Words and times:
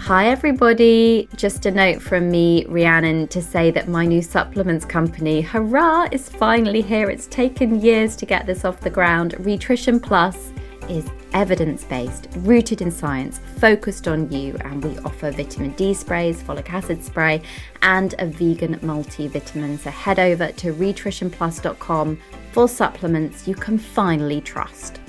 Hi 0.00 0.28
everybody, 0.28 1.28
just 1.36 1.66
a 1.66 1.70
note 1.70 2.00
from 2.00 2.30
me, 2.30 2.64
Rhiannon, 2.66 3.28
to 3.28 3.42
say 3.42 3.70
that 3.72 3.88
my 3.88 4.06
new 4.06 4.22
supplements 4.22 4.86
company, 4.86 5.42
hurrah, 5.42 6.08
is 6.10 6.30
finally 6.30 6.80
here. 6.80 7.10
It's 7.10 7.26
taken 7.26 7.80
years 7.80 8.16
to 8.16 8.24
get 8.24 8.46
this 8.46 8.64
off 8.64 8.80
the 8.80 8.88
ground. 8.88 9.34
Rhitrition 9.38 10.00
Plus 10.00 10.50
is 10.88 11.04
evidence 11.34 11.84
based, 11.84 12.28
rooted 12.38 12.80
in 12.80 12.90
science, 12.90 13.40
focused 13.58 14.08
on 14.08 14.32
you, 14.32 14.56
and 14.60 14.82
we 14.82 14.98
offer 15.00 15.30
vitamin 15.30 15.72
D 15.72 15.92
sprays, 15.92 16.42
folic 16.42 16.70
acid 16.70 17.04
spray, 17.04 17.42
and 17.82 18.14
a 18.18 18.24
vegan 18.24 18.76
multivitamin. 18.76 19.78
So 19.78 19.90
head 19.90 20.18
over 20.18 20.52
to 20.52 20.72
rhitritionplus.com 20.72 22.18
for 22.52 22.66
supplements 22.66 23.46
you 23.46 23.54
can 23.54 23.76
finally 23.76 24.40
trust. 24.40 25.00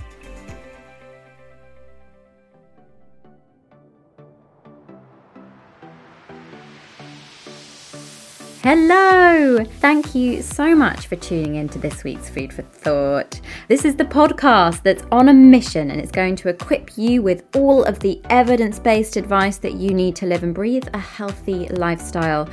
Hello! 8.61 9.63
Thank 9.63 10.13
you 10.13 10.41
so 10.41 10.75
much 10.75 11.07
for 11.07 11.15
tuning 11.15 11.55
in 11.55 11.69
to 11.69 11.79
this 11.79 12.03
week's 12.03 12.29
Food 12.29 12.51
for 12.51 12.63
Thought. 12.63 13.39
This 13.69 13.85
is 13.85 13.95
the 13.95 14.03
podcast 14.03 14.83
that's 14.83 15.05
on 15.13 15.29
a 15.29 15.33
mission 15.33 15.89
and 15.89 16.01
it's 16.01 16.11
going 16.11 16.35
to 16.35 16.49
equip 16.49 16.97
you 16.97 17.21
with 17.21 17.45
all 17.55 17.85
of 17.85 17.99
the 17.99 18.21
evidence 18.29 18.77
based 18.77 19.15
advice 19.15 19.59
that 19.59 19.75
you 19.75 19.93
need 19.93 20.17
to 20.17 20.25
live 20.25 20.43
and 20.43 20.53
breathe 20.53 20.89
a 20.93 20.99
healthy 20.99 21.69
lifestyle. 21.69 22.49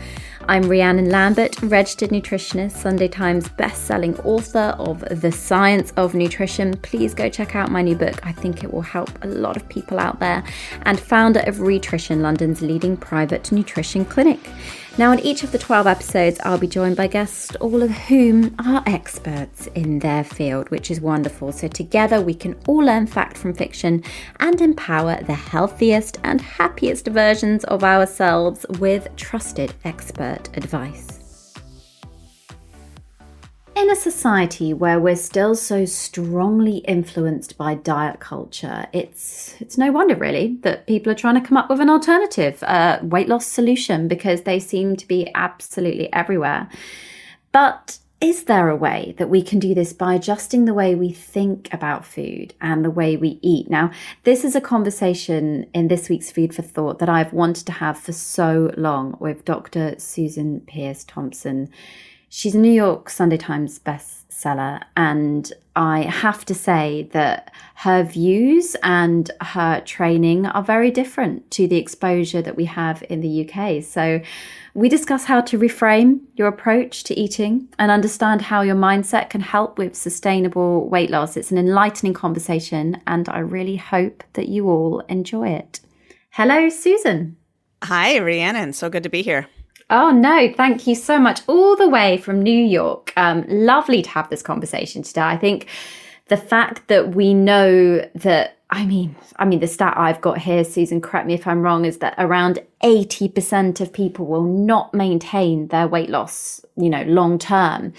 I'm 0.48 0.68
Rhiannon 0.68 1.10
Lambert, 1.10 1.60
registered 1.62 2.10
nutritionist, 2.10 2.77
Sunday 2.77 3.08
Times 3.08 3.48
best-selling 3.48 4.16
author 4.20 4.77
of 4.78 5.00
The 5.20 5.32
Science 5.32 5.92
of 5.96 6.14
Nutrition. 6.14 6.77
Please 6.82 7.14
go 7.14 7.28
check 7.28 7.56
out 7.56 7.72
my 7.72 7.82
new 7.82 7.96
book. 7.96 8.24
I 8.24 8.30
think 8.30 8.62
it 8.62 8.72
will 8.72 8.80
help 8.80 9.10
a 9.24 9.27
lot 9.27 9.56
of 9.56 9.68
people 9.68 9.98
out 9.98 10.20
there. 10.20 10.44
And 10.82 11.00
founder 11.00 11.40
of 11.40 11.62
Rhitrition, 11.62 12.22
London's 12.22 12.62
leading 12.62 12.96
private 12.96 13.50
nutrition 13.50 14.05
clinic. 14.05 14.39
Now, 14.98 15.12
in 15.12 15.20
each 15.20 15.42
of 15.42 15.52
the 15.52 15.58
12 15.58 15.86
episodes, 15.86 16.40
I'll 16.42 16.57
be 16.57 16.67
joined 16.67 16.96
by 16.96 17.07
guests, 17.07 17.55
all 17.57 17.83
of 17.83 17.90
whom 17.90 18.57
are 18.58 18.83
experts 18.86 19.67
in 19.74 19.98
their 19.98 20.24
field, 20.24 20.70
which 20.70 20.90
is 20.90 21.02
wonderful. 21.02 21.52
So, 21.52 21.68
together, 21.68 22.23
we 22.23 22.33
can 22.33 22.57
all 22.67 22.83
learn 22.83 23.07
fact 23.07 23.36
from 23.36 23.52
fiction 23.52 24.02
and 24.40 24.58
empower 24.58 25.23
the 25.23 25.34
healthiest 25.34 26.18
and 26.24 26.40
happiest 26.40 27.08
versions 27.08 27.62
of 27.64 27.84
ourselves 27.84 28.64
with 28.79 29.14
trusted 29.17 29.74
expert 29.84 30.48
advice. 30.55 31.15
In 33.77 33.91
a 33.91 33.95
society 33.95 34.73
where 34.73 34.98
we're 34.98 35.17
still 35.17 35.55
so 35.55 35.85
strongly 35.85 36.79
influenced 36.79 37.59
by 37.59 37.75
diet 37.75 38.20
culture, 38.20 38.87
it's 38.95 39.55
it's 39.61 39.77
no 39.77 39.92
wonder 39.92 40.17
really 40.17 40.57
that 40.63 40.87
people 40.87 41.13
are 41.13 41.14
trying 41.14 41.35
to 41.35 41.47
come 41.47 41.59
up 41.59 41.69
with 41.69 41.81
an 41.81 41.91
alternative 41.91 42.63
uh, 42.63 43.01
weight 43.03 43.29
loss 43.29 43.45
solution 43.45 44.09
because 44.09 44.42
they 44.42 44.59
seem 44.59 44.97
to 44.97 45.07
be 45.07 45.31
absolutely 45.35 46.11
everywhere. 46.14 46.70
But 47.53 47.98
is 48.19 48.45
there 48.45 48.70
a 48.70 48.77
way 48.77 49.14
that 49.19 49.29
we 49.29 49.42
can 49.42 49.59
do 49.59 49.75
this 49.75 49.93
by 49.93 50.14
adjusting 50.14 50.64
the 50.64 50.73
way 50.73 50.95
we 50.95 51.13
think 51.13 51.69
about 51.70 52.07
food 52.07 52.55
and 52.63 52.83
the 52.83 52.91
way 52.91 53.14
we 53.14 53.39
eat? 53.43 53.69
Now, 53.69 53.91
this 54.25 54.43
is 54.43 54.57
a 54.57 54.61
conversation 54.61 55.67
in 55.75 55.89
this 55.89 56.08
week's 56.08 56.33
Food 56.33 56.55
for 56.55 56.63
Thought 56.63 56.98
that 57.01 57.11
I've 57.11 57.35
wanted 57.35 57.67
to 57.67 57.73
have 57.73 57.98
for 57.98 58.13
so 58.13 58.73
long 58.79 59.19
with 59.20 59.45
Dr. 59.45 59.97
Susan 59.98 60.63
Peirce 60.63 61.05
Thompson. 61.05 61.69
She's 62.29 62.55
a 62.55 62.59
New 62.59 62.73
York 62.73 63.09
Sunday 63.09 63.37
Times 63.37 63.79
bestseller, 63.79 64.83
and 64.97 65.53
I 65.77 66.03
have 66.03 66.45
to 66.47 66.55
say 66.55 67.09
that 67.13 67.55
her 67.77 68.03
views 68.03 68.77
and 68.83 69.31
her 69.41 69.81
training 69.83 70.47
are 70.47 70.63
very 70.63 70.91
different 70.91 71.51
to 71.53 71.69
the 71.69 71.77
exposure 71.77 72.42
that 72.42 72.57
we 72.57 72.64
have 72.64 73.05
in 73.09 73.20
the 73.20 73.48
UK. 73.48 73.83
So, 73.85 74.20
we 74.75 74.89
discuss 74.89 75.25
how 75.25 75.41
to 75.42 75.59
reframe 75.59 76.20
your 76.35 76.48
approach 76.48 77.05
to 77.05 77.19
eating 77.19 77.69
and 77.79 77.91
understand 77.91 78.43
how 78.43 78.61
your 78.61 78.75
mindset 78.75 79.31
can 79.31 79.41
help 79.41 79.79
with 79.79 79.95
sustainable 79.95 80.89
weight 80.89 81.08
loss. 81.08 81.37
It's 81.37 81.53
an 81.53 81.58
enlightening 81.58 82.13
conversation, 82.13 83.01
and 83.07 83.29
I 83.29 83.39
really 83.39 83.77
hope 83.77 84.25
that 84.35 84.48
you 84.48 84.69
all 84.69 85.01
enjoy 85.08 85.48
it. 85.48 85.81
Hello, 86.31 86.69
Susan. 86.69 87.37
Hi, 87.85 88.19
Rhiannon. 88.19 88.73
So 88.73 88.91
good 88.91 89.05
to 89.05 89.08
be 89.08 89.23
here. 89.23 89.47
Oh, 89.89 90.11
no, 90.11 90.52
thank 90.57 90.86
you 90.86 90.95
so 90.95 91.19
much. 91.19 91.42
All 91.47 91.77
the 91.77 91.89
way 91.89 92.19
from 92.19 92.42
New 92.42 92.64
York. 92.64 93.13
Um, 93.17 93.45
lovely 93.48 94.02
to 94.02 94.11
have 94.11 94.29
this 94.30 94.42
conversation 94.42 95.02
today. 95.02 95.20
I 95.23 95.36
think 95.36 95.69
the 96.27 96.36
fact 96.36 96.89
that 96.89 97.14
we 97.14 97.35
know 97.35 98.08
that 98.17 98.57
I 98.69 98.85
mean, 98.85 99.14
I 99.36 99.45
mean, 99.45 99.61
the 99.61 99.69
stat 99.69 99.95
I've 99.96 100.20
got 100.20 100.39
here, 100.39 100.64
Susan, 100.64 101.01
correct 101.01 101.29
me 101.29 101.35
if 101.35 101.46
I'm 101.46 101.63
wrong, 101.63 101.85
is 101.85 101.98
that 101.98 102.17
around 102.19 102.58
80% 102.83 103.80
of 103.80 103.92
people 103.92 104.27
will 104.27 104.42
not 104.42 104.92
maintain 104.92 105.69
their 105.69 105.86
weight 105.86 106.11
loss, 106.11 106.64
you 106.77 106.91
know, 106.91 107.05
long 107.05 107.39
term. 107.39 107.92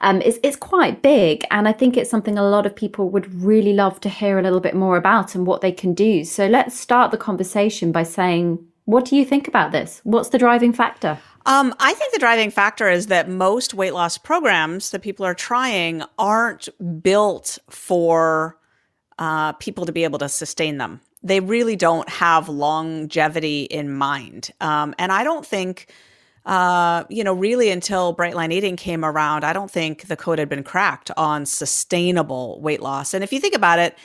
Um, 0.00 0.22
it's, 0.22 0.38
it's 0.42 0.56
quite 0.56 1.02
big. 1.02 1.44
And 1.50 1.68
I 1.68 1.72
think 1.72 1.98
it's 1.98 2.08
something 2.08 2.38
a 2.38 2.48
lot 2.48 2.64
of 2.64 2.74
people 2.74 3.10
would 3.10 3.34
really 3.34 3.74
love 3.74 4.00
to 4.00 4.08
hear 4.08 4.38
a 4.38 4.42
little 4.42 4.60
bit 4.60 4.74
more 4.74 4.96
about 4.96 5.34
and 5.34 5.46
what 5.46 5.60
they 5.60 5.72
can 5.72 5.92
do. 5.92 6.24
So 6.24 6.46
let's 6.46 6.78
start 6.78 7.10
the 7.10 7.18
conversation 7.18 7.92
by 7.92 8.04
saying, 8.04 8.66
what 8.88 9.04
do 9.04 9.16
you 9.16 9.24
think 9.26 9.46
about 9.46 9.70
this? 9.70 10.00
What's 10.04 10.30
the 10.30 10.38
driving 10.38 10.72
factor? 10.72 11.18
Um, 11.44 11.74
I 11.78 11.92
think 11.92 12.14
the 12.14 12.18
driving 12.18 12.50
factor 12.50 12.88
is 12.88 13.08
that 13.08 13.28
most 13.28 13.74
weight 13.74 13.92
loss 13.92 14.16
programs 14.16 14.92
that 14.92 15.02
people 15.02 15.26
are 15.26 15.34
trying 15.34 16.04
aren't 16.18 16.70
built 17.02 17.58
for 17.68 18.56
uh, 19.18 19.52
people 19.52 19.84
to 19.84 19.92
be 19.92 20.04
able 20.04 20.18
to 20.20 20.28
sustain 20.30 20.78
them. 20.78 21.02
They 21.22 21.40
really 21.40 21.76
don't 21.76 22.08
have 22.08 22.48
longevity 22.48 23.64
in 23.64 23.92
mind. 23.92 24.52
Um, 24.62 24.94
and 24.98 25.12
I 25.12 25.22
don't 25.22 25.44
think, 25.44 25.92
uh, 26.46 27.04
you 27.10 27.24
know, 27.24 27.34
really 27.34 27.68
until 27.68 28.14
Bright 28.14 28.36
Line 28.36 28.52
Eating 28.52 28.76
came 28.76 29.04
around, 29.04 29.44
I 29.44 29.52
don't 29.52 29.70
think 29.70 30.06
the 30.06 30.16
code 30.16 30.38
had 30.38 30.48
been 30.48 30.64
cracked 30.64 31.10
on 31.14 31.44
sustainable 31.44 32.58
weight 32.62 32.80
loss. 32.80 33.12
And 33.12 33.22
if 33.22 33.34
you 33.34 33.38
think 33.40 33.54
about 33.54 33.80
it, 33.80 33.98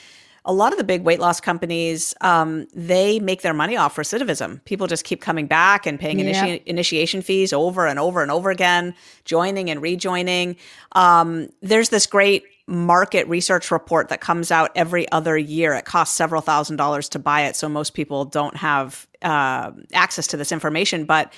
a 0.46 0.52
lot 0.52 0.72
of 0.72 0.78
the 0.78 0.84
big 0.84 1.02
weight 1.02 1.20
loss 1.20 1.40
companies, 1.40 2.14
um, 2.20 2.66
they 2.74 3.18
make 3.18 3.42
their 3.42 3.54
money 3.54 3.76
off 3.76 3.96
recidivism. 3.96 4.62
People 4.64 4.86
just 4.86 5.04
keep 5.04 5.20
coming 5.20 5.46
back 5.46 5.86
and 5.86 5.98
paying 5.98 6.18
yeah. 6.18 6.44
initi- 6.44 6.62
initiation 6.66 7.22
fees 7.22 7.52
over 7.52 7.86
and 7.86 7.98
over 7.98 8.20
and 8.20 8.30
over 8.30 8.50
again, 8.50 8.94
joining 9.24 9.70
and 9.70 9.80
rejoining. 9.80 10.56
Um, 10.92 11.48
there's 11.62 11.88
this 11.88 12.06
great 12.06 12.44
market 12.66 13.26
research 13.28 13.70
report 13.70 14.08
that 14.08 14.20
comes 14.20 14.50
out 14.50 14.70
every 14.74 15.10
other 15.12 15.36
year. 15.36 15.74
It 15.74 15.84
costs 15.86 16.16
several 16.16 16.42
thousand 16.42 16.76
dollars 16.76 17.08
to 17.10 17.18
buy 17.18 17.42
it, 17.42 17.56
so 17.56 17.68
most 17.68 17.94
people 17.94 18.24
don't 18.24 18.56
have 18.56 19.06
uh, 19.22 19.72
access 19.92 20.26
to 20.28 20.36
this 20.36 20.52
information. 20.52 21.04
But 21.04 21.32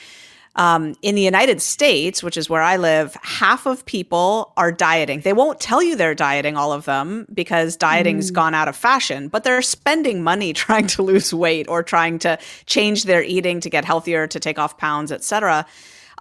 um, 0.56 0.96
in 1.02 1.14
the 1.14 1.22
United 1.22 1.60
States, 1.60 2.22
which 2.22 2.36
is 2.36 2.48
where 2.50 2.62
I 2.62 2.76
live, 2.76 3.14
half 3.22 3.66
of 3.66 3.84
people 3.84 4.52
are 4.56 4.72
dieting. 4.72 5.20
They 5.20 5.34
won't 5.34 5.60
tell 5.60 5.82
you 5.82 5.96
they're 5.96 6.14
dieting, 6.14 6.56
all 6.56 6.72
of 6.72 6.86
them, 6.86 7.26
because 7.32 7.76
dieting's 7.76 8.30
mm. 8.30 8.34
gone 8.34 8.54
out 8.54 8.66
of 8.66 8.74
fashion, 8.74 9.28
but 9.28 9.44
they're 9.44 9.62
spending 9.62 10.22
money 10.22 10.52
trying 10.54 10.86
to 10.88 11.02
lose 11.02 11.32
weight 11.32 11.68
or 11.68 11.82
trying 11.82 12.18
to 12.20 12.38
change 12.64 13.04
their 13.04 13.22
eating 13.22 13.60
to 13.60 13.70
get 13.70 13.84
healthier, 13.84 14.26
to 14.26 14.40
take 14.40 14.58
off 14.58 14.78
pounds, 14.78 15.12
etc. 15.12 15.66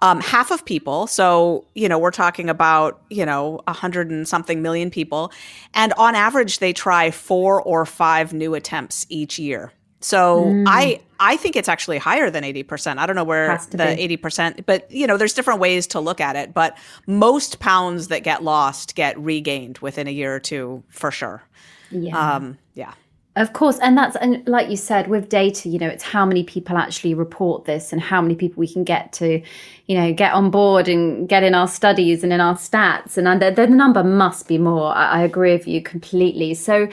um, 0.02 0.20
half 0.20 0.50
of 0.50 0.64
people. 0.66 1.06
So, 1.06 1.64
you 1.74 1.88
know, 1.88 1.98
we're 1.98 2.10
talking 2.10 2.50
about, 2.50 3.00
you 3.08 3.24
know, 3.24 3.60
a 3.66 3.72
hundred 3.72 4.10
and 4.10 4.28
something 4.28 4.60
million 4.60 4.90
people. 4.90 5.32
And 5.72 5.94
on 5.94 6.14
average, 6.14 6.58
they 6.58 6.74
try 6.74 7.10
four 7.10 7.62
or 7.62 7.86
five 7.86 8.34
new 8.34 8.54
attempts 8.54 9.06
each 9.08 9.38
year. 9.38 9.72
So 10.00 10.44
mm. 10.44 10.64
I 10.66 11.00
I 11.18 11.36
think 11.36 11.56
it's 11.56 11.68
actually 11.68 11.98
higher 11.98 12.30
than 12.30 12.44
80%. 12.44 12.98
I 12.98 13.06
don't 13.06 13.16
know 13.16 13.24
where 13.24 13.58
the 13.70 13.78
be. 13.78 14.16
80%, 14.16 14.66
but 14.66 14.90
you 14.90 15.06
know, 15.06 15.16
there's 15.16 15.32
different 15.32 15.60
ways 15.60 15.86
to 15.88 16.00
look 16.00 16.20
at 16.20 16.36
it, 16.36 16.52
but 16.52 16.76
most 17.06 17.58
pounds 17.58 18.08
that 18.08 18.22
get 18.22 18.42
lost 18.42 18.94
get 18.94 19.18
regained 19.18 19.78
within 19.78 20.06
a 20.06 20.10
year 20.10 20.34
or 20.34 20.40
two 20.40 20.82
for 20.88 21.10
sure. 21.10 21.42
Yeah. 21.90 22.34
Um, 22.34 22.58
yeah. 22.74 22.92
Of 23.36 23.52
course, 23.52 23.78
and 23.80 23.98
that's 23.98 24.16
and 24.16 24.46
like 24.48 24.70
you 24.70 24.78
said 24.78 25.08
with 25.08 25.28
data, 25.28 25.68
you 25.68 25.78
know, 25.78 25.88
it's 25.88 26.02
how 26.02 26.24
many 26.24 26.42
people 26.42 26.78
actually 26.78 27.12
report 27.12 27.66
this 27.66 27.92
and 27.92 28.00
how 28.00 28.22
many 28.22 28.34
people 28.34 28.58
we 28.60 28.66
can 28.66 28.82
get 28.82 29.12
to, 29.14 29.42
you 29.84 29.98
know, 29.98 30.10
get 30.14 30.32
on 30.32 30.50
board 30.50 30.88
and 30.88 31.28
get 31.28 31.42
in 31.42 31.54
our 31.54 31.68
studies 31.68 32.24
and 32.24 32.32
in 32.32 32.40
our 32.40 32.54
stats, 32.54 33.18
and 33.18 33.42
the, 33.42 33.50
the 33.50 33.66
number 33.66 34.02
must 34.02 34.48
be 34.48 34.56
more. 34.56 34.94
I, 34.94 35.20
I 35.20 35.22
agree 35.22 35.52
with 35.52 35.68
you 35.68 35.82
completely. 35.82 36.54
So, 36.54 36.88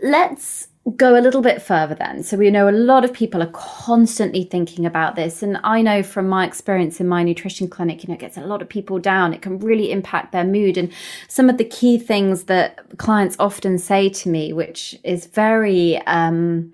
let's 0.00 0.68
go 0.96 1.18
a 1.18 1.20
little 1.20 1.42
bit 1.42 1.60
further 1.60 1.94
then. 1.94 2.22
So 2.22 2.36
we 2.36 2.50
know 2.50 2.68
a 2.68 2.70
lot 2.70 3.04
of 3.04 3.12
people 3.12 3.42
are 3.42 3.50
constantly 3.52 4.44
thinking 4.44 4.86
about 4.86 5.14
this. 5.14 5.42
And 5.42 5.60
I 5.62 5.82
know 5.82 6.02
from 6.02 6.26
my 6.26 6.46
experience 6.46 7.00
in 7.00 7.06
my 7.06 7.22
nutrition 7.22 7.68
clinic, 7.68 8.02
you 8.02 8.08
know, 8.08 8.14
it 8.14 8.20
gets 8.20 8.38
a 8.38 8.42
lot 8.42 8.62
of 8.62 8.68
people 8.68 8.98
down. 8.98 9.34
It 9.34 9.42
can 9.42 9.58
really 9.58 9.92
impact 9.92 10.32
their 10.32 10.44
mood. 10.44 10.78
And 10.78 10.90
some 11.28 11.50
of 11.50 11.58
the 11.58 11.64
key 11.64 11.98
things 11.98 12.44
that 12.44 12.98
clients 12.98 13.36
often 13.38 13.78
say 13.78 14.08
to 14.08 14.28
me, 14.30 14.52
which 14.52 14.98
is 15.04 15.26
very, 15.26 15.98
um, 16.06 16.72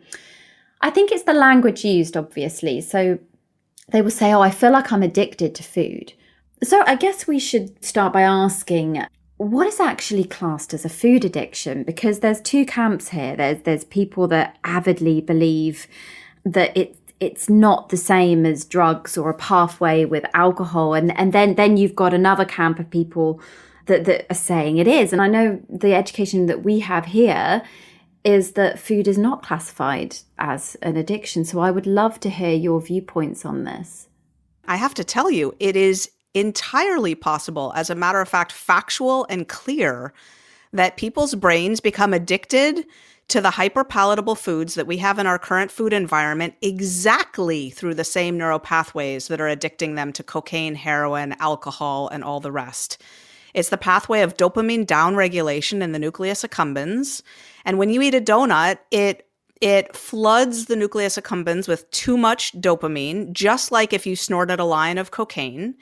I 0.80 0.90
think 0.90 1.10
it's 1.10 1.24
the 1.24 1.34
language 1.34 1.84
used, 1.84 2.16
obviously. 2.16 2.80
So 2.80 3.18
they 3.88 4.02
will 4.02 4.10
say, 4.10 4.32
Oh, 4.32 4.40
I 4.40 4.50
feel 4.50 4.70
like 4.70 4.92
I'm 4.92 5.02
addicted 5.02 5.54
to 5.56 5.62
food. 5.62 6.12
So 6.62 6.82
I 6.86 6.94
guess 6.94 7.26
we 7.26 7.38
should 7.38 7.84
start 7.84 8.12
by 8.12 8.22
asking 8.22 9.04
what 9.38 9.66
is 9.66 9.80
actually 9.80 10.24
classed 10.24 10.72
as 10.72 10.84
a 10.84 10.90
food 10.90 11.24
addiction? 11.24 11.82
Because 11.82 12.20
there's 12.20 12.40
two 12.40 12.64
camps 12.64 13.08
here. 13.08 13.36
There's 13.36 13.62
there's 13.62 13.84
people 13.84 14.28
that 14.28 14.58
avidly 14.64 15.20
believe 15.20 15.86
that 16.44 16.76
it 16.76 16.96
it's 17.20 17.48
not 17.48 17.88
the 17.88 17.96
same 17.96 18.44
as 18.44 18.64
drugs 18.64 19.16
or 19.16 19.30
a 19.30 19.34
pathway 19.34 20.04
with 20.04 20.24
alcohol. 20.34 20.94
And 20.94 21.16
and 21.18 21.32
then 21.32 21.54
then 21.54 21.76
you've 21.76 21.96
got 21.96 22.14
another 22.14 22.44
camp 22.44 22.78
of 22.78 22.88
people 22.90 23.40
that 23.86 24.04
that 24.04 24.26
are 24.30 24.34
saying 24.34 24.78
it 24.78 24.88
is. 24.88 25.12
And 25.12 25.20
i 25.20 25.28
know 25.28 25.60
the 25.68 25.94
education 25.94 26.46
that 26.46 26.62
we 26.62 26.80
have 26.80 27.06
here 27.06 27.62
is 28.24 28.52
that 28.52 28.78
food 28.78 29.06
is 29.06 29.18
not 29.18 29.42
classified 29.42 30.16
as 30.38 30.76
an 30.82 30.96
addiction. 30.96 31.44
So 31.44 31.60
i 31.60 31.70
would 31.70 31.86
love 31.86 32.18
to 32.20 32.30
hear 32.30 32.54
your 32.54 32.80
viewpoints 32.80 33.44
on 33.44 33.64
this. 33.64 34.08
I 34.68 34.76
have 34.76 34.94
to 34.94 35.04
tell 35.04 35.30
you, 35.30 35.54
it 35.60 35.76
is 35.76 36.10
entirely 36.36 37.14
possible, 37.14 37.72
as 37.74 37.90
a 37.90 37.94
matter 37.94 38.20
of 38.20 38.28
fact, 38.28 38.52
factual 38.52 39.26
and 39.30 39.48
clear, 39.48 40.12
that 40.72 40.96
people's 40.96 41.34
brains 41.34 41.80
become 41.80 42.12
addicted 42.12 42.84
to 43.28 43.40
the 43.40 43.50
hyperpalatable 43.50 44.38
foods 44.38 44.74
that 44.74 44.86
we 44.86 44.98
have 44.98 45.18
in 45.18 45.26
our 45.26 45.38
current 45.38 45.70
food 45.70 45.92
environment 45.92 46.54
exactly 46.62 47.70
through 47.70 47.94
the 47.94 48.04
same 48.04 48.38
neural 48.38 48.60
pathways 48.60 49.28
that 49.28 49.40
are 49.40 49.48
addicting 49.48 49.96
them 49.96 50.12
to 50.12 50.22
cocaine, 50.22 50.74
heroin, 50.74 51.34
alcohol, 51.40 52.08
and 52.08 52.22
all 52.22 52.38
the 52.38 52.52
rest. 52.52 53.02
It's 53.54 53.70
the 53.70 53.78
pathway 53.78 54.20
of 54.20 54.36
dopamine 54.36 54.84
downregulation 54.84 55.80
in 55.80 55.92
the 55.92 55.98
nucleus 55.98 56.44
accumbens. 56.44 57.22
And 57.64 57.78
when 57.78 57.88
you 57.88 58.02
eat 58.02 58.14
a 58.14 58.20
donut, 58.20 58.78
it 58.90 59.26
it 59.62 59.96
floods 59.96 60.66
the 60.66 60.76
nucleus 60.76 61.16
accumbens 61.16 61.66
with 61.66 61.90
too 61.90 62.18
much 62.18 62.52
dopamine, 62.60 63.32
just 63.32 63.72
like 63.72 63.94
if 63.94 64.06
you 64.06 64.14
snorted 64.14 64.60
a 64.60 64.64
line 64.64 64.98
of 64.98 65.10
cocaine. 65.10 65.74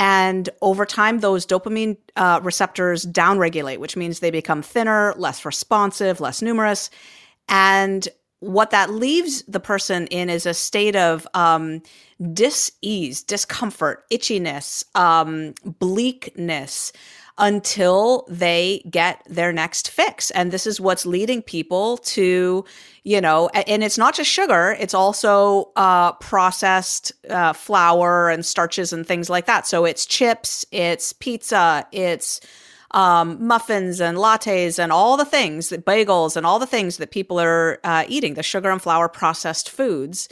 And 0.00 0.48
over 0.62 0.86
time, 0.86 1.20
those 1.20 1.44
dopamine 1.44 1.98
uh, 2.16 2.40
receptors 2.42 3.04
downregulate, 3.04 3.78
which 3.78 3.98
means 3.98 4.20
they 4.20 4.30
become 4.30 4.62
thinner, 4.62 5.12
less 5.18 5.44
responsive, 5.44 6.20
less 6.20 6.40
numerous. 6.40 6.88
And 7.50 8.08
what 8.38 8.70
that 8.70 8.88
leaves 8.88 9.42
the 9.42 9.60
person 9.60 10.06
in 10.06 10.30
is 10.30 10.46
a 10.46 10.54
state 10.54 10.96
of 10.96 11.28
um, 11.34 11.82
dis-ease, 12.32 13.22
discomfort, 13.22 14.08
itchiness, 14.10 14.84
um, 14.96 15.52
bleakness, 15.78 16.92
until 17.40 18.26
they 18.28 18.82
get 18.90 19.22
their 19.28 19.52
next 19.52 19.90
fix. 19.90 20.30
And 20.30 20.52
this 20.52 20.66
is 20.66 20.80
what's 20.80 21.06
leading 21.06 21.42
people 21.42 21.96
to, 21.96 22.64
you 23.02 23.20
know, 23.20 23.48
and 23.48 23.82
it's 23.82 23.98
not 23.98 24.14
just 24.14 24.30
sugar, 24.30 24.76
it's 24.78 24.94
also 24.94 25.72
uh, 25.74 26.12
processed 26.12 27.12
uh, 27.30 27.54
flour 27.54 28.28
and 28.28 28.44
starches 28.44 28.92
and 28.92 29.06
things 29.06 29.30
like 29.30 29.46
that. 29.46 29.66
So 29.66 29.86
it's 29.86 30.04
chips, 30.04 30.66
it's 30.70 31.14
pizza, 31.14 31.86
it's 31.90 32.40
um, 32.90 33.46
muffins 33.46 34.00
and 34.00 34.18
lattes 34.18 34.78
and 34.78 34.92
all 34.92 35.16
the 35.16 35.24
things 35.24 35.70
that 35.70 35.86
bagels 35.86 36.36
and 36.36 36.44
all 36.44 36.58
the 36.58 36.66
things 36.66 36.98
that 36.98 37.10
people 37.10 37.40
are 37.40 37.78
uh, 37.84 38.04
eating, 38.06 38.34
the 38.34 38.42
sugar 38.42 38.70
and 38.70 38.82
flour 38.82 39.08
processed 39.08 39.70
foods. 39.70 40.28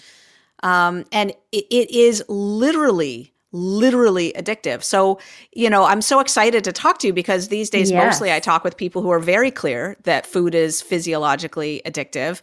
Um, 0.63 1.05
and 1.11 1.31
it, 1.53 1.67
it 1.71 1.91
is 1.91 2.23
literally 2.29 3.33
literally 3.53 4.33
addictive. 4.37 4.83
So, 4.83 5.19
you 5.53 5.71
know, 5.71 5.85
I'm 5.85 6.03
so 6.03 6.21
excited 6.21 6.65
to 6.65 6.73
talk 6.73 6.99
to 6.99 7.07
you 7.07 7.13
because 7.13 7.49
these 7.49 7.71
days 7.71 7.91
yes. 7.91 8.05
mostly 8.05 8.33
I 8.33 8.41
talk 8.41 8.65
with 8.65 8.77
people 8.77 9.03
who 9.03 9.11
are 9.11 9.21
very 9.21 9.51
clear 9.51 9.97
that 10.05 10.27
food 10.27 10.55
is 10.55 10.83
physiologically 10.83 11.83
addictive. 11.87 12.43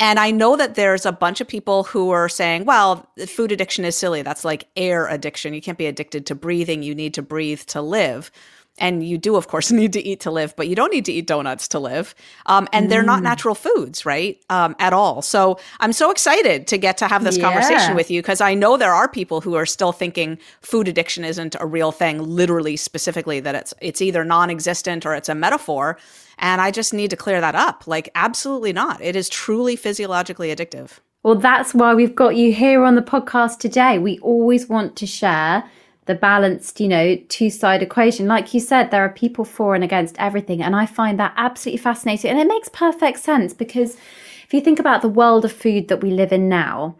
And 0.00 0.18
I 0.18 0.30
know 0.30 0.56
that 0.56 0.74
there's 0.74 1.06
a 1.06 1.12
bunch 1.12 1.40
of 1.40 1.46
people 1.46 1.84
who 1.84 2.10
are 2.10 2.28
saying, 2.28 2.64
well, 2.64 3.08
food 3.26 3.52
addiction 3.52 3.84
is 3.84 3.96
silly. 3.96 4.22
That's 4.22 4.44
like 4.44 4.66
air 4.76 5.06
addiction. 5.06 5.54
You 5.54 5.62
can't 5.62 5.78
be 5.78 5.86
addicted 5.86 6.26
to 6.26 6.34
breathing. 6.34 6.82
You 6.82 6.94
need 6.94 7.14
to 7.14 7.22
breathe 7.22 7.60
to 7.62 7.80
live 7.80 8.30
and 8.78 9.06
you 9.06 9.18
do 9.18 9.36
of 9.36 9.48
course 9.48 9.70
need 9.80 9.92
to 9.92 10.00
eat 10.00 10.20
to 10.20 10.30
live 10.30 10.54
but 10.56 10.68
you 10.68 10.74
don't 10.74 10.92
need 10.92 11.04
to 11.04 11.12
eat 11.12 11.26
donuts 11.26 11.68
to 11.68 11.78
live. 11.78 12.14
Um, 12.46 12.68
and 12.72 12.86
mm. 12.86 12.90
they're 12.90 13.02
not 13.02 13.20
mm. 13.20 13.24
natural 13.24 13.54
foods 13.54 14.06
right? 14.06 14.40
Um, 14.50 14.76
at 14.78 14.92
all. 14.92 15.22
So 15.22 15.58
i'm 15.80 15.92
so 15.92 16.10
excited 16.10 16.66
to 16.68 16.78
get 16.78 16.98
to 16.98 17.08
have 17.08 17.24
this 17.24 17.36
yeah. 17.36 17.44
conversation 17.44 17.94
with 17.94 18.10
you 18.10 18.20
because 18.22 18.40
i 18.40 18.54
know 18.54 18.76
there 18.76 18.94
are 18.94 19.08
people 19.08 19.40
who 19.40 19.54
are 19.54 19.66
still 19.66 19.92
thinking 19.92 20.38
food 20.60 20.88
addiction 20.88 21.24
isn't 21.24 21.56
a 21.60 21.66
real 21.66 21.92
thing 21.92 22.22
literally 22.22 22.76
specifically 22.76 23.40
that 23.40 23.54
it's 23.54 23.74
it's 23.80 24.02
either 24.02 24.24
non-existent 24.24 25.06
or 25.06 25.14
it's 25.14 25.28
a 25.28 25.34
metaphor. 25.34 25.98
And 26.38 26.60
i 26.60 26.70
just 26.70 26.92
need 26.92 27.10
to 27.10 27.16
clear 27.16 27.40
that 27.40 27.54
up. 27.54 27.86
Like 27.86 28.08
absolutely 28.14 28.72
not. 28.72 29.00
It 29.00 29.16
is 29.16 29.28
truly 29.28 29.76
physiologically 29.76 30.54
addictive. 30.54 30.98
Well 31.22 31.36
that's 31.36 31.74
why 31.74 31.94
we've 31.94 32.14
got 32.14 32.36
you 32.36 32.52
here 32.52 32.82
on 32.84 32.94
the 32.96 33.02
podcast 33.02 33.58
today. 33.58 33.98
We 33.98 34.18
always 34.18 34.68
want 34.68 34.96
to 34.96 35.06
share 35.06 35.64
the 36.06 36.14
balanced, 36.14 36.80
you 36.80 36.88
know, 36.88 37.16
two 37.28 37.50
side 37.50 37.82
equation. 37.82 38.26
Like 38.26 38.52
you 38.52 38.60
said, 38.60 38.90
there 38.90 39.04
are 39.04 39.10
people 39.10 39.44
for 39.44 39.74
and 39.74 39.84
against 39.84 40.16
everything. 40.18 40.62
And 40.62 40.76
I 40.76 40.86
find 40.86 41.18
that 41.18 41.34
absolutely 41.36 41.78
fascinating. 41.78 42.30
And 42.30 42.40
it 42.40 42.48
makes 42.48 42.68
perfect 42.68 43.18
sense 43.20 43.54
because 43.54 43.96
if 44.44 44.52
you 44.52 44.60
think 44.60 44.78
about 44.78 45.02
the 45.02 45.08
world 45.08 45.44
of 45.44 45.52
food 45.52 45.88
that 45.88 46.02
we 46.02 46.10
live 46.10 46.32
in 46.32 46.48
now, 46.48 46.96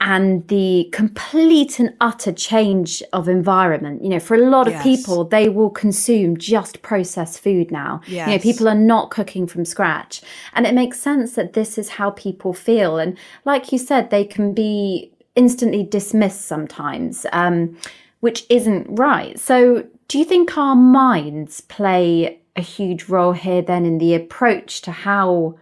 and 0.00 0.46
the 0.48 0.88
complete 0.92 1.78
and 1.80 1.94
utter 2.02 2.30
change 2.30 3.02
of 3.14 3.28
environment. 3.28 4.02
You 4.02 4.10
know, 4.10 4.20
for 4.20 4.34
a 4.34 4.48
lot 4.48 4.66
of 4.66 4.74
yes. 4.74 4.82
people, 4.82 5.24
they 5.24 5.48
will 5.48 5.70
consume 5.70 6.36
just 6.36 6.82
processed 6.82 7.40
food 7.40 7.70
now. 7.70 8.02
Yes. 8.06 8.28
You 8.28 8.34
know, 8.34 8.42
people 8.42 8.68
are 8.68 8.74
not 8.74 9.10
cooking 9.10 9.46
from 9.46 9.64
scratch. 9.64 10.20
And 10.52 10.66
it 10.66 10.74
makes 10.74 11.00
sense 11.00 11.34
that 11.36 11.54
this 11.54 11.78
is 11.78 11.88
how 11.88 12.10
people 12.10 12.52
feel. 12.52 12.98
And 12.98 13.16
like 13.46 13.72
you 13.72 13.78
said, 13.78 14.10
they 14.10 14.24
can 14.24 14.52
be 14.52 15.10
instantly 15.34 15.82
dismissed 15.82 16.42
sometimes. 16.42 17.24
Um, 17.32 17.78
which 18.26 18.44
isn't 18.50 18.88
right. 18.90 19.38
So, 19.38 19.86
do 20.08 20.18
you 20.18 20.24
think 20.24 20.58
our 20.58 20.74
minds 20.74 21.60
play 21.60 22.40
a 22.56 22.60
huge 22.60 23.04
role 23.08 23.30
here 23.30 23.62
then 23.62 23.86
in 23.86 23.98
the 23.98 24.16
approach 24.16 24.80
to 24.80 24.90
how 24.90 25.56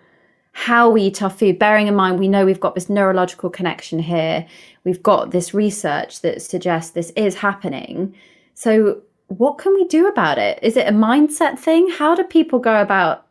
how 0.52 0.88
we 0.88 1.02
eat 1.02 1.21
our 1.21 1.28
food? 1.28 1.59
Bearing 1.59 1.88
in 1.88 1.94
mind 1.94 2.18
we 2.18 2.26
know 2.26 2.47
we've 2.47 2.66
got 2.66 2.75
this 2.75 2.88
neurological 2.88 3.50
connection 3.50 3.99
here 3.99 4.47
we've 4.83 5.02
got 5.02 5.30
this 5.30 5.52
research 5.52 6.23
that 6.23 6.40
suggests 6.40 6.92
this 6.92 7.12
is 7.16 7.35
happening. 7.35 8.14
So 8.54 9.02
what 9.26 9.59
can 9.59 9.75
we 9.75 9.85
do 9.85 10.06
about 10.06 10.38
it? 10.38 10.59
Is 10.62 10.78
it 10.78 10.88
a 10.88 10.92
mindset 11.09 11.59
thing? 11.59 11.90
How 11.90 12.14
do 12.14 12.25
people 12.25 12.61
go 12.61 12.80
about 12.80 13.26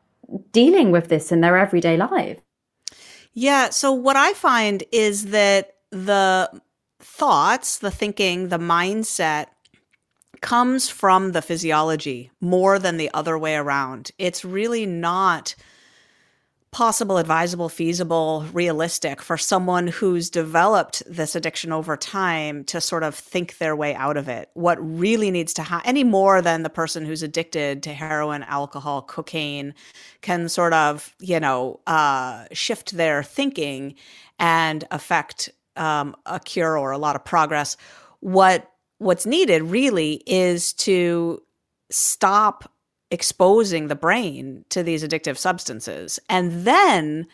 dealing 0.51 0.91
with 0.91 1.07
this 1.07 1.31
in 1.31 1.41
their 1.41 1.57
everyday 1.57 1.97
life? 1.97 2.39
Yeah 3.33 3.71
so 3.71 3.91
what 3.91 4.15
i 4.15 4.33
find 4.33 4.83
is 4.91 5.25
that 5.37 5.73
the 5.89 6.61
thoughts, 7.13 7.77
the 7.77 7.91
thinking, 7.91 8.49
the 8.49 8.57
mindset 8.57 9.45
comes 10.41 10.89
from 10.89 11.31
the 11.31 11.43
physiology 11.43 12.31
more 12.41 12.79
than 12.79 12.97
the 12.97 13.09
other 13.13 13.37
way 13.37 13.55
around. 13.55 14.09
It's 14.17 14.43
really 14.43 14.87
not 14.87 15.53
possible, 16.71 17.19
advisable, 17.19 17.69
feasible, 17.69 18.45
realistic 18.51 19.21
for 19.21 19.37
someone 19.37 19.85
who's 19.85 20.31
developed 20.31 21.03
this 21.05 21.35
addiction 21.35 21.71
over 21.71 21.95
time 21.95 22.63
to 22.63 22.81
sort 22.81 23.03
of 23.03 23.13
think 23.13 23.59
their 23.59 23.75
way 23.75 23.93
out 23.93 24.17
of 24.17 24.27
it. 24.27 24.49
What 24.55 24.79
really 24.81 25.29
needs 25.29 25.53
to 25.53 25.61
happen, 25.61 25.87
any 25.87 26.03
more 26.03 26.41
than 26.41 26.63
the 26.63 26.69
person 26.71 27.05
who's 27.05 27.21
addicted 27.21 27.83
to 27.83 27.93
heroin, 27.93 28.41
alcohol, 28.41 29.03
cocaine, 29.03 29.75
can 30.21 30.49
sort 30.49 30.73
of, 30.73 31.15
you 31.19 31.39
know, 31.39 31.79
uh, 31.85 32.45
shift 32.53 32.97
their 32.97 33.21
thinking 33.21 33.93
and 34.39 34.83
affect 34.89 35.51
um, 35.75 36.15
a 36.25 36.39
cure 36.39 36.77
or 36.77 36.91
a 36.91 36.97
lot 36.97 37.15
of 37.15 37.23
progress. 37.23 37.77
What 38.19 38.69
what's 38.99 39.25
needed 39.25 39.61
really 39.63 40.23
is 40.25 40.73
to 40.73 41.41
stop 41.89 42.71
exposing 43.11 43.87
the 43.87 43.95
brain 43.95 44.65
to 44.69 44.81
these 44.81 45.03
addictive 45.03 45.37
substances 45.37 46.19
and 46.29 46.65
then 46.65 47.27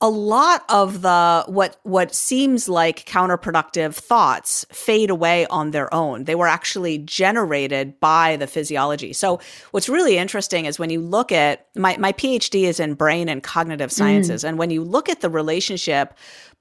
a 0.00 0.08
lot 0.08 0.64
of 0.68 1.02
the 1.02 1.44
what 1.46 1.78
what 1.84 2.12
seems 2.12 2.68
like 2.68 3.06
counterproductive 3.06 3.94
thoughts 3.94 4.66
fade 4.72 5.08
away 5.08 5.46
on 5.46 5.70
their 5.70 5.92
own 5.94 6.24
they 6.24 6.34
were 6.34 6.48
actually 6.48 6.98
generated 6.98 7.98
by 8.00 8.34
the 8.36 8.46
physiology 8.46 9.12
so 9.12 9.40
what's 9.70 9.88
really 9.88 10.18
interesting 10.18 10.66
is 10.66 10.78
when 10.78 10.90
you 10.90 11.00
look 11.00 11.30
at 11.30 11.68
my, 11.76 11.96
my 11.96 12.12
phd 12.12 12.64
is 12.64 12.80
in 12.80 12.94
brain 12.94 13.28
and 13.28 13.42
cognitive 13.44 13.92
sciences 13.92 14.42
mm. 14.42 14.48
and 14.48 14.58
when 14.58 14.70
you 14.70 14.82
look 14.82 15.08
at 15.08 15.20
the 15.20 15.30
relationship 15.30 16.14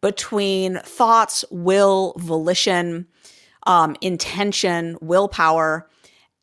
between 0.03 0.79
thoughts 0.79 1.45
will 1.49 2.13
volition 2.17 3.07
um, 3.65 3.95
intention 4.01 4.97
willpower 4.99 5.89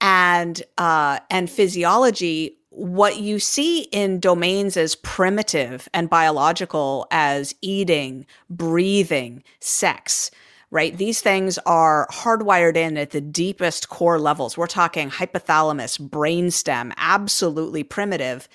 and 0.01 0.63
uh, 0.79 1.19
and 1.31 1.51
physiology, 1.51 2.57
what 2.71 3.19
you 3.19 3.39
see 3.39 3.83
in 3.93 4.19
domains 4.19 4.79
as 4.79 4.95
primitive 4.95 5.91
and 5.93 6.09
biological 6.09 7.07
as 7.11 7.55
eating, 7.61 8.25
breathing, 8.49 9.43
sex, 9.61 10.31
right? 10.71 10.97
These 10.97 11.21
things 11.21 11.59
are 11.67 12.09
hardwired 12.11 12.77
in 12.79 12.97
at 12.97 13.11
the 13.11 13.21
deepest 13.21 13.91
core 13.91 14.19
levels. 14.19 14.57
We're 14.57 14.69
talking 14.69 15.11
hypothalamus, 15.11 16.01
brainstem, 16.01 16.95
absolutely 16.97 17.83
primitive. 17.83 18.49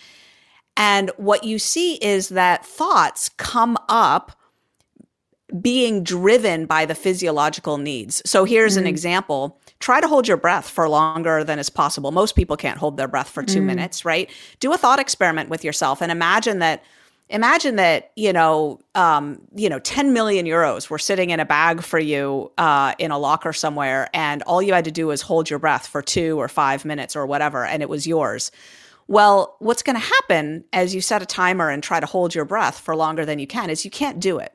And 0.75 1.11
what 1.17 1.43
you 1.43 1.59
see 1.59 1.97
is 1.97 2.29
that 2.29 2.65
thoughts 2.65 3.29
come 3.29 3.77
up 3.87 4.35
being 5.61 6.03
driven 6.03 6.65
by 6.65 6.85
the 6.85 6.95
physiological 6.95 7.77
needs. 7.77 8.21
So 8.25 8.45
here's 8.45 8.75
mm. 8.75 8.81
an 8.81 8.87
example 8.87 9.59
try 9.79 10.01
to 10.01 10.07
hold 10.07 10.27
your 10.27 10.37
breath 10.37 10.69
for 10.69 10.87
longer 10.89 11.43
than 11.43 11.59
is 11.59 11.69
possible. 11.69 12.11
Most 12.11 12.35
people 12.35 12.57
can't 12.57 12.77
hold 12.77 12.97
their 12.97 13.07
breath 13.07 13.29
for 13.29 13.43
two 13.43 13.61
mm. 13.61 13.65
minutes, 13.65 14.05
right? 14.05 14.29
Do 14.59 14.73
a 14.73 14.77
thought 14.77 14.99
experiment 14.99 15.49
with 15.49 15.63
yourself 15.63 16.01
and 16.01 16.11
imagine 16.11 16.59
that 16.59 16.83
imagine 17.29 17.75
that 17.75 18.11
you 18.15 18.31
know 18.31 18.79
um, 18.93 19.41
you 19.55 19.69
know 19.69 19.79
10 19.79 20.13
million 20.13 20.45
euros 20.45 20.89
were 20.89 20.99
sitting 20.99 21.31
in 21.31 21.39
a 21.39 21.45
bag 21.45 21.81
for 21.81 21.99
you 21.99 22.51
uh, 22.57 22.93
in 22.99 23.11
a 23.11 23.17
locker 23.17 23.53
somewhere 23.53 24.09
and 24.13 24.43
all 24.43 24.61
you 24.61 24.73
had 24.73 24.85
to 24.85 24.91
do 24.91 25.07
was 25.07 25.21
hold 25.21 25.49
your 25.49 25.59
breath 25.59 25.87
for 25.87 26.01
two 26.01 26.39
or 26.39 26.47
five 26.47 26.85
minutes 26.85 27.15
or 27.15 27.25
whatever 27.25 27.65
and 27.65 27.81
it 27.81 27.89
was 27.89 28.05
yours 28.05 28.51
well 29.07 29.55
what's 29.59 29.81
going 29.81 29.95
to 29.95 30.05
happen 30.05 30.63
as 30.71 30.93
you 30.93 31.01
set 31.01 31.21
a 31.21 31.25
timer 31.25 31.69
and 31.69 31.81
try 31.81 31.99
to 31.99 32.05
hold 32.05 32.35
your 32.35 32.45
breath 32.45 32.79
for 32.79 32.95
longer 32.95 33.25
than 33.25 33.39
you 33.39 33.47
can 33.47 33.69
is 33.69 33.83
you 33.83 33.91
can't 33.91 34.19
do 34.19 34.37
it 34.37 34.53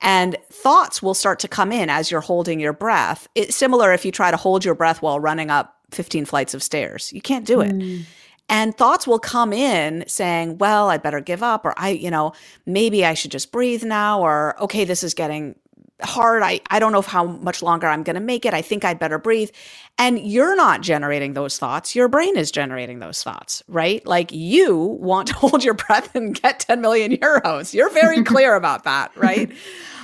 and 0.00 0.36
thoughts 0.50 1.02
will 1.02 1.14
start 1.14 1.38
to 1.40 1.48
come 1.48 1.72
in 1.72 1.90
as 1.90 2.10
you're 2.10 2.20
holding 2.20 2.60
your 2.60 2.72
breath. 2.72 3.28
It's 3.34 3.56
similar 3.56 3.92
if 3.92 4.04
you 4.04 4.12
try 4.12 4.30
to 4.30 4.36
hold 4.36 4.64
your 4.64 4.74
breath 4.74 5.02
while 5.02 5.20
running 5.20 5.50
up 5.50 5.76
15 5.90 6.24
flights 6.24 6.54
of 6.54 6.62
stairs. 6.62 7.12
You 7.12 7.20
can't 7.20 7.44
do 7.44 7.60
it. 7.60 7.72
Mm. 7.72 8.04
And 8.48 8.76
thoughts 8.76 9.06
will 9.06 9.20
come 9.20 9.52
in 9.52 10.04
saying, 10.08 10.58
well, 10.58 10.90
I'd 10.90 11.02
better 11.02 11.20
give 11.20 11.40
up, 11.40 11.64
or 11.64 11.72
I, 11.76 11.90
you 11.90 12.10
know, 12.10 12.32
maybe 12.66 13.04
I 13.04 13.14
should 13.14 13.30
just 13.30 13.52
breathe 13.52 13.84
now, 13.84 14.20
or 14.20 14.60
okay, 14.60 14.84
this 14.84 15.04
is 15.04 15.14
getting 15.14 15.54
hard. 16.02 16.42
I, 16.42 16.60
I 16.70 16.78
don't 16.78 16.92
know 16.92 17.02
how 17.02 17.24
much 17.24 17.62
longer 17.62 17.86
I'm 17.86 18.02
going 18.02 18.14
to 18.14 18.20
make 18.20 18.44
it. 18.44 18.54
I 18.54 18.62
think 18.62 18.84
I'd 18.84 18.98
better 18.98 19.18
breathe. 19.18 19.50
And 19.98 20.18
you're 20.18 20.56
not 20.56 20.80
generating 20.80 21.34
those 21.34 21.58
thoughts. 21.58 21.94
Your 21.94 22.08
brain 22.08 22.36
is 22.36 22.50
generating 22.50 22.98
those 22.98 23.22
thoughts, 23.22 23.62
right? 23.68 24.04
Like 24.06 24.32
you 24.32 24.76
want 24.76 25.28
to 25.28 25.34
hold 25.36 25.64
your 25.64 25.74
breath 25.74 26.14
and 26.14 26.40
get 26.40 26.60
10 26.60 26.80
million 26.80 27.16
euros. 27.16 27.74
You're 27.74 27.90
very 27.90 28.22
clear 28.24 28.54
about 28.54 28.84
that, 28.84 29.16
right? 29.16 29.50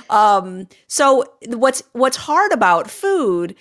Um, 0.09 0.67
so 0.87 1.25
what's 1.47 1.83
what's 1.91 2.17
hard 2.17 2.51
about 2.53 2.89
food 2.89 3.55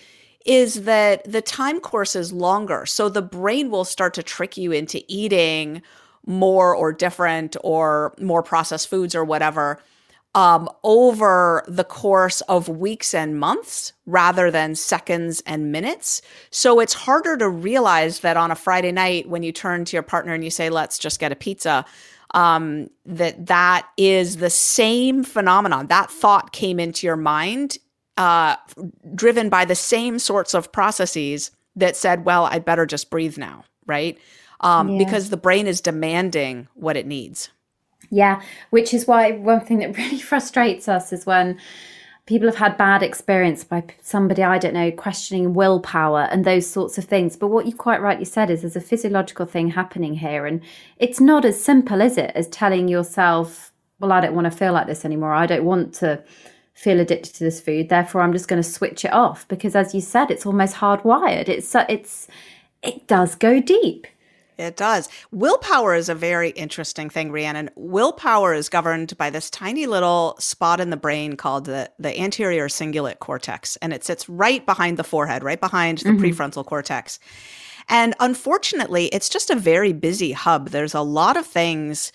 is 0.45 0.85
that 0.85 1.31
the 1.31 1.43
time 1.43 1.81
course 1.81 2.15
is 2.15 2.33
longer. 2.33 2.87
So 2.87 3.09
the 3.09 3.23
brain 3.23 3.71
will 3.71 3.85
start 3.85 4.15
to 4.15 4.23
trick 4.23 4.57
you 4.57 4.71
into 4.71 5.03
eating 5.09 5.83
more 6.25 6.75
or 6.75 6.93
different 6.93 7.57
or 7.65 8.15
more 8.21 8.43
processed 8.43 8.89
foods 8.89 9.15
or 9.15 9.25
whatever 9.25 9.81
um, 10.37 10.69
over 10.85 11.65
the 11.67 11.83
course 11.83 12.43
of 12.43 12.69
weeks 12.69 13.15
and 13.15 13.41
months 13.41 13.95
rather 14.05 14.51
than 14.51 14.75
seconds 14.75 15.43
and 15.47 15.73
minutes. 15.73 16.21
So 16.51 16.79
it's 16.79 16.93
harder 16.93 17.39
to 17.39 17.49
realize 17.49 18.21
that 18.21 18.37
on 18.37 18.51
a 18.51 18.55
Friday 18.55 18.93
night 18.93 19.31
when 19.31 19.43
you 19.43 19.51
turn 19.51 19.87
to 19.87 19.97
your 19.97 20.03
partner 20.03 20.35
and 20.35 20.45
you 20.45 20.51
say, 20.51 20.69
let's 20.69 20.99
just 20.99 21.19
get 21.19 21.33
a 21.33 21.37
pizza 21.37 21.87
um, 22.35 22.91
that 23.07 23.47
that 23.47 23.89
is 23.97 24.37
the 24.37 24.51
same 24.51 25.25
phenomenon. 25.25 25.87
That 25.87 26.11
thought 26.11 26.53
came 26.53 26.79
into 26.79 27.07
your 27.07 27.17
mind, 27.17 27.79
uh, 28.19 28.57
driven 29.15 29.49
by 29.49 29.65
the 29.65 29.75
same 29.75 30.19
sorts 30.19 30.53
of 30.53 30.71
processes 30.71 31.51
that 31.77 31.97
said, 31.97 32.25
"Well, 32.25 32.45
I 32.45 32.59
better 32.59 32.85
just 32.85 33.11
breathe 33.11 33.39
now," 33.39 33.65
right? 33.87 34.19
Um, 34.61 34.91
yeah. 34.91 34.99
Because 34.99 35.31
the 35.31 35.37
brain 35.37 35.67
is 35.67 35.81
demanding 35.81 36.69
what 36.75 36.97
it 36.97 37.07
needs. 37.07 37.49
Yeah, 38.11 38.41
which 38.71 38.95
is 38.95 39.07
why 39.07 39.33
one 39.33 39.61
thing 39.61 39.79
that 39.79 39.97
really 39.99 40.21
frustrates 40.21 40.89
us 40.89 41.13
is 41.13 41.27
when 41.27 41.59
people 42.27 42.49
have 42.49 42.57
had 42.57 42.77
bad 42.77 43.05
experience 43.05 43.63
by 43.63 43.85
somebody 44.03 44.43
i 44.43 44.59
don't 44.59 44.75
know 44.75 44.91
questioning 44.91 45.55
willpower 45.55 46.29
and 46.33 46.45
those 46.45 46.69
sorts 46.69 46.99
of 46.99 47.05
things. 47.05 47.37
But 47.37 47.49
what 47.49 47.67
you 47.67 47.75
quite 47.75 48.03
rightly 48.03 48.25
said 48.25 48.51
is 48.51 48.61
there's 48.61 48.77
a 48.77 48.81
physiological 48.81 49.47
thing 49.47 49.71
happening 49.71 50.15
here 50.15 50.45
and 50.47 50.61
it's 50.99 51.21
not 51.21 51.45
as 51.45 51.63
simple 51.63 52.01
is 52.01 52.19
it 52.19 52.33
as 52.35 52.49
telling 52.49 52.89
yourself 52.89 53.73
well 54.01 54.13
i 54.13 54.21
don't 54.21 54.35
want 54.35 54.47
to 54.47 54.57
feel 54.57 54.73
like 54.73 54.87
this 54.87 55.05
anymore. 55.05 55.33
I 55.33 55.47
don't 55.47 55.65
want 55.65 55.95
to 55.95 56.23
feel 56.75 57.01
addicted 57.01 57.35
to 57.35 57.45
this 57.45 57.61
food. 57.61 57.89
Therefore 57.89 58.23
i'm 58.23 58.33
just 58.33 58.49
going 58.49 58.63
to 58.63 58.69
switch 58.69 59.05
it 59.05 59.13
off. 59.13 59.47
Because 59.49 59.75
as 59.77 59.95
you 59.95 60.01
said 60.01 60.31
it's 60.31 60.47
almost 60.47 60.77
hardwired. 60.77 61.49
It's 61.49 61.75
uh, 61.75 61.87
it's 61.89 62.29
it 62.83 63.07
does 63.07 63.35
go 63.35 63.61
deep 63.61 64.07
it 64.59 64.77
does. 64.77 65.09
Willpower 65.31 65.95
is 65.95 66.09
a 66.09 66.15
very 66.15 66.51
interesting 66.51 67.11
thing, 67.11 67.31
Rhiannon. 67.31 67.71
Willpower 67.77 68.55
is 68.55 68.69
governed 68.69 69.17
by 69.19 69.31
this 69.31 69.51
tiny 69.51 69.87
little 69.87 70.37
spot 70.39 70.81
in 70.81 70.91
the 70.91 70.97
brain 70.97 71.37
called 71.37 71.67
the, 71.67 71.91
the 71.99 72.19
anterior 72.19 72.69
cingulate 72.69 73.19
cortex, 73.19 73.77
and 73.77 73.93
it 73.93 74.05
sits 74.05 74.29
right 74.29 74.65
behind 74.65 74.97
the 74.97 75.05
forehead, 75.05 75.43
right 75.43 75.61
behind 75.61 75.99
the 75.99 76.11
mm-hmm. 76.11 76.25
prefrontal 76.25 76.65
cortex. 76.65 77.19
And 77.89 78.15
unfortunately, 78.19 79.07
it's 79.07 79.29
just 79.29 79.51
a 79.51 79.57
very 79.57 79.93
busy 79.93 80.33
hub. 80.33 80.71
There's 80.71 80.95
a 80.95 81.03
lot 81.03 81.37
of 81.37 81.47
things 81.47 82.13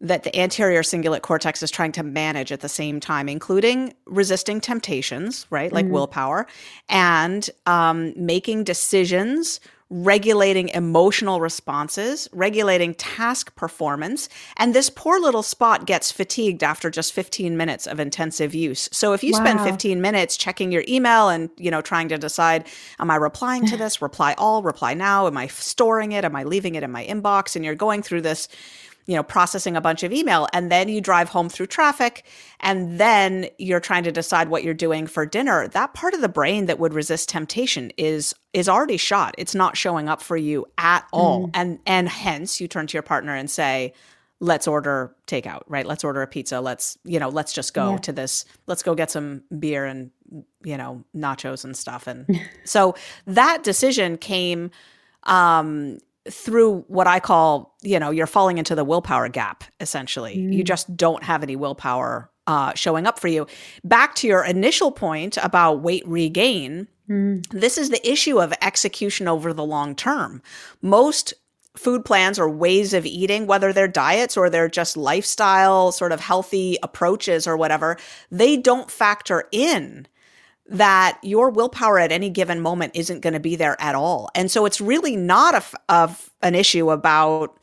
that 0.00 0.24
the 0.24 0.36
anterior 0.36 0.82
cingulate 0.82 1.22
cortex 1.22 1.62
is 1.62 1.70
trying 1.70 1.92
to 1.92 2.02
manage 2.02 2.50
at 2.50 2.60
the 2.60 2.68
same 2.68 2.98
time, 2.98 3.28
including 3.28 3.94
resisting 4.06 4.60
temptations, 4.60 5.46
right, 5.48 5.72
like 5.72 5.84
mm-hmm. 5.84 5.94
willpower, 5.94 6.46
and 6.88 7.48
um, 7.66 8.12
making 8.16 8.64
decisions 8.64 9.60
regulating 9.92 10.70
emotional 10.70 11.38
responses, 11.38 12.26
regulating 12.32 12.94
task 12.94 13.54
performance, 13.56 14.30
and 14.56 14.74
this 14.74 14.88
poor 14.88 15.20
little 15.20 15.42
spot 15.42 15.86
gets 15.86 16.10
fatigued 16.10 16.62
after 16.62 16.88
just 16.88 17.12
15 17.12 17.58
minutes 17.58 17.86
of 17.86 18.00
intensive 18.00 18.54
use. 18.54 18.88
So 18.90 19.12
if 19.12 19.22
you 19.22 19.32
wow. 19.32 19.40
spend 19.40 19.60
15 19.60 20.00
minutes 20.00 20.38
checking 20.38 20.72
your 20.72 20.82
email 20.88 21.28
and, 21.28 21.50
you 21.58 21.70
know, 21.70 21.82
trying 21.82 22.08
to 22.08 22.16
decide 22.16 22.66
am 22.98 23.10
I 23.10 23.16
replying 23.16 23.66
to 23.66 23.76
this, 23.82 24.00
reply 24.00 24.34
all, 24.38 24.62
reply 24.62 24.94
now, 24.94 25.26
am 25.26 25.36
I 25.36 25.46
storing 25.48 26.12
it, 26.12 26.24
am 26.24 26.34
I 26.34 26.44
leaving 26.44 26.74
it 26.74 26.82
in 26.82 26.90
my 26.90 27.04
inbox 27.04 27.54
and 27.54 27.62
you're 27.62 27.74
going 27.74 28.02
through 28.02 28.22
this 28.22 28.48
you 29.06 29.16
know, 29.16 29.22
processing 29.22 29.76
a 29.76 29.80
bunch 29.80 30.02
of 30.02 30.12
email 30.12 30.48
and 30.52 30.70
then 30.70 30.88
you 30.88 31.00
drive 31.00 31.28
home 31.28 31.48
through 31.48 31.66
traffic 31.66 32.24
and 32.60 32.98
then 32.98 33.46
you're 33.58 33.80
trying 33.80 34.04
to 34.04 34.12
decide 34.12 34.48
what 34.48 34.62
you're 34.62 34.74
doing 34.74 35.06
for 35.06 35.26
dinner. 35.26 35.68
That 35.68 35.94
part 35.94 36.14
of 36.14 36.20
the 36.20 36.28
brain 36.28 36.66
that 36.66 36.78
would 36.78 36.94
resist 36.94 37.28
temptation 37.28 37.90
is 37.96 38.34
is 38.52 38.68
already 38.68 38.96
shot. 38.96 39.34
It's 39.38 39.54
not 39.54 39.76
showing 39.76 40.08
up 40.08 40.22
for 40.22 40.36
you 40.36 40.66
at 40.78 41.06
all. 41.12 41.46
Mm. 41.46 41.50
And 41.54 41.78
and 41.86 42.08
hence 42.08 42.60
you 42.60 42.68
turn 42.68 42.86
to 42.86 42.94
your 42.94 43.02
partner 43.02 43.34
and 43.34 43.50
say, 43.50 43.92
let's 44.42 44.66
order 44.66 45.14
takeout, 45.28 45.62
right? 45.68 45.86
Let's 45.86 46.02
order 46.02 46.20
a 46.20 46.26
pizza. 46.26 46.60
Let's, 46.60 46.98
you 47.04 47.20
know, 47.20 47.28
let's 47.28 47.52
just 47.52 47.74
go 47.74 47.92
yeah. 47.92 47.98
to 47.98 48.12
this. 48.12 48.44
Let's 48.66 48.82
go 48.82 48.96
get 48.96 49.08
some 49.08 49.44
beer 49.56 49.84
and, 49.84 50.10
you 50.64 50.76
know, 50.76 51.04
nachos 51.16 51.64
and 51.64 51.76
stuff. 51.76 52.08
And 52.08 52.26
so 52.64 52.96
that 53.26 53.62
decision 53.62 54.18
came 54.18 54.70
um 55.22 55.98
through 56.30 56.84
what 56.88 57.06
I 57.06 57.20
call, 57.20 57.74
you 57.82 57.98
know, 57.98 58.10
you're 58.10 58.26
falling 58.26 58.58
into 58.58 58.74
the 58.74 58.84
willpower 58.84 59.28
gap, 59.28 59.64
essentially. 59.80 60.36
Mm. 60.36 60.54
You 60.54 60.64
just 60.64 60.96
don't 60.96 61.24
have 61.24 61.42
any 61.42 61.56
willpower 61.56 62.30
uh, 62.46 62.72
showing 62.74 63.06
up 63.06 63.18
for 63.18 63.28
you. 63.28 63.46
Back 63.84 64.14
to 64.16 64.26
your 64.26 64.44
initial 64.44 64.92
point 64.92 65.36
about 65.42 65.82
weight 65.82 66.06
regain, 66.06 66.88
mm. 67.08 67.46
this 67.48 67.78
is 67.78 67.90
the 67.90 68.08
issue 68.08 68.40
of 68.40 68.52
execution 68.62 69.28
over 69.28 69.52
the 69.52 69.64
long 69.64 69.94
term. 69.94 70.42
Most 70.80 71.34
food 71.76 72.04
plans 72.04 72.38
or 72.38 72.50
ways 72.50 72.92
of 72.92 73.06
eating, 73.06 73.46
whether 73.46 73.72
they're 73.72 73.88
diets 73.88 74.36
or 74.36 74.50
they're 74.50 74.68
just 74.68 74.96
lifestyle, 74.96 75.90
sort 75.90 76.12
of 76.12 76.20
healthy 76.20 76.76
approaches 76.82 77.46
or 77.46 77.56
whatever, 77.56 77.96
they 78.30 78.56
don't 78.56 78.90
factor 78.90 79.48
in 79.52 80.06
that 80.72 81.18
your 81.22 81.50
willpower 81.50 81.98
at 81.98 82.10
any 82.12 82.30
given 82.30 82.60
moment 82.60 82.92
isn't 82.94 83.20
going 83.20 83.34
to 83.34 83.40
be 83.40 83.56
there 83.56 83.76
at 83.80 83.94
all. 83.94 84.30
And 84.34 84.50
so 84.50 84.66
it's 84.66 84.80
really 84.80 85.16
not 85.16 85.54
a, 85.54 85.62
of 85.92 86.30
an 86.42 86.54
issue 86.54 86.90
about 86.90 87.56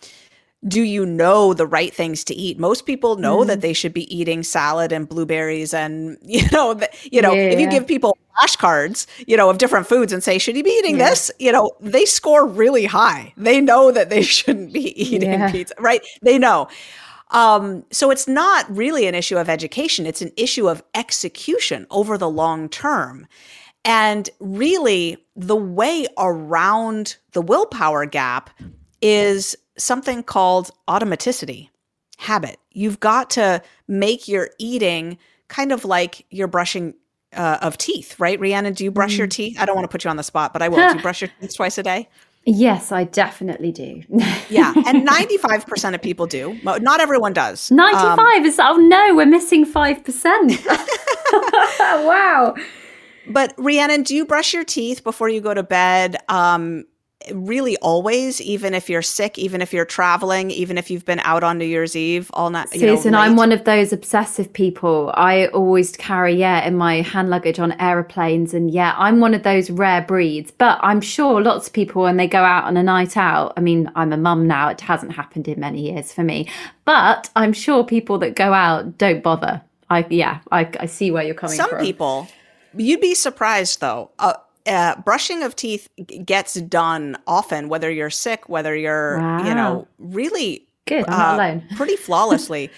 do 0.67 0.81
you 0.81 1.05
know 1.05 1.53
the 1.53 1.65
right 1.65 1.93
things 1.93 2.25
to 2.25 2.35
eat? 2.35 2.59
Most 2.59 2.85
people 2.85 3.15
know 3.15 3.37
Mm. 3.39 3.47
that 3.47 3.61
they 3.61 3.71
should 3.71 3.93
be 3.93 4.13
eating 4.13 4.43
salad 4.43 4.91
and 4.91 5.07
blueberries, 5.07 5.73
and 5.73 6.17
you 6.25 6.43
know, 6.51 6.73
the, 6.73 6.89
you 7.09 7.21
know, 7.21 7.33
Yeah, 7.33 7.43
if 7.43 7.59
you 7.59 7.65
yeah. 7.65 7.71
give 7.71 7.87
people 7.87 8.17
flashcards, 8.37 9.07
you 9.25 9.37
know, 9.37 9.49
of 9.49 9.57
different 9.57 9.87
foods 9.87 10.11
and 10.11 10.21
say, 10.21 10.37
should 10.37 10.57
you 10.57 10.63
be 10.63 10.71
eating 10.79 10.97
Yeah. 10.97 11.11
this? 11.11 11.31
You 11.39 11.53
know, 11.53 11.71
they 11.79 12.03
score 12.03 12.45
really 12.45 12.85
high. 12.85 13.33
They 13.37 13.61
know 13.61 13.89
that 13.91 14.09
they 14.09 14.21
shouldn't 14.37 14.73
be 14.73 15.01
eating 15.01 15.49
pizza, 15.49 15.75
right? 15.79 16.01
They 16.21 16.37
know. 16.37 16.67
Um, 17.31 17.85
so 17.91 18.09
it's 18.11 18.27
not 18.27 18.65
really 18.75 19.07
an 19.07 19.15
issue 19.15 19.37
of 19.37 19.49
education; 19.49 20.05
it's 20.05 20.21
an 20.21 20.31
issue 20.37 20.69
of 20.69 20.83
execution 20.95 21.85
over 21.89 22.17
the 22.17 22.29
long 22.29 22.69
term. 22.69 23.27
And 23.85 24.29
really, 24.39 25.17
the 25.35 25.55
way 25.55 26.05
around 26.17 27.17
the 27.31 27.41
willpower 27.41 28.05
gap 28.05 28.49
is 29.01 29.55
something 29.77 30.23
called 30.23 30.71
automaticity, 30.87 31.69
habit. 32.17 32.57
You've 32.71 32.99
got 32.99 33.29
to 33.31 33.61
make 33.87 34.27
your 34.27 34.49
eating 34.57 35.17
kind 35.47 35.71
of 35.71 35.85
like 35.85 36.25
your 36.29 36.47
brushing 36.47 36.93
uh, 37.33 37.59
of 37.61 37.77
teeth, 37.77 38.19
right? 38.19 38.39
Rhiannon, 38.39 38.73
do 38.73 38.83
you 38.83 38.91
brush 38.91 39.17
your 39.17 39.27
teeth? 39.27 39.57
I 39.59 39.65
don't 39.65 39.75
want 39.75 39.85
to 39.85 39.91
put 39.91 40.03
you 40.03 40.09
on 40.09 40.17
the 40.17 40.23
spot, 40.23 40.51
but 40.51 40.61
I 40.61 40.67
will. 40.67 40.87
do 40.89 40.97
you 40.97 41.01
brush 41.01 41.21
your 41.21 41.31
teeth 41.39 41.55
twice 41.55 41.77
a 41.77 41.83
day? 41.83 42.09
Yes, 42.45 42.91
I 42.91 43.03
definitely 43.03 43.71
do. 43.71 44.01
Yeah. 44.49 44.73
And 44.85 45.07
95% 45.07 45.93
of 45.93 46.01
people 46.01 46.25
do. 46.25 46.57
Not 46.63 47.01
everyone 47.01 47.33
does. 47.33 47.69
95 47.69 48.45
is, 48.45 48.59
oh 48.59 48.77
no, 48.77 49.15
we're 49.15 49.25
missing 49.25 49.65
5%. 49.65 50.65
wow. 52.05 52.55
But 53.27 53.53
Rhiannon, 53.57 54.03
do 54.03 54.15
you 54.15 54.25
brush 54.25 54.53
your 54.53 54.63
teeth 54.63 55.03
before 55.03 55.29
you 55.29 55.41
go 55.41 55.53
to 55.53 55.63
bed? 55.63 56.17
Um, 56.27 56.85
really 57.33 57.77
always, 57.77 58.41
even 58.41 58.73
if 58.73 58.89
you're 58.89 59.01
sick, 59.01 59.37
even 59.37 59.61
if 59.61 59.73
you're 59.73 59.85
traveling, 59.85 60.51
even 60.51 60.77
if 60.77 60.89
you've 60.89 61.05
been 61.05 61.19
out 61.19 61.43
on 61.43 61.57
New 61.57 61.65
Year's 61.65 61.95
Eve 61.95 62.29
all 62.33 62.49
night. 62.49 62.73
You 62.73 62.87
know, 62.87 62.95
Susan, 62.95 63.15
I'm 63.15 63.35
one 63.35 63.51
of 63.51 63.63
those 63.63 63.93
obsessive 63.93 64.51
people. 64.51 65.11
I 65.15 65.47
always 65.47 65.95
carry, 65.95 66.35
yeah, 66.35 66.65
in 66.67 66.75
my 66.75 67.01
hand 67.01 67.29
luggage 67.29 67.59
on 67.59 67.71
aeroplanes. 67.73 68.53
And 68.53 68.71
yeah, 68.71 68.93
I'm 68.97 69.19
one 69.19 69.33
of 69.33 69.43
those 69.43 69.69
rare 69.69 70.01
breeds. 70.01 70.51
But 70.51 70.79
I'm 70.81 71.01
sure 71.01 71.41
lots 71.41 71.67
of 71.67 71.73
people, 71.73 72.03
when 72.03 72.17
they 72.17 72.27
go 72.27 72.43
out 72.43 72.65
on 72.65 72.77
a 72.77 72.83
night 72.83 73.17
out, 73.17 73.53
I 73.57 73.61
mean, 73.61 73.91
I'm 73.95 74.13
a 74.13 74.17
mum 74.17 74.47
now. 74.47 74.69
It 74.69 74.81
hasn't 74.81 75.13
happened 75.13 75.47
in 75.47 75.59
many 75.59 75.91
years 75.91 76.11
for 76.13 76.23
me. 76.23 76.49
But 76.85 77.29
I'm 77.35 77.53
sure 77.53 77.83
people 77.83 78.17
that 78.19 78.35
go 78.35 78.53
out 78.53 78.97
don't 78.97 79.21
bother. 79.23 79.61
I, 79.89 80.05
yeah, 80.09 80.41
I, 80.51 80.69
I 80.79 80.85
see 80.85 81.09
where 81.11 81.23
you're 81.23 81.33
coming 81.33 81.55
Some 81.55 81.69
from. 81.69 81.79
Some 81.79 81.85
people, 81.85 82.27
you'd 82.75 83.01
be 83.01 83.15
surprised 83.15 83.81
though. 83.81 84.11
Uh, 84.19 84.33
uh, 84.65 84.95
brushing 85.01 85.43
of 85.43 85.55
teeth 85.55 85.89
gets 86.25 86.55
done 86.55 87.17
often, 87.27 87.69
whether 87.69 87.89
you're 87.89 88.09
sick, 88.09 88.49
whether 88.49 88.75
you're, 88.75 89.17
you 89.45 89.53
know, 89.55 89.87
really 89.97 90.67
Good, 90.85 91.05
uh, 91.07 91.59
pretty 91.75 91.95
flawlessly. 91.95 92.69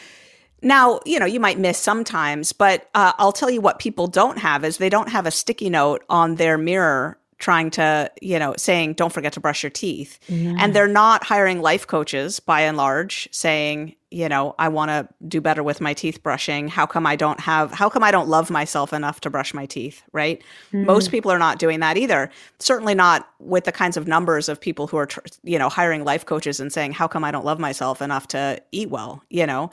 Now, 0.62 1.00
you 1.06 1.18
know, 1.20 1.26
you 1.26 1.40
might 1.40 1.58
miss 1.58 1.78
sometimes, 1.78 2.54
but 2.54 2.90
uh, 2.94 3.14
I'll 3.18 3.32
tell 3.32 3.50
you 3.50 3.62
what 3.62 3.80
people 3.80 4.08
don't 4.08 4.38
have 4.38 4.64
is 4.64 4.78
they 4.78 4.90
don't 4.90 5.10
have 5.10 5.26
a 5.26 5.32
sticky 5.32 5.70
note 5.70 6.04
on 6.08 6.36
their 6.36 6.58
mirror 6.58 7.18
trying 7.42 7.72
to, 7.72 8.10
you 8.22 8.40
know, 8.40 8.54
saying, 8.56 8.94
don't 8.94 9.12
forget 9.12 9.34
to 9.34 9.42
brush 9.42 9.64
your 9.64 9.70
teeth. 9.70 10.20
And 10.60 10.74
they're 10.74 10.88
not 10.88 11.26
hiring 11.26 11.62
life 11.62 11.88
coaches 11.88 12.40
by 12.40 12.62
and 12.62 12.78
large 12.78 13.28
saying, 13.34 13.96
you 14.12 14.30
know, 14.30 14.56
I 14.60 14.68
want 14.68 14.90
to 14.90 15.08
do 15.28 15.42
better 15.42 15.64
with 15.64 15.82
my 15.82 15.94
teeth 15.94 16.22
brushing. 16.22 16.68
How 16.68 16.86
come 16.86 17.06
I 17.06 17.16
don't 17.16 17.40
have, 17.40 17.72
how 17.72 17.90
come 17.90 18.04
I 18.04 18.12
don't 18.12 18.28
love 18.30 18.50
myself 18.50 18.94
enough 18.94 19.22
to 19.22 19.30
brush 19.30 19.54
my 19.54 19.66
teeth? 19.66 20.04
Right. 20.12 20.42
Most 20.72 21.12
people 21.12 21.32
are 21.32 21.40
not 21.40 21.60
doing 21.60 21.80
that 21.80 21.98
either. 21.98 22.30
Certainly 22.60 22.96
not 22.96 23.28
with 23.40 23.64
the 23.64 23.72
kinds 23.72 23.98
of 23.98 24.08
numbers 24.08 24.48
of 24.48 24.62
people 24.62 24.88
who 24.88 24.98
are, 24.98 25.08
you 25.44 25.58
know, 25.58 25.70
hiring 25.70 26.04
life 26.04 26.26
coaches 26.26 26.60
and 26.60 26.72
saying, 26.72 26.92
how 26.94 27.08
come 27.08 27.24
I 27.24 27.32
don't 27.32 27.46
love 27.46 27.60
myself 27.60 28.02
enough 28.02 28.28
to 28.30 28.62
eat 28.72 28.90
well, 28.90 29.24
you 29.30 29.46
know, 29.46 29.72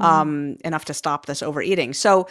um, 0.00 0.56
enough 0.64 0.84
to 0.84 0.94
stop 0.94 1.26
this 1.26 1.42
overeating. 1.42 1.94
So, 1.94 2.28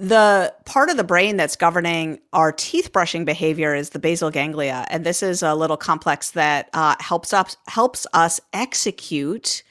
the 0.00 0.54
part 0.64 0.88
of 0.88 0.96
the 0.96 1.04
brain 1.04 1.36
that's 1.36 1.56
governing 1.56 2.20
our 2.32 2.52
teeth 2.52 2.90
brushing 2.90 3.26
behavior 3.26 3.74
is 3.74 3.90
the 3.90 3.98
basal 3.98 4.30
ganglia, 4.30 4.86
and 4.88 5.04
this 5.04 5.22
is 5.22 5.42
a 5.42 5.54
little 5.54 5.76
complex 5.76 6.30
that 6.30 6.70
uh, 6.72 6.96
helps 7.00 7.34
us 7.34 7.58
helps 7.68 8.06
us 8.14 8.40
execute 8.54 9.62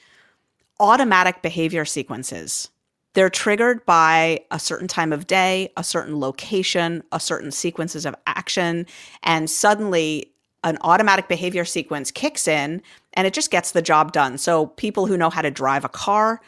automatic 0.78 1.42
behavior 1.42 1.84
sequences. 1.84 2.70
They're 3.14 3.28
triggered 3.28 3.84
by 3.86 4.44
a 4.52 4.60
certain 4.60 4.86
time 4.86 5.12
of 5.12 5.26
day, 5.26 5.72
a 5.76 5.82
certain 5.82 6.20
location, 6.20 7.02
a 7.10 7.18
certain 7.18 7.50
sequences 7.50 8.06
of 8.06 8.14
action, 8.28 8.86
and 9.24 9.50
suddenly 9.50 10.32
an 10.62 10.78
automatic 10.82 11.26
behavior 11.26 11.64
sequence 11.64 12.12
kicks 12.12 12.46
in 12.46 12.82
and 13.14 13.26
it 13.26 13.32
just 13.32 13.50
gets 13.50 13.72
the 13.72 13.82
job 13.82 14.12
done. 14.12 14.38
So 14.38 14.66
people 14.66 15.06
who 15.06 15.16
know 15.16 15.30
how 15.30 15.42
to 15.42 15.50
drive 15.50 15.84
a 15.84 15.88
car, 15.88 16.40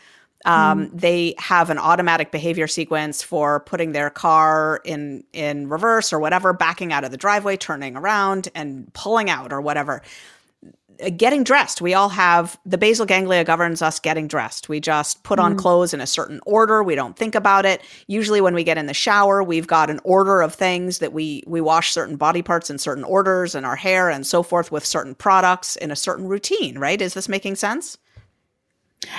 um, 0.44 0.90
they 0.92 1.34
have 1.38 1.70
an 1.70 1.78
automatic 1.78 2.30
behavior 2.30 2.66
sequence 2.66 3.22
for 3.22 3.60
putting 3.60 3.92
their 3.92 4.10
car 4.10 4.80
in 4.84 5.24
in 5.32 5.68
reverse 5.68 6.12
or 6.12 6.18
whatever, 6.18 6.52
backing 6.52 6.92
out 6.92 7.04
of 7.04 7.10
the 7.10 7.16
driveway, 7.16 7.56
turning 7.56 7.96
around, 7.96 8.48
and 8.54 8.92
pulling 8.94 9.30
out 9.30 9.52
or 9.52 9.60
whatever 9.60 10.02
uh, 11.02 11.10
getting 11.10 11.44
dressed. 11.44 11.80
We 11.80 11.94
all 11.94 12.08
have 12.10 12.58
the 12.66 12.78
basal 12.78 13.06
ganglia 13.06 13.44
governs 13.44 13.82
us 13.82 13.98
getting 13.98 14.28
dressed. 14.28 14.68
We 14.68 14.80
just 14.80 15.22
put 15.22 15.38
on 15.38 15.56
clothes 15.56 15.94
in 15.94 16.00
a 16.00 16.06
certain 16.06 16.40
order. 16.46 16.82
We 16.82 16.94
don't 16.94 17.16
think 17.16 17.34
about 17.34 17.64
it. 17.64 17.80
Usually 18.06 18.40
when 18.40 18.54
we 18.54 18.64
get 18.64 18.78
in 18.78 18.86
the 18.86 18.94
shower, 18.94 19.42
we've 19.42 19.66
got 19.66 19.90
an 19.90 20.00
order 20.04 20.42
of 20.42 20.54
things 20.54 20.98
that 20.98 21.12
we 21.12 21.42
we 21.46 21.60
wash 21.60 21.92
certain 21.92 22.16
body 22.16 22.42
parts 22.42 22.70
in 22.70 22.78
certain 22.78 23.04
orders 23.04 23.54
and 23.54 23.64
our 23.64 23.76
hair 23.76 24.10
and 24.10 24.26
so 24.26 24.42
forth 24.42 24.70
with 24.70 24.84
certain 24.84 25.14
products 25.14 25.76
in 25.76 25.90
a 25.90 25.96
certain 25.96 26.26
routine, 26.26 26.78
right? 26.78 27.00
Is 27.00 27.14
this 27.14 27.28
making 27.28 27.56
sense? 27.56 27.98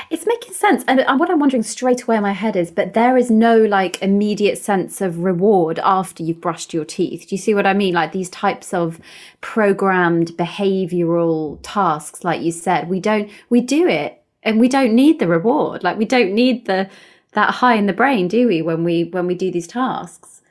It's 0.10 0.26
making 0.26 0.54
sense. 0.54 0.84
And 0.88 1.04
what 1.20 1.30
I'm 1.30 1.40
wondering 1.40 1.64
straight 1.64 2.04
away 2.04 2.18
in 2.18 2.22
my 2.22 2.32
head 2.32 2.56
is, 2.56 2.72
but 2.72 2.94
there 2.94 3.18
is 3.18 3.30
no 3.30 3.58
like 3.58 4.02
immediate 4.02 4.58
sense 4.58 5.02
of 5.02 5.24
reward 5.24 5.80
after 5.80 6.24
you've 6.24 6.42
brushed 6.42 6.74
your 6.74 6.86
teeth. 6.86 7.28
Do 7.28 7.36
you 7.36 7.42
see 7.42 7.54
what 7.54 7.68
I 7.68 7.74
mean? 7.74 7.94
Like 7.94 8.12
these 8.12 8.30
types 8.30 8.74
of 8.74 9.00
programmed 9.42 10.32
behavioral 10.32 11.60
tasks, 11.64 12.24
like 12.24 12.42
you 12.42 12.52
said, 12.52 12.90
we 12.90 13.00
don't, 13.00 13.30
we 13.50 13.62
do 13.62 13.88
it 13.88 14.22
and 14.42 14.60
we 14.60 14.70
don't 14.70 14.94
need 14.94 15.20
the 15.20 15.28
reward. 15.28 15.84
Like 15.84 15.98
we 15.98 16.06
don't 16.06 16.34
need 16.34 16.66
the, 16.66 16.90
that 17.34 17.56
high 17.56 17.76
in 17.76 17.88
the 17.88 17.94
brain, 17.94 18.28
do 18.28 18.48
we, 18.48 18.62
when 18.62 18.84
we, 18.84 19.06
when 19.06 19.28
we 19.28 19.36
do 19.36 19.52
these 19.52 19.68
tasks? 19.68 20.42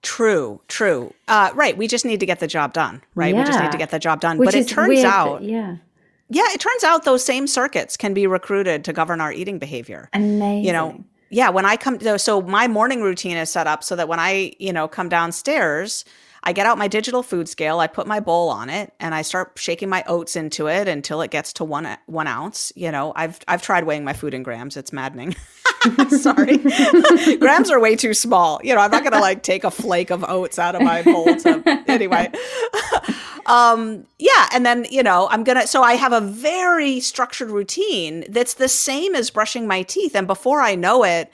True, 0.00 0.60
true. 0.68 1.12
Uh, 1.26 1.50
right. 1.54 1.76
We 1.76 1.88
just 1.88 2.04
need 2.04 2.20
to 2.20 2.26
get 2.26 2.38
the 2.38 2.46
job 2.46 2.72
done, 2.72 3.02
right? 3.16 3.34
We 3.34 3.42
just 3.42 3.60
need 3.60 3.72
to 3.72 3.78
get 3.78 3.90
the 3.90 3.98
job 3.98 4.20
done. 4.20 4.38
Which 4.38 4.46
but 4.46 4.54
it 4.54 4.68
turns 4.68 4.88
weird 4.88 5.04
out, 5.04 5.42
yeah, 5.42 5.78
yeah, 6.30 6.44
it 6.52 6.60
turns 6.60 6.84
out 6.84 7.04
those 7.04 7.24
same 7.24 7.46
circuits 7.46 7.96
can 7.96 8.14
be 8.14 8.26
recruited 8.26 8.84
to 8.84 8.92
govern 8.92 9.20
our 9.20 9.32
eating 9.32 9.58
behavior. 9.58 10.08
amazing. 10.12 10.64
you 10.64 10.72
know 10.72 11.04
yeah 11.30 11.50
when 11.50 11.66
i 11.66 11.76
come 11.76 11.98
so 12.18 12.40
my 12.40 12.66
morning 12.68 13.02
routine 13.02 13.36
is 13.36 13.50
set 13.50 13.66
up 13.66 13.84
so 13.84 13.94
that 13.96 14.08
when 14.08 14.18
i 14.18 14.52
you 14.58 14.72
know 14.72 14.88
come 14.88 15.10
downstairs 15.10 16.04
i 16.42 16.52
get 16.54 16.64
out 16.64 16.78
my 16.78 16.88
digital 16.88 17.22
food 17.22 17.48
scale 17.48 17.80
i 17.80 17.86
put 17.86 18.06
my 18.06 18.18
bowl 18.18 18.48
on 18.48 18.70
it 18.70 18.94
and 18.98 19.14
i 19.14 19.20
start 19.20 19.52
shaking 19.56 19.90
my 19.90 20.02
oats 20.06 20.36
into 20.36 20.68
it 20.68 20.88
until 20.88 21.20
it 21.20 21.30
gets 21.30 21.52
to 21.52 21.64
one 21.64 21.86
one 22.06 22.26
ounce. 22.26 22.72
You 22.76 22.90
know 22.90 23.12
i've 23.14 23.38
i've 23.46 23.60
tried 23.60 23.84
weighing 23.84 24.04
my 24.04 24.14
food 24.14 24.32
in 24.32 24.42
grams. 24.42 24.76
It's 24.76 24.92
maddening. 24.92 25.36
Sorry. 26.08 26.56
Grams 27.38 27.70
are 27.70 27.78
way 27.78 27.94
too 27.94 28.12
small. 28.12 28.60
You 28.64 28.74
know 28.74 28.80
i'm 28.80 28.90
not 28.90 29.04
gonna 29.04 29.20
like 29.20 29.42
take 29.42 29.64
a 29.64 29.70
flake 29.70 30.10
of 30.10 30.24
oats 30.24 30.58
out 30.58 30.74
of 30.74 30.82
my 30.82 31.02
bowl 31.02 31.26
to 31.26 31.84
anyway 31.86 32.32
um 33.48 34.06
yeah 34.18 34.48
and 34.52 34.64
then 34.64 34.86
you 34.90 35.02
know 35.02 35.26
i'm 35.30 35.42
gonna 35.42 35.66
so 35.66 35.82
i 35.82 35.94
have 35.94 36.12
a 36.12 36.20
very 36.20 37.00
structured 37.00 37.50
routine 37.50 38.24
that's 38.28 38.54
the 38.54 38.68
same 38.68 39.14
as 39.14 39.30
brushing 39.30 39.66
my 39.66 39.82
teeth 39.82 40.14
and 40.14 40.26
before 40.26 40.60
i 40.60 40.74
know 40.74 41.02
it 41.02 41.32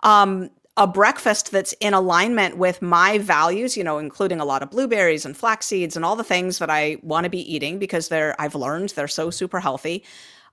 um 0.00 0.50
a 0.76 0.86
breakfast 0.86 1.52
that's 1.52 1.74
in 1.80 1.94
alignment 1.94 2.56
with 2.58 2.82
my 2.82 3.16
values 3.18 3.76
you 3.76 3.84
know 3.84 3.98
including 3.98 4.40
a 4.40 4.44
lot 4.44 4.62
of 4.62 4.70
blueberries 4.70 5.24
and 5.24 5.36
flax 5.36 5.66
seeds 5.66 5.96
and 5.96 6.04
all 6.04 6.16
the 6.16 6.24
things 6.24 6.58
that 6.58 6.68
i 6.68 6.96
want 7.02 7.24
to 7.24 7.30
be 7.30 7.54
eating 7.54 7.78
because 7.78 8.08
they're 8.08 8.34
i've 8.40 8.56
learned 8.56 8.90
they're 8.90 9.08
so 9.08 9.30
super 9.30 9.60
healthy 9.60 10.04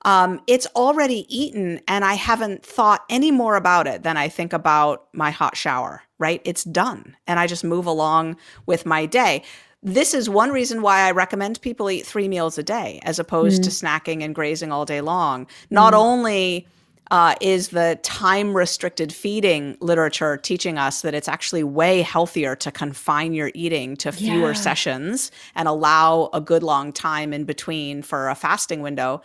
um, 0.06 0.42
it's 0.48 0.66
already 0.76 1.26
eaten 1.28 1.82
and 1.88 2.06
I 2.06 2.14
haven't 2.14 2.64
thought 2.66 3.04
any 3.10 3.32
more 3.32 3.56
about 3.56 3.86
it 3.86 4.04
than 4.04 4.16
I 4.16 4.30
think 4.30 4.54
about 4.54 5.08
my 5.14 5.30
hot 5.30 5.58
shower, 5.58 6.04
right? 6.20 6.42
It's 6.46 6.64
done. 6.64 7.18
And 7.28 7.40
I 7.40 7.48
just 7.48 7.64
move 7.66 7.86
along 7.86 8.38
with 8.66 8.86
my 8.86 9.06
day. 9.06 9.44
This 9.82 10.14
is 10.14 10.30
one 10.30 10.52
reason 10.52 10.82
why 10.82 11.02
I 11.02 11.12
recommend 11.12 11.62
people 11.62 11.90
eat 11.90 12.06
three 12.06 12.28
meals 12.28 12.58
a 12.58 12.64
day 12.64 13.00
as 13.04 13.18
opposed 13.18 13.64
to 13.64 13.70
snacking 13.70 14.24
and 14.24 14.36
grazing 14.36 14.72
all 14.74 14.84
day 14.84 15.00
long. 15.00 15.48
Not 15.70 15.94
only 15.94 16.68
uh, 17.12 17.36
is 17.40 17.70
the 17.70 17.98
time 18.04 18.56
restricted 18.56 19.14
feeding 19.14 19.78
literature 19.80 20.36
teaching 20.38 20.78
us 20.78 21.02
that 21.02 21.14
it's 21.16 21.30
actually 21.30 21.64
way 21.64 22.02
healthier 22.02 22.56
to 22.58 22.72
confine 22.72 23.34
your 23.34 23.52
eating 23.56 23.96
to 23.98 24.12
fewer 24.12 24.50
Yeah. 24.50 24.54
sessions 24.54 25.32
and 25.56 25.68
allow 25.68 26.30
a 26.34 26.42
good 26.42 26.62
long 26.62 26.92
time 26.92 27.32
in 27.34 27.46
between 27.46 28.02
for 28.04 28.28
a 28.30 28.36
fasting 28.36 28.82
window. 28.82 29.22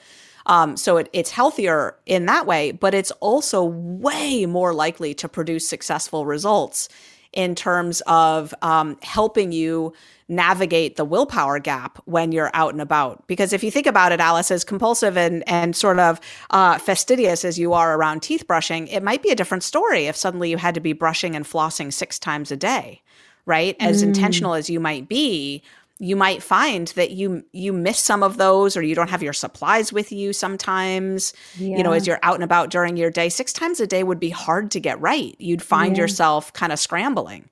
Um, 0.47 0.77
so 0.77 0.99
it, 0.99 1.09
it's 1.13 1.31
healthier 1.31 1.97
in 2.07 2.27
that 2.27 2.47
way, 2.47 2.71
but 2.71 2.95
it's 2.95 3.11
also 3.13 3.65
way 3.65 4.47
more 4.47 4.73
likely 4.73 5.15
to 5.15 5.29
produce 5.29 5.69
successful 5.69 6.27
results 6.27 6.89
in 7.35 7.55
terms 7.55 8.01
of 8.07 8.55
um, 8.63 8.97
helping 9.03 9.53
you 9.53 9.93
navigate 10.29 10.97
the 10.97 11.05
willpower 11.05 11.59
gap 11.59 12.01
when 12.07 12.33
you're 12.33 12.51
out 12.55 12.73
and 12.73 12.81
about. 12.81 13.27
Because 13.27 13.53
if 13.53 13.63
you 13.63 13.71
think 13.71 13.87
about 13.87 14.13
it, 14.13 14.21
Alice, 14.21 14.51
as 14.51 14.65
compulsive 14.65 15.19
and, 15.19 15.47
and 15.47 15.77
sort 15.77 15.99
of 15.99 16.21
uh, 16.51 16.79
fastidious 16.79 17.45
as 17.45 17.59
you 17.59 17.73
are 17.75 17.97
around 17.97 18.21
teeth 18.21 18.47
brushing, 18.47 18.89
it 18.89 19.03
might 19.03 19.23
be 19.23 19.31
a 19.31 19.35
different 19.35 19.63
story 19.63 20.07
if 20.07 20.17
suddenly 20.17 20.51
you 20.51 20.57
had 20.57 20.75
to 20.75 20.81
be 20.81 20.93
brushing 20.93 21.37
and 21.37 21.45
flossing 21.45 21.93
six 21.93 22.19
times 22.19 22.51
a 22.51 22.57
day, 22.57 23.03
right? 23.45 23.77
As 23.81 24.03
mm. 24.03 24.07
intentional 24.07 24.55
as 24.55 24.71
you 24.71 24.81
might 24.81 25.09
be, 25.09 25.63
you 25.99 26.17
might 26.17 26.43
find 26.43 26.89
that 26.89 27.13
you 27.13 27.45
you 27.53 27.73
miss 27.73 27.99
some 27.99 28.23
of 28.23 28.37
those 28.37 28.77
or 28.77 28.83
you 28.83 28.95
don't 28.95 29.11
have 29.11 29.23
your 29.23 29.33
supplies 29.33 29.93
with 29.93 30.11
you 30.11 30.33
sometimes 30.33 31.33
yeah. 31.57 31.77
you 31.77 31.83
know 31.83 31.93
as 31.93 32.07
you're 32.07 32.19
out 32.23 32.35
and 32.35 32.45
about 32.45 32.71
during 32.71 32.97
your 32.97 33.11
day 33.11 33.29
six 33.29 33.53
times 33.53 33.81
a 33.81 33.87
day 33.87 34.03
would 34.03 34.21
be 34.21 34.31
hard 34.31 34.71
to 34.71 34.81
get 34.81 35.01
right 35.01 35.37
you'd 35.39 35.63
find 35.63 35.97
yeah. 35.97 36.03
yourself 36.03 36.53
kind 36.53 36.73
of 36.73 36.79
scrambling 36.79 37.49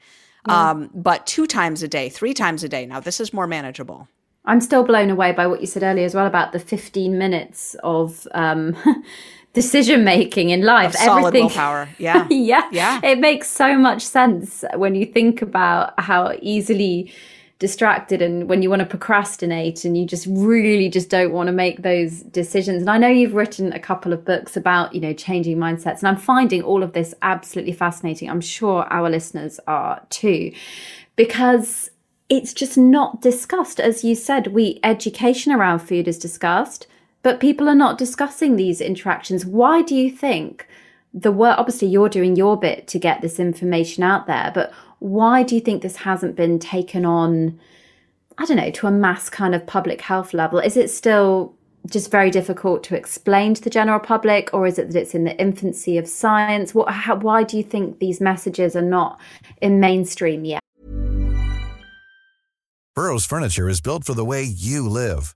yeah. 0.49 0.71
um, 0.71 0.91
but 0.95 1.27
two 1.27 1.47
times 1.47 1.83
a 1.83 1.89
day 1.89 2.09
three 2.09 2.35
times 2.35 2.65
a 2.65 2.69
day 2.69 2.85
now 2.85 2.99
this 2.99 3.21
is 3.21 3.33
more 3.33 3.47
manageable 3.47 4.09
i'm 4.45 4.61
still 4.61 4.83
blown 4.83 5.09
away 5.09 5.31
by 5.31 5.47
what 5.47 5.61
you 5.61 5.67
said 5.67 5.83
earlier 5.83 6.05
as 6.05 6.15
well 6.15 6.27
about 6.27 6.53
the 6.53 6.59
15 6.59 7.17
minutes 7.17 7.77
of 7.85 8.27
um, 8.35 8.77
decision 9.53 10.03
making 10.03 10.51
in 10.51 10.63
life. 10.63 10.95
solid 10.95 11.27
Everything. 11.27 11.47
willpower. 11.47 11.89
Yeah. 11.99 12.27
yeah. 12.31 12.69
Yeah. 12.73 13.01
It 13.03 13.19
makes 13.19 13.51
so 13.51 13.77
much 13.77 14.03
sense 14.03 14.65
when 14.75 14.95
you 14.95 15.05
think 15.05 15.43
about 15.43 15.99
how 16.01 16.33
easily 16.41 17.13
distracted 17.63 18.21
and 18.21 18.49
when 18.49 18.61
you 18.61 18.69
want 18.69 18.81
to 18.81 18.85
procrastinate 18.85 19.85
and 19.85 19.97
you 19.97 20.05
just 20.05 20.27
really 20.29 20.89
just 20.89 21.09
don't 21.09 21.31
want 21.31 21.47
to 21.47 21.53
make 21.53 21.83
those 21.83 22.23
decisions. 22.23 22.81
And 22.83 22.91
i 22.91 22.99
know 22.99 23.07
you've 23.07 23.35
written 23.35 23.73
a 23.73 23.79
couple 23.79 24.13
of 24.13 24.25
books 24.25 24.57
about 24.57 24.93
you 24.93 25.01
know 25.01 25.13
changing 25.13 25.59
mindsets 25.59 26.01
and 26.01 26.09
i'm 26.09 26.17
finding 26.17 26.61
all 26.61 26.83
of 26.83 26.93
this 26.93 27.15
absolutely 27.23 27.73
fascinating. 27.73 28.29
I'm 28.29 28.41
sure 28.41 28.83
our 28.87 29.09
listeners 29.09 29.61
are 29.69 30.05
too 30.11 30.53
because 31.15 31.89
it's 32.29 32.53
just 32.53 32.77
not 32.77 33.23
discussed. 33.23 33.79
As 33.79 34.03
you 34.03 34.17
said 34.17 34.49
we 34.49 34.81
education 34.83 35.53
around 35.53 35.79
food 35.79 36.09
is 36.09 36.19
discussed 36.19 36.89
but 37.23 37.39
people 37.39 37.69
are 37.69 37.77
not 37.77 37.97
discussing 37.97 38.57
these 38.57 38.81
interactions. 38.81 39.47
Why 39.47 39.83
do 39.83 39.95
you 39.95 40.11
think 40.11 40.67
the 41.15 41.31
work 41.31 41.57
obviously 41.61 41.87
you're 41.87 42.09
doing 42.09 42.35
your 42.35 42.59
bit 42.59 42.89
to 42.89 42.99
get 42.99 43.21
this 43.21 43.39
information 43.39 44.03
out 44.03 44.27
there 44.27 44.51
but 44.53 44.73
why 45.03 45.43
do 45.43 45.57
you 45.57 45.61
think 45.61 45.83
this 45.83 45.97
hasn't 45.97 46.37
been 46.37 46.61
taken 46.61 47.05
on 47.05 47.59
i 48.39 48.45
don't 48.47 48.57
know 48.57 48.71
to 48.71 48.87
a 48.87 48.91
mass 48.91 49.29
kind 49.29 49.55
of 49.55 49.67
public 49.67 50.01
health 50.01 50.33
level? 50.33 50.59
Is 50.59 50.77
it 50.77 50.91
still 50.91 51.55
just 51.91 52.13
very 52.13 52.31
difficult 52.31 52.85
to 52.85 52.95
explain 52.95 53.55
to 53.55 53.63
the 53.63 53.69
general 53.69 53.99
public 53.99 54.51
or 54.55 54.67
is 54.67 54.79
it 54.79 54.93
that 54.93 55.01
it's 55.01 55.15
in 55.15 55.25
the 55.25 55.37
infancy 55.41 55.99
of 55.99 56.07
science? 56.07 56.73
What 56.73 56.89
how, 56.93 57.17
why 57.17 57.43
do 57.43 57.57
you 57.57 57.65
think 57.65 57.99
these 57.99 58.21
messages 58.21 58.77
are 58.77 58.89
not 58.99 59.21
in 59.61 59.81
mainstream 59.81 60.45
yet? 60.45 60.61
Burrow's 62.95 63.25
furniture 63.25 63.69
is 63.69 63.81
built 63.81 64.05
for 64.05 64.15
the 64.15 64.25
way 64.25 64.43
you 64.43 64.89
live. 64.89 65.35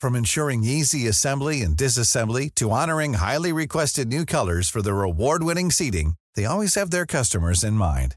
From 0.00 0.16
ensuring 0.16 0.64
easy 0.64 1.06
assembly 1.06 1.60
and 1.62 1.76
disassembly 1.76 2.54
to 2.54 2.70
honoring 2.70 3.14
highly 3.14 3.52
requested 3.52 4.08
new 4.08 4.24
colors 4.24 4.70
for 4.70 4.80
their 4.80 5.02
award-winning 5.02 5.70
seating 5.70 6.14
they 6.34 6.46
always 6.46 6.76
have 6.76 6.90
their 6.90 7.04
customers 7.04 7.62
in 7.62 7.74
mind 7.74 8.16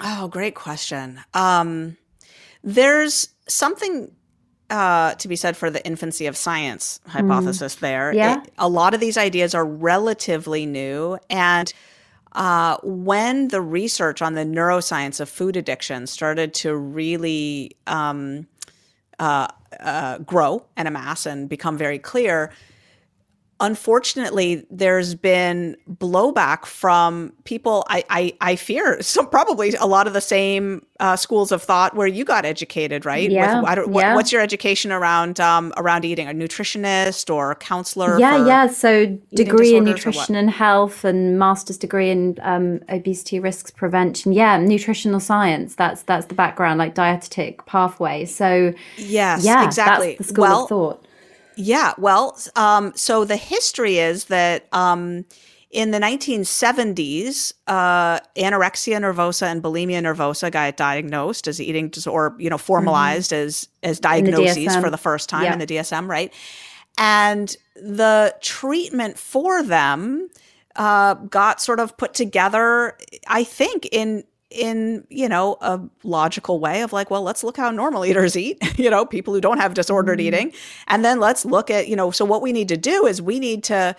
Oh, 0.00 0.28
great 0.28 0.54
question. 0.54 1.20
Um, 1.34 1.96
there's 2.62 3.28
something 3.48 4.10
uh, 4.68 5.14
to 5.14 5.28
be 5.28 5.36
said 5.36 5.56
for 5.56 5.70
the 5.70 5.84
infancy 5.86 6.26
of 6.26 6.36
science 6.36 7.00
hypothesis 7.06 7.76
mm. 7.76 7.80
there. 7.80 8.12
Yeah. 8.12 8.42
It, 8.42 8.52
a 8.58 8.68
lot 8.68 8.94
of 8.94 9.00
these 9.00 9.16
ideas 9.16 9.54
are 9.54 9.64
relatively 9.64 10.66
new. 10.66 11.18
And 11.30 11.72
uh, 12.32 12.76
when 12.82 13.48
the 13.48 13.60
research 13.60 14.20
on 14.20 14.34
the 14.34 14.44
neuroscience 14.44 15.20
of 15.20 15.28
food 15.28 15.56
addiction 15.56 16.06
started 16.06 16.52
to 16.54 16.76
really 16.76 17.76
um, 17.86 18.46
uh, 19.18 19.48
uh 19.80 20.18
grow 20.18 20.64
and 20.76 20.86
amass 20.86 21.24
and 21.24 21.48
become 21.48 21.78
very 21.78 21.98
clear, 21.98 22.52
unfortunately 23.60 24.66
there's 24.70 25.14
been 25.14 25.76
blowback 25.90 26.66
from 26.66 27.32
people 27.44 27.84
i 27.88 28.04
i, 28.10 28.32
I 28.40 28.56
fear 28.56 29.00
some 29.02 29.28
probably 29.28 29.74
a 29.74 29.86
lot 29.86 30.06
of 30.06 30.12
the 30.12 30.20
same 30.20 30.86
uh, 31.00 31.16
schools 31.16 31.52
of 31.52 31.62
thought 31.62 31.94
where 31.94 32.06
you 32.06 32.24
got 32.24 32.44
educated 32.44 33.04
right? 33.04 33.30
Yeah, 33.30 33.60
With, 33.60 33.94
yeah. 33.96 34.14
what's 34.14 34.32
your 34.32 34.40
education 34.40 34.92
around 34.92 35.40
um, 35.40 35.72
around 35.76 36.04
eating? 36.04 36.28
A 36.28 36.32
nutritionist 36.32 37.32
or 37.32 37.50
a 37.50 37.54
counselor 37.54 38.18
yeah 38.18 38.46
yeah. 38.46 38.66
So 38.66 39.06
degree 39.34 39.76
in 39.76 39.84
nutrition 39.84 40.34
and 40.34 40.50
health 40.50 41.04
and 41.04 41.38
master's 41.38 41.78
degree 41.78 42.10
in 42.10 42.38
um, 42.42 42.80
obesity 42.88 43.38
risks 43.40 43.70
prevention. 43.70 44.32
Yeah 44.32 44.56
nutritional 44.58 45.20
science. 45.20 45.74
That's 45.74 46.02
that's 46.02 46.26
the 46.26 46.34
background 46.34 46.78
like 46.78 46.94
dietetic 46.94 47.64
pathway. 47.66 48.24
So 48.24 48.72
yes 48.96 49.44
yeah 49.44 49.64
exactly. 49.64 50.16
that's 50.16 50.28
the 50.28 50.34
school 50.34 50.42
well, 50.42 50.62
of 50.62 50.68
thought 50.68 51.05
yeah, 51.56 51.94
well, 51.98 52.38
um, 52.54 52.92
so 52.94 53.24
the 53.24 53.36
history 53.36 53.98
is 53.98 54.26
that 54.26 54.66
um, 54.72 55.24
in 55.70 55.90
the 55.90 55.98
1970s, 55.98 57.52
uh, 57.66 58.20
anorexia 58.36 59.00
nervosa 59.00 59.46
and 59.46 59.62
bulimia 59.62 60.00
nervosa 60.00 60.50
got 60.50 60.76
diagnosed 60.76 61.48
as 61.48 61.60
eating 61.60 61.88
disorder, 61.88 62.34
or 62.34 62.40
you 62.40 62.50
know, 62.50 62.58
formalized 62.58 63.32
mm-hmm. 63.32 63.46
as 63.46 63.68
as 63.82 64.00
diagnoses 64.00 64.74
the 64.74 64.80
for 64.80 64.90
the 64.90 64.98
first 64.98 65.28
time 65.28 65.52
in 65.52 65.58
the 65.58 65.66
DSM, 65.66 66.08
right? 66.08 66.32
And 66.98 67.54
the 67.74 68.34
treatment 68.40 69.18
for 69.18 69.62
them 69.62 70.28
uh, 70.76 71.14
got 71.14 71.60
sort 71.60 71.80
of 71.80 71.96
put 71.96 72.14
together, 72.14 72.96
I 73.26 73.44
think, 73.44 73.88
in 73.92 74.24
in 74.50 75.04
you 75.10 75.28
know 75.28 75.56
a 75.60 75.80
logical 76.04 76.60
way 76.60 76.82
of 76.82 76.92
like 76.92 77.10
well 77.10 77.22
let's 77.22 77.42
look 77.42 77.56
how 77.56 77.70
normal 77.70 78.04
eaters 78.04 78.36
eat 78.36 78.58
you 78.78 78.88
know 78.88 79.04
people 79.04 79.34
who 79.34 79.40
don't 79.40 79.58
have 79.58 79.74
disordered 79.74 80.18
mm-hmm. 80.18 80.34
eating 80.34 80.52
and 80.86 81.04
then 81.04 81.18
let's 81.18 81.44
look 81.44 81.70
at 81.70 81.88
you 81.88 81.96
know 81.96 82.10
so 82.10 82.24
what 82.24 82.42
we 82.42 82.52
need 82.52 82.68
to 82.68 82.76
do 82.76 83.06
is 83.06 83.20
we 83.20 83.40
need 83.40 83.64
to 83.64 83.94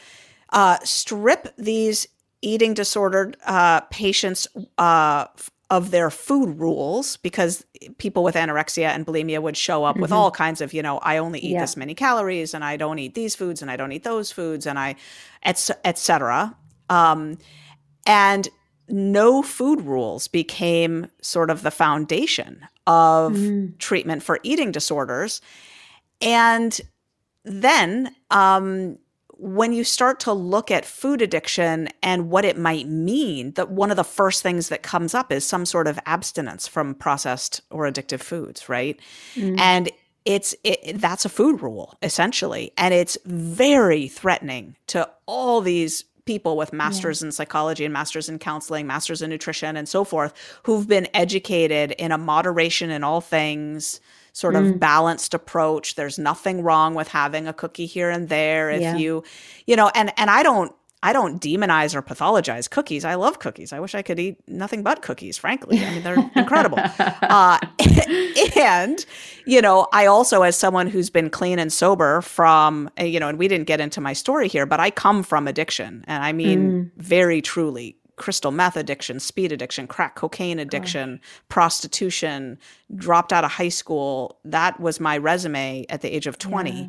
uh, 0.54 0.78
strip 0.84 1.54
these 1.58 2.08
eating 2.42 2.74
disordered 2.74 3.36
uh, 3.46 3.82
patients 3.82 4.48
uh, 4.78 5.26
of 5.70 5.92
their 5.92 6.10
food 6.10 6.58
rules 6.58 7.18
because 7.18 7.66
people 7.98 8.24
with 8.24 8.36
anorexia 8.36 8.88
and 8.88 9.06
bulimia 9.06 9.42
would 9.42 9.58
show 9.58 9.84
up 9.84 9.96
mm-hmm. 9.96 10.04
with 10.04 10.14
all 10.14 10.32
kinds 10.32 10.62
of 10.62 10.74
you 10.74 10.82
know 10.82 10.98
i 11.00 11.18
only 11.18 11.40
eat 11.40 11.52
yeah. 11.52 11.62
this 11.62 11.76
many 11.76 11.94
calories 11.94 12.54
and 12.54 12.64
i 12.64 12.78
don't 12.78 13.00
eat 13.00 13.16
these 13.16 13.36
foods 13.36 13.62
and 13.62 13.70
i 13.70 13.76
don't 13.76 13.92
eat 13.92 14.06
those 14.06 14.32
foods 14.32 14.66
and 14.66 14.80
i 14.80 14.96
etc 15.44 16.56
et 16.90 16.96
um, 16.96 17.38
and 18.06 18.48
no 18.90 19.42
food 19.42 19.82
rules 19.82 20.28
became 20.28 21.08
sort 21.22 21.50
of 21.50 21.62
the 21.64 21.72
foundation 21.72 22.66
of 22.86 23.34
mm. 23.34 23.78
treatment 23.78 24.24
for 24.24 24.40
eating 24.44 24.72
disorders. 24.72 25.42
And 26.22 26.80
then 27.44 28.16
um, 28.32 28.98
when 29.38 29.74
you 29.74 29.84
start 29.84 30.20
to 30.22 30.34
look 30.34 30.72
at 30.72 30.86
food 30.86 31.22
addiction 31.22 31.90
and 32.02 32.30
what 32.30 32.46
it 32.46 32.58
might 32.58 32.88
mean, 32.88 33.52
that 33.52 33.70
one 33.70 33.92
of 33.92 33.98
the 33.98 34.04
first 34.04 34.42
things 34.42 34.70
that 34.70 34.84
comes 34.84 35.14
up 35.14 35.32
is 35.32 35.46
some 35.46 35.66
sort 35.66 35.88
of 35.88 36.00
abstinence 36.06 36.68
from 36.68 36.96
processed 36.96 37.62
or 37.70 37.86
addictive 37.90 38.22
foods, 38.22 38.68
right? 38.68 39.00
Mm. 39.36 39.60
And 39.60 39.92
it's 40.26 40.54
it, 40.64 41.00
that's 41.00 41.24
a 41.24 41.30
food 41.30 41.62
rule 41.62 41.98
essentially, 42.02 42.74
and 42.78 42.94
it's 42.94 43.18
very 43.26 44.08
threatening 44.08 44.76
to 44.88 45.10
all 45.26 45.62
these 45.62 46.04
people 46.28 46.56
with 46.58 46.72
masters 46.72 47.22
yeah. 47.22 47.28
in 47.28 47.32
psychology 47.32 47.86
and 47.86 47.94
masters 47.94 48.30
in 48.30 48.38
counseling, 48.38 48.86
masters 48.86 49.24
in 49.24 49.32
nutrition, 49.32 49.76
and 49.76 49.90
so 49.90 50.04
forth, 50.04 50.34
who've 50.64 50.88
been 50.88 51.08
educated 51.16 51.92
in 51.94 52.12
a 52.12 52.18
moderation 52.18 52.92
in 52.92 53.04
all 53.04 53.22
things 53.22 54.00
sort 54.34 54.56
of 54.56 54.64
mm. 54.64 54.80
balanced 54.80 55.34
approach. 55.34 55.96
There's 55.96 56.20
nothing 56.20 56.62
wrong 56.62 56.94
with 56.94 57.08
having 57.08 57.48
a 57.48 57.54
cookie 57.54 57.88
here 57.88 58.12
and 58.12 58.30
there 58.30 58.70
if 58.70 58.82
yeah. 58.82 58.96
you, 58.96 59.24
you 59.66 59.76
know, 59.76 59.90
and 59.96 60.14
and 60.16 60.30
I 60.30 60.44
don't 60.44 60.76
I 61.04 61.14
don't 61.14 61.42
demonize 61.42 61.94
or 61.94 62.02
pathologize 62.02 62.70
cookies. 62.70 63.06
I 63.06 63.16
love 63.16 63.40
cookies. 63.40 63.72
I 63.72 63.80
wish 63.80 63.94
I 63.94 64.02
could 64.02 64.20
eat 64.20 64.38
nothing 64.48 64.82
but 64.82 65.04
cookies, 65.04 65.38
frankly. 65.38 65.84
I 65.84 65.92
mean, 65.92 66.04
they're 66.04 66.32
incredible. 66.36 66.80
Uh, 67.00 67.60
and, 68.56 69.06
you 69.46 69.62
know, 69.62 69.88
I 69.94 70.08
also, 70.08 70.42
as 70.42 70.58
someone 70.58 70.88
who's 70.88 71.12
been 71.12 71.30
clean 71.30 71.60
and 71.60 71.72
sober 71.72 72.22
from, 72.22 72.90
uh, 73.00 73.04
you 73.04 73.20
know, 73.20 73.28
and 73.28 73.38
we 73.38 73.48
didn't 73.48 73.68
get 73.68 73.80
into 73.80 74.02
my 74.02 74.14
story 74.14 74.48
here, 74.48 74.66
but 74.66 74.80
I 74.80 74.90
come 74.90 75.22
from 75.22 75.48
addiction. 75.48 76.04
And 76.08 76.24
I 76.24 76.34
mean, 76.34 76.72
mm. 76.72 76.92
very 76.98 77.42
truly 77.42 77.98
crystal 78.18 78.52
meth 78.52 78.76
addiction, 78.76 79.20
speed 79.20 79.52
addiction, 79.52 79.88
crack 79.88 80.16
cocaine 80.16 80.60
addiction, 80.60 81.22
prostitution, 81.50 82.58
dropped 82.96 83.32
out 83.32 83.44
of 83.44 83.52
high 83.52 83.70
school. 83.70 84.40
That 84.44 84.80
was 84.80 85.00
my 85.00 85.18
resume 85.18 85.86
at 85.90 86.02
the 86.02 86.14
age 86.14 86.28
of 86.28 86.38
20. 86.40 86.72
Yeah. 86.72 86.88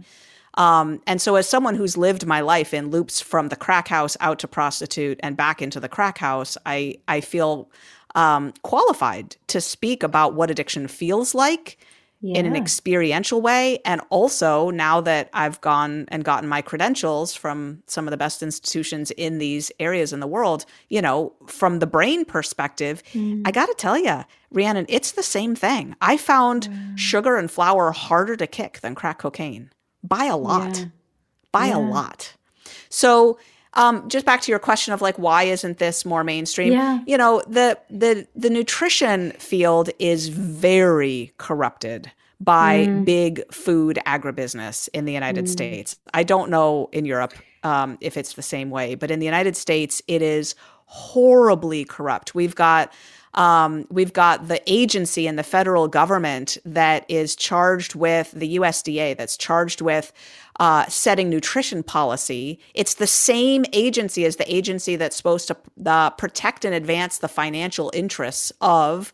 Um, 0.55 1.01
and 1.07 1.21
so, 1.21 1.37
as 1.37 1.49
someone 1.49 1.75
who's 1.75 1.97
lived 1.97 2.27
my 2.27 2.41
life 2.41 2.75
in 2.75 2.91
loops 2.91 3.21
from 3.21 3.49
the 3.49 3.57
crack 3.57 3.89
house 3.89 4.17
out 4.21 4.39
to 4.41 4.49
prostitute 4.49 5.21
and 5.23 5.37
back 5.37 5.63
into 5.63 5.81
the 5.81 5.89
crack 5.89 6.19
house, 6.19 6.57
I 6.67 6.97
I 7.07 7.21
feel 7.21 7.71
um, 8.15 8.53
qualified 8.63 9.37
to 9.49 9.61
speak 9.61 10.03
about 10.03 10.35
what 10.35 10.51
addiction 10.51 10.89
feels 10.89 11.35
like 11.35 11.79
yeah. 12.21 12.39
in 12.39 12.47
an 12.47 12.57
experiential 12.57 13.41
way. 13.41 13.79
And 13.85 14.01
also, 14.11 14.71
now 14.71 15.01
that 15.03 15.31
I've 15.33 15.61
gone 15.61 16.07
and 16.09 16.25
gotten 16.25 16.49
my 16.49 16.63
credentials 16.63 17.35
from 17.35 17.83
some 17.87 18.07
of 18.07 18.11
the 18.11 18.17
best 18.17 18.43
institutions 18.43 19.11
in 19.13 19.39
these 19.39 19.71
areas 19.79 20.13
in 20.13 20.21
the 20.21 20.27
world, 20.27 20.65
you 20.89 21.01
know, 21.01 21.33
from 21.47 21.79
the 21.79 21.87
brain 21.87 22.25
perspective, 22.25 23.03
mm. 23.13 23.43
I 23.45 23.51
got 23.51 23.67
to 23.67 23.75
tell 23.75 23.99
you, 23.99 24.25
Rhiannon, 24.51 24.87
it's 24.89 25.13
the 25.13 25.23
same 25.23 25.55
thing. 25.55 25.95
I 26.01 26.17
found 26.17 26.69
mm. 26.69 26.99
sugar 26.99 27.37
and 27.37 27.51
flour 27.51 27.93
harder 27.93 28.37
to 28.37 28.47
kick 28.47 28.81
than 28.81 28.95
crack 28.95 29.19
cocaine 29.19 29.71
by 30.03 30.25
a 30.27 30.37
lot, 30.37 30.79
yeah. 30.79 30.85
by 31.53 31.67
yeah. 31.67 31.77
a 31.77 31.81
lot. 31.81 32.35
So, 32.89 33.39
um, 33.75 34.09
just 34.09 34.27
back 34.27 34.41
to 34.43 34.53
your 34.53 34.59
question 34.59 34.93
of 34.93 35.01
like 35.01 35.19
why 35.19 35.45
isn't 35.45 35.79
this 35.79 36.05
more 36.05 36.25
mainstream 36.25 36.73
yeah. 36.73 37.01
you 37.07 37.17
know 37.17 37.43
the 37.47 37.79
the 37.89 38.27
the 38.35 38.51
nutrition 38.51 39.31
field 39.33 39.91
is 39.99 40.29
very 40.29 41.33
corrupted 41.39 42.11
by 42.41 42.87
mm. 42.87 43.05
big 43.05 43.43
food 43.53 43.99
agribusiness 44.07 44.89
in 44.93 45.05
the 45.05 45.13
united 45.13 45.45
mm. 45.45 45.49
states 45.49 45.97
i 46.15 46.23
don't 46.23 46.51
know 46.51 46.89
in 46.93 47.05
europe 47.05 47.35
um, 47.65 47.99
if 48.01 48.17
it's 48.17 48.35
the 48.35 48.43
same 48.43 48.71
way 48.71 48.95
but 48.95 49.11
in 49.11 49.19
the 49.19 49.27
united 49.27 49.57
states 49.57 50.03
it 50.09 50.23
is 50.23 50.55
horribly 50.87 51.85
corrupt 51.85 52.35
we've 52.35 52.55
got 52.55 52.93
um, 53.35 53.87
we've 53.91 54.13
got 54.13 54.49
the 54.49 54.61
agency 54.67 55.27
in 55.27 55.37
the 55.37 55.43
federal 55.43 55.89
government 55.89 56.59
that 56.65 57.05
is 57.09 57.37
charged 57.37 57.95
with 57.95 58.33
the 58.33 58.57
USDA, 58.57 59.17
that's 59.17 59.37
charged 59.37 59.81
with 59.81 60.13
uh, 60.61 60.87
setting 60.87 61.31
nutrition 61.31 61.83
policy. 61.83 62.59
It's 62.75 62.95
the 62.95 63.07
same 63.07 63.65
agency 63.73 64.25
as 64.25 64.37
the 64.37 64.55
agency 64.55 64.97
that's 64.97 65.17
supposed 65.17 65.49
to 65.49 65.57
uh, 65.87 66.11
protect 66.11 66.65
and 66.65 66.75
advance 66.75 67.19
the 67.19 67.29
financial 67.29 67.91
interests 67.95 68.53
of 68.61 69.13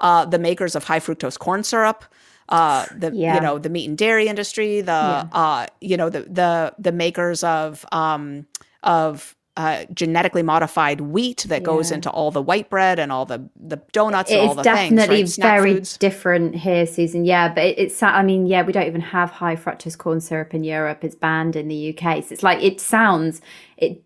uh, 0.00 0.24
the 0.24 0.38
makers 0.38 0.74
of 0.74 0.84
high 0.84 1.00
fructose 1.00 1.38
corn 1.38 1.62
syrup. 1.62 2.04
Uh, 2.48 2.86
the 2.96 3.10
yeah. 3.12 3.34
you 3.34 3.40
know 3.40 3.58
the 3.58 3.68
meat 3.68 3.88
and 3.88 3.98
dairy 3.98 4.28
industry, 4.28 4.80
the 4.80 4.92
yeah. 4.92 5.28
uh, 5.32 5.66
you 5.80 5.96
know 5.96 6.08
the 6.08 6.20
the 6.22 6.74
the 6.78 6.92
makers 6.92 7.42
of 7.42 7.84
um, 7.90 8.46
of 8.84 9.35
uh, 9.56 9.84
genetically 9.94 10.42
modified 10.42 11.00
wheat 11.00 11.46
that 11.48 11.62
yeah. 11.62 11.66
goes 11.66 11.90
into 11.90 12.10
all 12.10 12.30
the 12.30 12.42
white 12.42 12.68
bread 12.68 12.98
and 12.98 13.10
all 13.10 13.24
the 13.24 13.48
the 13.56 13.76
donuts 13.92 14.30
and 14.30 14.48
all 14.48 14.54
the 14.54 14.62
definitely 14.62 15.18
things. 15.18 15.38
Right? 15.38 15.60
very 15.60 15.80
different 15.98 16.54
here, 16.54 16.86
Susan. 16.86 17.24
Yeah, 17.24 17.52
but 17.52 17.64
it, 17.64 17.78
it's 17.78 18.02
I 18.02 18.22
mean, 18.22 18.46
yeah, 18.46 18.62
we 18.62 18.72
don't 18.72 18.86
even 18.86 19.00
have 19.00 19.30
high 19.30 19.56
fructose 19.56 19.96
corn 19.96 20.20
syrup 20.20 20.52
in 20.52 20.62
Europe. 20.62 21.02
It's 21.04 21.14
banned 21.14 21.56
in 21.56 21.68
the 21.68 21.96
UK. 21.96 22.22
So 22.24 22.32
it's 22.32 22.42
like 22.42 22.62
it 22.62 22.80
sounds 22.80 23.40
it. 23.76 24.02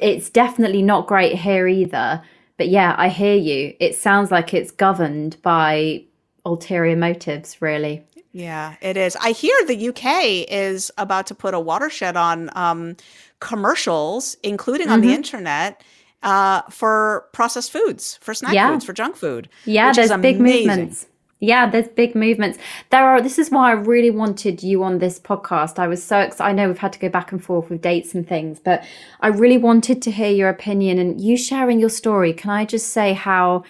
It's 0.00 0.30
definitely 0.30 0.82
not 0.82 1.06
great 1.06 1.36
here 1.36 1.68
either. 1.68 2.22
But 2.56 2.68
yeah, 2.68 2.94
I 2.98 3.08
hear 3.08 3.36
you. 3.36 3.74
It 3.78 3.94
sounds 3.94 4.32
like 4.32 4.52
it's 4.52 4.72
governed 4.72 5.40
by 5.42 6.04
ulterior 6.44 6.96
motives, 6.96 7.62
really. 7.62 8.04
Yeah, 8.38 8.76
it 8.80 8.96
is. 8.96 9.16
I 9.16 9.32
hear 9.32 9.52
the 9.66 9.88
UK 9.88 10.46
is 10.48 10.92
about 10.96 11.26
to 11.26 11.34
put 11.34 11.54
a 11.54 11.60
watershed 11.60 12.16
on 12.16 12.50
um, 12.56 12.96
commercials, 13.40 14.36
including 14.44 14.86
mm-hmm. 14.86 14.92
on 14.94 15.00
the 15.00 15.08
mm-hmm. 15.08 15.16
internet, 15.16 15.82
uh, 16.22 16.62
for 16.70 17.26
processed 17.32 17.72
foods, 17.72 18.16
for 18.20 18.34
snack 18.34 18.54
yeah. 18.54 18.70
foods, 18.70 18.84
for 18.84 18.92
junk 18.92 19.16
food. 19.16 19.48
Yeah, 19.64 19.92
there's 19.92 20.12
big 20.18 20.38
movements. 20.40 21.08
Yeah, 21.40 21.68
there's 21.68 21.88
big 21.88 22.14
movements. 22.14 22.58
There 22.90 23.04
are. 23.04 23.20
This 23.20 23.40
is 23.40 23.50
why 23.50 23.70
I 23.70 23.72
really 23.72 24.12
wanted 24.12 24.62
you 24.62 24.84
on 24.84 24.98
this 24.98 25.18
podcast. 25.18 25.80
I 25.80 25.88
was 25.88 26.00
so 26.00 26.20
excited. 26.20 26.48
I 26.48 26.52
know 26.52 26.68
we've 26.68 26.78
had 26.78 26.92
to 26.92 26.98
go 27.00 27.08
back 27.08 27.32
and 27.32 27.42
forth 27.42 27.68
with 27.68 27.82
dates 27.82 28.14
and 28.14 28.26
things, 28.26 28.60
but 28.60 28.84
I 29.20 29.28
really 29.28 29.58
wanted 29.58 30.00
to 30.02 30.12
hear 30.12 30.30
your 30.30 30.48
opinion 30.48 31.00
and 31.00 31.20
you 31.20 31.36
sharing 31.36 31.80
your 31.80 31.90
story. 31.90 32.32
Can 32.32 32.50
I 32.50 32.64
just 32.64 32.92
say 32.92 33.14
how 33.14 33.64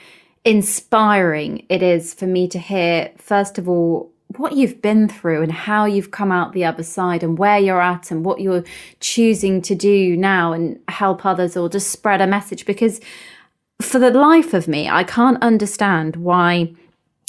inspiring 0.44 1.64
it 1.70 1.82
is 1.82 2.12
for 2.12 2.26
me 2.26 2.48
to 2.48 2.58
hear, 2.58 3.12
first 3.16 3.56
of 3.56 3.66
all, 3.66 4.12
what 4.36 4.52
you've 4.52 4.82
been 4.82 5.08
through 5.08 5.42
and 5.42 5.52
how 5.52 5.86
you've 5.86 6.10
come 6.10 6.30
out 6.30 6.52
the 6.52 6.64
other 6.64 6.82
side 6.82 7.22
and 7.22 7.38
where 7.38 7.58
you're 7.58 7.80
at 7.80 8.10
and 8.10 8.24
what 8.24 8.40
you're 8.40 8.64
choosing 9.00 9.62
to 9.62 9.74
do 9.74 10.16
now 10.16 10.52
and 10.52 10.78
help 10.88 11.24
others 11.24 11.56
or 11.56 11.68
just 11.68 11.90
spread 11.90 12.20
a 12.20 12.26
message. 12.26 12.66
Because 12.66 13.00
for 13.80 13.98
the 13.98 14.10
life 14.10 14.52
of 14.52 14.68
me 14.68 14.88
I 14.88 15.04
can't 15.04 15.42
understand 15.42 16.16
why 16.16 16.74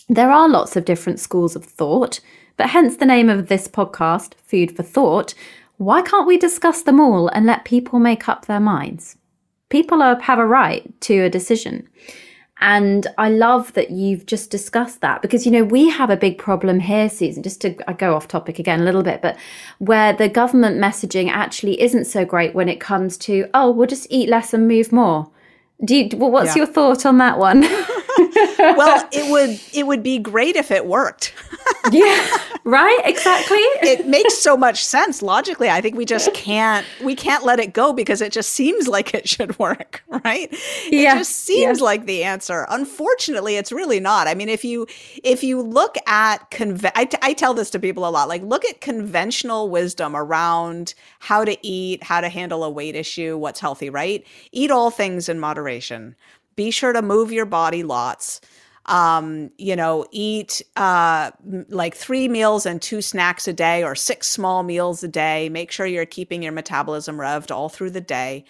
there 0.09 0.31
are 0.31 0.49
lots 0.49 0.75
of 0.75 0.85
different 0.85 1.19
schools 1.19 1.55
of 1.55 1.63
thought 1.63 2.19
but 2.57 2.71
hence 2.71 2.97
the 2.97 3.05
name 3.05 3.29
of 3.29 3.47
this 3.47 3.69
podcast 3.69 4.33
food 4.45 4.75
for 4.75 4.83
thought. 4.83 5.33
Why 5.77 6.01
can't 6.01 6.27
we 6.27 6.37
discuss 6.37 6.81
them 6.81 6.99
all 6.99 7.29
and 7.29 7.45
let 7.45 7.63
people 7.63 7.99
make 7.99 8.27
up 8.27 8.45
their 8.45 8.59
minds? 8.59 9.15
People 9.69 10.01
have 10.01 10.39
a 10.39 10.45
right 10.45 10.99
to 11.01 11.21
a 11.21 11.29
decision 11.29 11.87
and 12.61 13.07
I 13.17 13.29
love 13.29 13.73
that 13.73 13.91
you've 13.91 14.25
just 14.25 14.51
discussed 14.51 15.01
that 15.01 15.21
because, 15.21 15.45
you 15.45 15.51
know, 15.51 15.63
we 15.63 15.89
have 15.89 16.09
a 16.09 16.17
big 16.17 16.37
problem 16.37 16.79
here, 16.79 17.09
Susan, 17.09 17.41
just 17.41 17.61
to 17.61 17.75
I 17.89 17.93
go 17.93 18.15
off 18.15 18.27
topic 18.27 18.59
again 18.59 18.81
a 18.81 18.83
little 18.83 19.03
bit, 19.03 19.21
but 19.21 19.37
where 19.77 20.11
the 20.11 20.27
government 20.27 20.77
messaging 20.77 21.29
actually 21.29 21.81
isn't 21.81 22.05
so 22.05 22.25
great 22.25 22.53
when 22.53 22.67
it 22.67 22.79
comes 22.79 23.17
to, 23.19 23.47
oh, 23.53 23.71
we'll 23.71 23.87
just 23.87 24.07
eat 24.09 24.27
less 24.27 24.53
and 24.53 24.67
move 24.67 24.91
more. 24.91 25.29
Do 25.85 25.95
you, 25.95 26.09
well, 26.17 26.31
what's 26.31 26.55
yeah. 26.55 26.63
your 26.63 26.65
thought 26.65 27.05
on 27.05 27.17
that 27.19 27.37
one? 27.37 27.63
well, 28.59 29.07
it 29.11 29.31
would 29.31 29.59
it 29.73 29.87
would 29.87 30.03
be 30.03 30.19
great 30.19 30.55
if 30.55 30.71
it 30.71 30.85
worked. 30.85 31.33
yeah, 31.91 32.37
right? 32.63 33.01
Exactly. 33.05 33.57
it 33.81 34.07
makes 34.07 34.37
so 34.37 34.55
much 34.55 34.83
sense 34.83 35.21
logically. 35.21 35.69
I 35.69 35.81
think 35.81 35.95
we 35.95 36.05
just 36.05 36.33
can't 36.33 36.85
we 37.03 37.15
can't 37.15 37.43
let 37.43 37.59
it 37.59 37.73
go 37.73 37.93
because 37.93 38.21
it 38.21 38.31
just 38.31 38.51
seems 38.51 38.87
like 38.87 39.13
it 39.13 39.27
should 39.27 39.57
work, 39.59 40.03
right? 40.25 40.53
Yeah. 40.89 41.15
It 41.15 41.19
just 41.19 41.35
seems 41.35 41.79
yeah. 41.79 41.85
like 41.85 42.05
the 42.05 42.23
answer. 42.23 42.65
Unfortunately, 42.69 43.55
it's 43.55 43.71
really 43.71 43.99
not. 43.99 44.27
I 44.27 44.35
mean, 44.35 44.49
if 44.49 44.63
you 44.63 44.87
if 45.23 45.43
you 45.43 45.61
look 45.61 45.95
at 46.07 46.49
conve- 46.51 46.91
I, 46.95 47.05
t- 47.05 47.17
I 47.21 47.33
tell 47.33 47.53
this 47.53 47.69
to 47.71 47.79
people 47.79 48.07
a 48.07 48.11
lot. 48.11 48.27
Like 48.27 48.43
look 48.43 48.65
at 48.65 48.81
conventional 48.81 49.69
wisdom 49.69 50.15
around 50.15 50.93
how 51.19 51.45
to 51.45 51.57
eat, 51.65 52.03
how 52.03 52.21
to 52.21 52.29
handle 52.29 52.63
a 52.63 52.69
weight 52.69 52.95
issue, 52.95 53.37
what's 53.37 53.59
healthy, 53.59 53.89
right? 53.89 54.25
Eat 54.51 54.71
all 54.71 54.91
things 54.91 55.29
in 55.29 55.39
moderation 55.39 56.15
be 56.59 56.71
sure 56.71 56.93
to 56.93 57.01
move 57.01 57.31
your 57.31 57.45
body 57.45 57.83
lots 57.83 58.41
um, 58.89 59.51
you 59.57 59.75
know, 59.75 60.05
eat 60.11 60.63
uh, 60.75 61.29
like 61.69 61.95
three 61.95 62.27
meals 62.27 62.65
and 62.65 62.81
two 62.81 63.01
snacks 63.01 63.47
a 63.47 63.53
day 63.53 63.83
or 63.83 63.93
six 63.93 64.27
small 64.27 64.63
meals 64.63 65.03
a 65.03 65.07
day. 65.07 65.47
Make 65.47 65.71
sure 65.71 65.85
you're 65.85 66.07
keeping 66.07 66.41
your 66.41 66.51
metabolism 66.51 67.17
revved 67.17 67.51
all 67.51 67.69
through 67.69 67.91
the 67.91 68.01
day. 68.01 68.45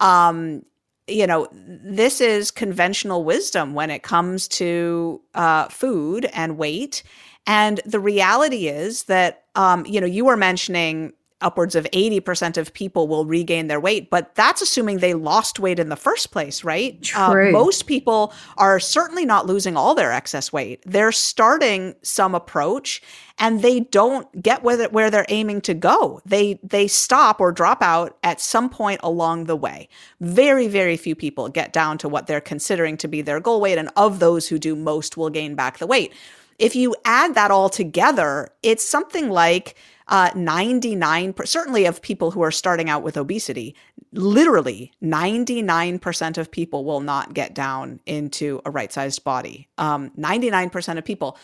Um, 0.00 0.64
you 1.08 1.26
know, 1.26 1.48
this 1.52 2.20
is 2.20 2.52
conventional 2.52 3.24
wisdom 3.24 3.74
when 3.74 3.90
it 3.90 4.04
comes 4.04 4.46
to 4.48 5.20
uh, 5.34 5.66
food 5.68 6.26
and 6.26 6.56
weight. 6.56 7.02
And 7.48 7.80
the 7.84 7.98
reality 7.98 8.68
is 8.68 9.04
that, 9.04 9.46
um, 9.56 9.84
you 9.86 10.00
know, 10.00 10.06
you 10.06 10.24
were 10.24 10.36
mentioning 10.36 11.14
upwards 11.40 11.74
of 11.74 11.84
80% 11.92 12.56
of 12.56 12.72
people 12.72 13.08
will 13.08 13.24
regain 13.24 13.68
their 13.68 13.80
weight, 13.80 14.10
but 14.10 14.34
that's 14.34 14.62
assuming 14.62 14.98
they 14.98 15.14
lost 15.14 15.58
weight 15.58 15.78
in 15.78 15.88
the 15.88 15.96
first 15.96 16.30
place, 16.30 16.64
right? 16.64 17.00
True. 17.02 17.48
Uh, 17.48 17.52
most 17.52 17.86
people 17.86 18.32
are 18.56 18.78
certainly 18.80 19.24
not 19.24 19.46
losing 19.46 19.76
all 19.76 19.94
their 19.94 20.12
excess 20.12 20.52
weight. 20.52 20.82
They're 20.86 21.12
starting 21.12 21.94
some 22.02 22.34
approach 22.34 23.02
and 23.38 23.62
they 23.62 23.80
don't 23.80 24.42
get 24.42 24.62
where, 24.62 24.88
where 24.90 25.10
they're 25.10 25.26
aiming 25.30 25.62
to 25.62 25.74
go. 25.74 26.20
They 26.26 26.60
they 26.62 26.86
stop 26.86 27.40
or 27.40 27.50
drop 27.50 27.82
out 27.82 28.18
at 28.22 28.40
some 28.40 28.68
point 28.68 29.00
along 29.02 29.44
the 29.44 29.56
way. 29.56 29.88
Very 30.20 30.68
very 30.68 30.96
few 30.96 31.14
people 31.14 31.48
get 31.48 31.72
down 31.72 31.98
to 31.98 32.08
what 32.08 32.26
they're 32.26 32.40
considering 32.40 32.96
to 32.98 33.08
be 33.08 33.22
their 33.22 33.40
goal 33.40 33.60
weight 33.60 33.78
and 33.78 33.90
of 33.96 34.18
those 34.18 34.46
who 34.46 34.58
do 34.58 34.76
most 34.76 35.16
will 35.16 35.30
gain 35.30 35.54
back 35.54 35.78
the 35.78 35.86
weight. 35.86 36.12
If 36.58 36.76
you 36.76 36.94
add 37.06 37.34
that 37.36 37.50
all 37.50 37.70
together, 37.70 38.50
it's 38.62 38.86
something 38.86 39.30
like 39.30 39.76
uh, 40.10 40.30
99, 40.34 41.34
certainly 41.44 41.86
of 41.86 42.02
people 42.02 42.32
who 42.32 42.42
are 42.42 42.50
starting 42.50 42.90
out 42.90 43.04
with 43.04 43.16
obesity, 43.16 43.76
literally 44.12 44.92
99% 45.02 46.36
of 46.36 46.50
people 46.50 46.84
will 46.84 47.00
not 47.00 47.32
get 47.32 47.54
down 47.54 48.00
into 48.06 48.60
a 48.64 48.70
right 48.70 48.92
sized 48.92 49.22
body. 49.22 49.68
Um, 49.78 50.10
99% 50.18 50.98
of 50.98 51.04
people. 51.04 51.38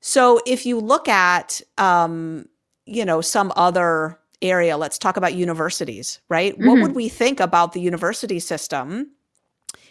So 0.00 0.40
if 0.46 0.66
you 0.66 0.78
look 0.78 1.08
at, 1.08 1.62
um, 1.78 2.48
you 2.84 3.04
know, 3.04 3.22
some 3.22 3.50
other 3.56 4.18
area, 4.42 4.76
let's 4.76 4.98
talk 4.98 5.16
about 5.16 5.32
universities, 5.34 6.20
right? 6.28 6.52
Mm-hmm. 6.52 6.68
What 6.68 6.82
would 6.82 6.94
we 6.94 7.08
think 7.08 7.40
about 7.40 7.72
the 7.72 7.80
university 7.80 8.38
system? 8.38 9.10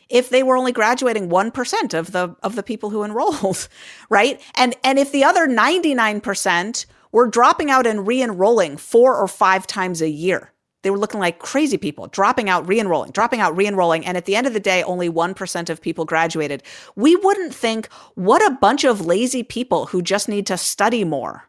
if 0.10 0.30
they 0.30 0.44
were 0.44 0.58
only 0.58 0.74
graduating 0.74 1.30
1% 1.30 1.94
of 1.94 2.12
the 2.12 2.36
of 2.44 2.58
the 2.58 2.64
people 2.64 2.90
who 2.90 3.06
enrolled, 3.06 3.70
right? 4.10 4.42
And 4.56 4.76
and 4.84 5.00
if 5.00 5.14
the 5.14 5.24
other 5.24 5.48
99% 5.48 6.86
were 7.12 7.28
dropping 7.28 7.70
out 7.70 7.86
and 7.86 8.08
re-enrolling 8.08 8.78
four 8.78 9.16
or 9.16 9.28
five 9.28 9.68
times 9.68 10.02
a 10.02 10.10
year. 10.10 10.52
They 10.84 10.90
were 10.90 10.98
looking 10.98 11.20
like 11.20 11.40
crazy 11.40 11.78
people, 11.78 12.08
dropping 12.08 12.50
out, 12.50 12.68
re 12.68 12.80
enrolling, 12.80 13.12
dropping 13.12 13.40
out, 13.40 13.56
re 13.56 13.68
enrolling. 13.68 14.06
And 14.06 14.18
at 14.18 14.26
the 14.26 14.36
end 14.36 14.48
of 14.48 14.54
the 14.54 14.60
day, 14.60 14.82
only 14.84 15.10
1% 15.10 15.70
of 15.70 15.82
people 15.82 16.06
graduated. 16.06 16.64
We 16.96 17.16
wouldn't 17.16 17.54
think, 17.54 17.88
what 18.16 18.44
a 18.46 18.56
bunch 18.56 18.84
of 18.84 19.06
lazy 19.06 19.44
people 19.44 19.86
who 19.88 20.02
just 20.02 20.28
need 20.28 20.48
to 20.48 20.58
study 20.58 21.04
more, 21.04 21.48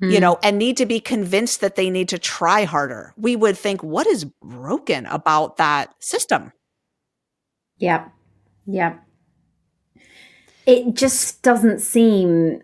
you 0.00 0.16
hmm. 0.16 0.20
know, 0.20 0.38
and 0.42 0.58
need 0.58 0.76
to 0.78 0.86
be 0.86 1.00
convinced 1.00 1.62
that 1.62 1.76
they 1.76 1.88
need 1.88 2.10
to 2.10 2.18
try 2.18 2.64
harder. 2.64 3.14
We 3.16 3.36
would 3.36 3.56
think, 3.56 3.82
what 3.82 4.06
is 4.06 4.26
broken 4.42 5.06
about 5.06 5.56
that 5.56 5.94
system? 6.02 6.52
Yeah. 7.78 8.08
Yeah. 8.66 8.96
It 10.66 10.94
just 10.94 11.42
doesn't 11.42 11.80
seem 11.80 12.62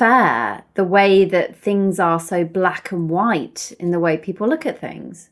fair 0.00 0.64
the 0.74 0.84
way 0.84 1.26
that 1.26 1.54
things 1.54 2.00
are 2.00 2.18
so 2.18 2.42
black 2.44 2.90
and 2.90 3.10
white 3.10 3.72
in 3.78 3.90
the 3.90 4.00
way 4.00 4.16
people 4.16 4.48
look 4.48 4.64
at 4.64 4.80
things. 4.80 5.28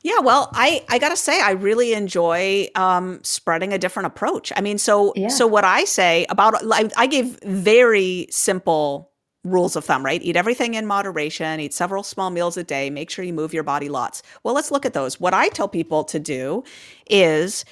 Yeah, 0.00 0.18
well, 0.20 0.50
I 0.54 0.84
I 0.88 0.98
gotta 0.98 1.16
say, 1.16 1.40
I 1.40 1.52
really 1.52 1.92
enjoy 1.92 2.68
um, 2.74 3.20
spreading 3.22 3.72
a 3.72 3.78
different 3.78 4.06
approach. 4.08 4.52
I 4.56 4.60
mean, 4.60 4.78
so 4.78 5.12
yeah. 5.14 5.28
so 5.28 5.46
what 5.46 5.64
I 5.64 5.84
say 5.84 6.26
about 6.28 6.54
I, 6.72 6.90
I 6.96 7.06
give 7.06 7.38
very 7.44 8.26
simple 8.30 9.12
rules 9.44 9.76
of 9.76 9.84
thumb, 9.84 10.04
right? 10.04 10.22
Eat 10.22 10.36
everything 10.36 10.74
in 10.74 10.86
moderation, 10.86 11.60
eat 11.60 11.74
several 11.74 12.02
small 12.02 12.30
meals 12.30 12.56
a 12.56 12.64
day, 12.64 12.90
make 12.90 13.10
sure 13.10 13.24
you 13.24 13.32
move 13.32 13.52
your 13.52 13.64
body 13.64 13.88
lots. 13.88 14.22
Well, 14.44 14.54
let's 14.54 14.70
look 14.70 14.86
at 14.86 14.94
those. 14.94 15.20
What 15.20 15.34
I 15.34 15.48
tell 15.48 15.68
people 15.68 16.04
to 16.04 16.18
do 16.18 16.64
is 17.10 17.64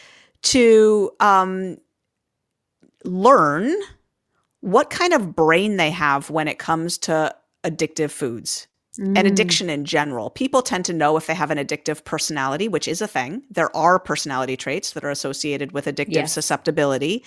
to 0.42 1.10
um, 1.20 1.78
learn 3.04 3.74
what 4.60 4.90
kind 4.90 5.12
of 5.12 5.34
brain 5.34 5.76
they 5.76 5.90
have 5.90 6.30
when 6.30 6.48
it 6.48 6.58
comes 6.58 6.98
to 6.98 7.34
addictive 7.64 8.10
foods 8.10 8.68
mm. 8.98 9.16
and 9.16 9.26
addiction 9.26 9.70
in 9.70 9.84
general. 9.84 10.30
People 10.30 10.62
tend 10.62 10.84
to 10.86 10.92
know 10.92 11.16
if 11.16 11.26
they 11.26 11.34
have 11.34 11.50
an 11.50 11.58
addictive 11.58 12.04
personality, 12.04 12.68
which 12.68 12.88
is 12.88 13.00
a 13.00 13.06
thing. 13.06 13.42
There 13.50 13.74
are 13.76 13.98
personality 13.98 14.56
traits 14.56 14.92
that 14.92 15.04
are 15.04 15.10
associated 15.10 15.72
with 15.72 15.86
addictive 15.86 16.14
yes. 16.14 16.32
susceptibility. 16.32 17.24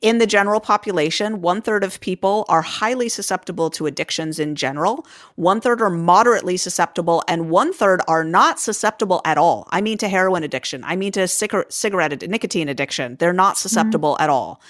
In 0.00 0.18
the 0.18 0.26
general 0.26 0.60
population, 0.60 1.40
one 1.40 1.62
third 1.62 1.84
of 1.84 2.00
people 2.00 2.44
are 2.48 2.62
highly 2.62 3.08
susceptible 3.08 3.70
to 3.70 3.86
addictions 3.86 4.38
in 4.38 4.54
general, 4.54 5.06
one 5.36 5.60
third 5.60 5.80
are 5.80 5.90
moderately 5.90 6.56
susceptible, 6.56 7.22
and 7.28 7.50
one 7.50 7.72
third 7.72 8.00
are 8.08 8.24
not 8.24 8.58
susceptible 8.58 9.20
at 9.24 9.38
all. 9.38 9.68
I 9.70 9.80
mean 9.80 9.98
to 9.98 10.08
heroin 10.08 10.42
addiction, 10.42 10.84
I 10.84 10.96
mean 10.96 11.12
to 11.12 11.28
cigarette, 11.28 12.28
nicotine 12.28 12.68
addiction. 12.68 13.16
They're 13.16 13.32
not 13.32 13.54
mm-hmm. 13.54 13.62
susceptible 13.62 14.16
mm. 14.16 14.22
at 14.22 14.30
all. 14.30 14.60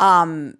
Um, 0.00 0.58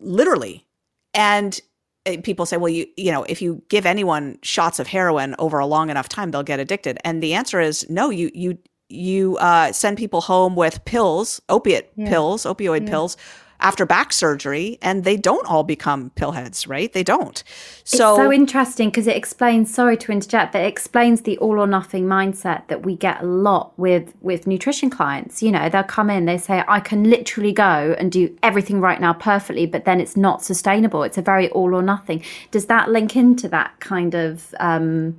literally. 0.00 0.66
And 1.14 1.60
eh, 2.04 2.20
people 2.22 2.46
say, 2.46 2.56
well, 2.56 2.68
you 2.68 2.86
you 2.96 3.10
know, 3.10 3.24
if 3.24 3.40
you 3.40 3.62
give 3.68 3.86
anyone 3.86 4.38
shots 4.42 4.78
of 4.78 4.86
heroin 4.86 5.34
over 5.38 5.58
a 5.58 5.66
long 5.66 5.90
enough 5.90 6.08
time, 6.08 6.30
they'll 6.30 6.42
get 6.42 6.60
addicted. 6.60 6.98
And 7.04 7.22
the 7.22 7.34
answer 7.34 7.60
is 7.60 7.88
no. 7.88 8.10
You 8.10 8.30
you 8.34 8.58
you 8.88 9.36
uh, 9.38 9.72
send 9.72 9.98
people 9.98 10.20
home 10.20 10.54
with 10.56 10.84
pills, 10.84 11.40
opiate 11.48 11.90
yeah. 11.96 12.08
pills, 12.08 12.44
opioid 12.44 12.82
yeah. 12.82 12.90
pills 12.90 13.16
after 13.60 13.86
back 13.86 14.12
surgery 14.12 14.78
and 14.82 15.04
they 15.04 15.16
don't 15.16 15.46
all 15.46 15.64
become 15.64 16.10
pillheads, 16.16 16.68
right? 16.68 16.92
They 16.92 17.02
don't. 17.02 17.42
So 17.84 17.96
It's 17.96 17.98
so 17.98 18.32
interesting 18.32 18.90
because 18.90 19.06
it 19.06 19.16
explains 19.16 19.72
sorry 19.72 19.96
to 19.98 20.12
interject, 20.12 20.52
but 20.52 20.62
it 20.62 20.66
explains 20.66 21.22
the 21.22 21.38
all 21.38 21.58
or 21.58 21.66
nothing 21.66 22.06
mindset 22.06 22.66
that 22.68 22.84
we 22.84 22.96
get 22.96 23.22
a 23.22 23.26
lot 23.26 23.72
with 23.78 24.14
with 24.20 24.46
nutrition 24.46 24.90
clients. 24.90 25.42
You 25.42 25.52
know, 25.52 25.68
they'll 25.68 25.82
come 25.82 26.10
in, 26.10 26.24
they 26.26 26.38
say, 26.38 26.64
I 26.66 26.80
can 26.80 27.04
literally 27.04 27.52
go 27.52 27.94
and 27.98 28.10
do 28.10 28.36
everything 28.42 28.80
right 28.80 29.00
now 29.00 29.12
perfectly, 29.12 29.66
but 29.66 29.84
then 29.84 30.00
it's 30.00 30.16
not 30.16 30.42
sustainable. 30.42 31.02
It's 31.02 31.18
a 31.18 31.22
very 31.22 31.48
all 31.50 31.74
or 31.74 31.82
nothing. 31.82 32.22
Does 32.50 32.66
that 32.66 32.90
link 32.90 33.16
into 33.16 33.48
that 33.48 33.78
kind 33.80 34.14
of 34.14 34.54
um 34.60 35.16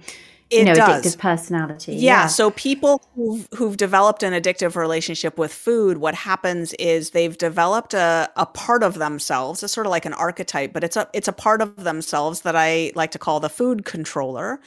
it 0.49 0.59
you 0.59 0.65
know, 0.65 0.75
does. 0.75 1.05
addictive 1.05 1.17
personality. 1.17 1.93
Yeah, 1.93 1.99
yeah. 1.99 2.27
So 2.27 2.51
people 2.51 3.01
who've, 3.15 3.47
who've, 3.55 3.77
developed 3.77 4.23
an 4.23 4.33
addictive 4.33 4.75
relationship 4.75 5.37
with 5.37 5.53
food, 5.53 5.97
what 5.97 6.15
happens 6.15 6.73
is 6.73 7.11
they've 7.11 7.37
developed 7.37 7.93
a, 7.93 8.29
a 8.35 8.45
part 8.45 8.83
of 8.83 8.95
themselves. 8.95 9.61
It's 9.61 9.73
sort 9.73 9.85
of 9.85 9.91
like 9.91 10.05
an 10.05 10.13
archetype, 10.13 10.73
but 10.73 10.83
it's 10.83 10.95
a 10.95 11.09
it's 11.13 11.27
a 11.27 11.33
part 11.33 11.61
of 11.61 11.83
themselves 11.83 12.41
that 12.41 12.55
I 12.55 12.91
like 12.95 13.11
to 13.11 13.19
call 13.19 13.39
the 13.39 13.49
food 13.49 13.85
controller. 13.85 14.59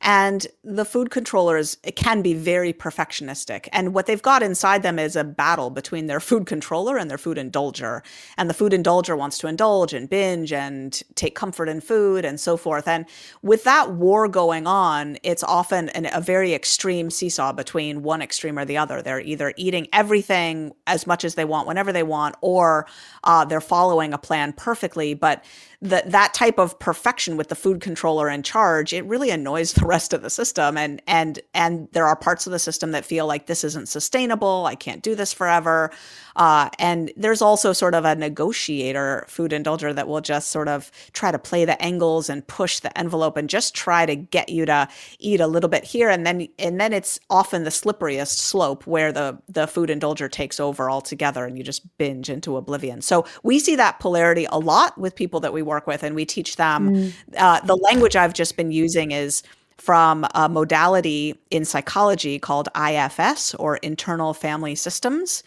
And 0.00 0.46
the 0.62 0.84
food 0.84 1.10
controllers 1.10 1.76
can 1.96 2.22
be 2.22 2.34
very 2.34 2.72
perfectionistic. 2.72 3.68
And 3.72 3.94
what 3.94 4.06
they've 4.06 4.22
got 4.22 4.42
inside 4.42 4.82
them 4.82 4.98
is 4.98 5.16
a 5.16 5.24
battle 5.24 5.70
between 5.70 6.06
their 6.06 6.20
food 6.20 6.46
controller 6.46 6.96
and 6.96 7.10
their 7.10 7.18
food 7.18 7.36
indulger. 7.36 8.02
And 8.36 8.48
the 8.48 8.54
food 8.54 8.72
indulger 8.72 9.18
wants 9.18 9.38
to 9.38 9.48
indulge 9.48 9.92
and 9.92 10.08
binge 10.08 10.52
and 10.52 11.02
take 11.14 11.34
comfort 11.34 11.68
in 11.68 11.80
food 11.80 12.24
and 12.24 12.38
so 12.38 12.56
forth. 12.56 12.86
And 12.86 13.06
with 13.42 13.64
that 13.64 13.92
war 13.92 14.28
going 14.28 14.66
on, 14.66 15.18
it's 15.22 15.42
often 15.42 15.88
an, 15.90 16.08
a 16.12 16.20
very 16.20 16.54
extreme 16.54 17.10
seesaw 17.10 17.52
between 17.52 18.02
one 18.02 18.22
extreme 18.22 18.58
or 18.58 18.64
the 18.64 18.76
other. 18.76 19.02
They're 19.02 19.20
either 19.20 19.52
eating 19.56 19.88
everything 19.92 20.74
as 20.86 21.06
much 21.06 21.24
as 21.24 21.34
they 21.34 21.44
want 21.44 21.66
whenever 21.66 21.92
they 21.92 22.04
want, 22.04 22.36
or 22.40 22.86
uh, 23.24 23.44
they're 23.44 23.60
following 23.60 24.12
a 24.12 24.18
plan 24.18 24.52
perfectly. 24.52 25.14
But 25.14 25.44
that 25.80 26.10
that 26.10 26.34
type 26.34 26.58
of 26.58 26.78
perfection 26.78 27.36
with 27.36 27.48
the 27.48 27.54
food 27.54 27.80
controller 27.80 28.28
in 28.28 28.42
charge, 28.42 28.92
it 28.92 29.04
really 29.04 29.30
annoys 29.30 29.72
the 29.72 29.86
rest 29.88 30.12
of 30.12 30.22
the 30.22 30.30
system. 30.30 30.76
And 30.76 31.02
and 31.06 31.40
and 31.54 31.88
there 31.92 32.06
are 32.06 32.16
parts 32.16 32.46
of 32.46 32.52
the 32.52 32.58
system 32.58 32.92
that 32.92 33.04
feel 33.04 33.26
like 33.26 33.46
this 33.46 33.64
isn't 33.64 33.88
sustainable. 33.88 34.66
I 34.66 34.74
can't 34.74 35.02
do 35.02 35.14
this 35.14 35.32
forever. 35.32 35.90
Uh, 36.36 36.68
and 36.78 37.10
there's 37.16 37.42
also 37.42 37.72
sort 37.72 37.94
of 37.94 38.04
a 38.04 38.14
negotiator 38.14 39.24
food 39.28 39.50
indulger 39.50 39.92
that 39.92 40.06
will 40.06 40.20
just 40.20 40.50
sort 40.50 40.68
of 40.68 40.92
try 41.12 41.32
to 41.32 41.38
play 41.38 41.64
the 41.64 41.80
angles 41.82 42.30
and 42.30 42.46
push 42.46 42.78
the 42.78 42.96
envelope 42.96 43.36
and 43.36 43.50
just 43.50 43.74
try 43.74 44.06
to 44.06 44.14
get 44.14 44.48
you 44.48 44.64
to 44.64 44.86
eat 45.18 45.40
a 45.40 45.46
little 45.46 45.70
bit 45.70 45.84
here. 45.84 46.08
And 46.08 46.24
then 46.24 46.46
and 46.58 46.80
then 46.80 46.92
it's 46.92 47.18
often 47.30 47.64
the 47.64 47.70
slipperiest 47.70 48.38
slope 48.38 48.86
where 48.86 49.10
the 49.12 49.38
the 49.48 49.66
food 49.66 49.88
indulger 49.88 50.30
takes 50.30 50.60
over 50.60 50.90
altogether 50.90 51.44
and 51.44 51.58
you 51.58 51.64
just 51.64 51.82
binge 51.98 52.30
into 52.30 52.56
oblivion. 52.56 53.00
So 53.00 53.24
we 53.42 53.58
see 53.58 53.76
that 53.76 53.98
polarity 53.98 54.46
a 54.50 54.58
lot 54.58 54.98
with 54.98 55.14
people 55.14 55.40
that 55.40 55.52
we 55.52 55.62
work 55.62 55.86
with, 55.86 56.02
and 56.02 56.14
we 56.14 56.24
teach 56.24 56.56
them. 56.56 56.94
Mm. 56.94 57.12
Uh, 57.36 57.60
the 57.60 57.76
language 57.76 58.16
I've 58.16 58.34
just 58.34 58.56
been 58.56 58.70
using 58.70 59.12
is 59.12 59.42
from 59.78 60.26
a 60.34 60.48
modality 60.48 61.38
in 61.50 61.64
psychology 61.64 62.38
called 62.38 62.68
IFS 62.76 63.54
or 63.54 63.78
internal 63.78 64.34
family 64.34 64.74
systems. 64.74 65.42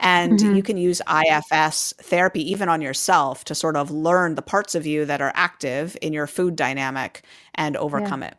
And 0.00 0.38
mm-hmm. 0.38 0.56
you 0.56 0.62
can 0.62 0.76
use 0.76 1.00
IFS 1.08 1.92
therapy 1.98 2.50
even 2.50 2.68
on 2.68 2.80
yourself 2.80 3.44
to 3.44 3.54
sort 3.54 3.76
of 3.76 3.90
learn 3.90 4.34
the 4.34 4.42
parts 4.42 4.74
of 4.74 4.86
you 4.86 5.04
that 5.04 5.20
are 5.20 5.32
active 5.34 5.96
in 6.02 6.12
your 6.12 6.26
food 6.26 6.56
dynamic 6.56 7.22
and 7.54 7.76
overcome 7.76 8.22
yeah. 8.22 8.28
it. 8.28 8.36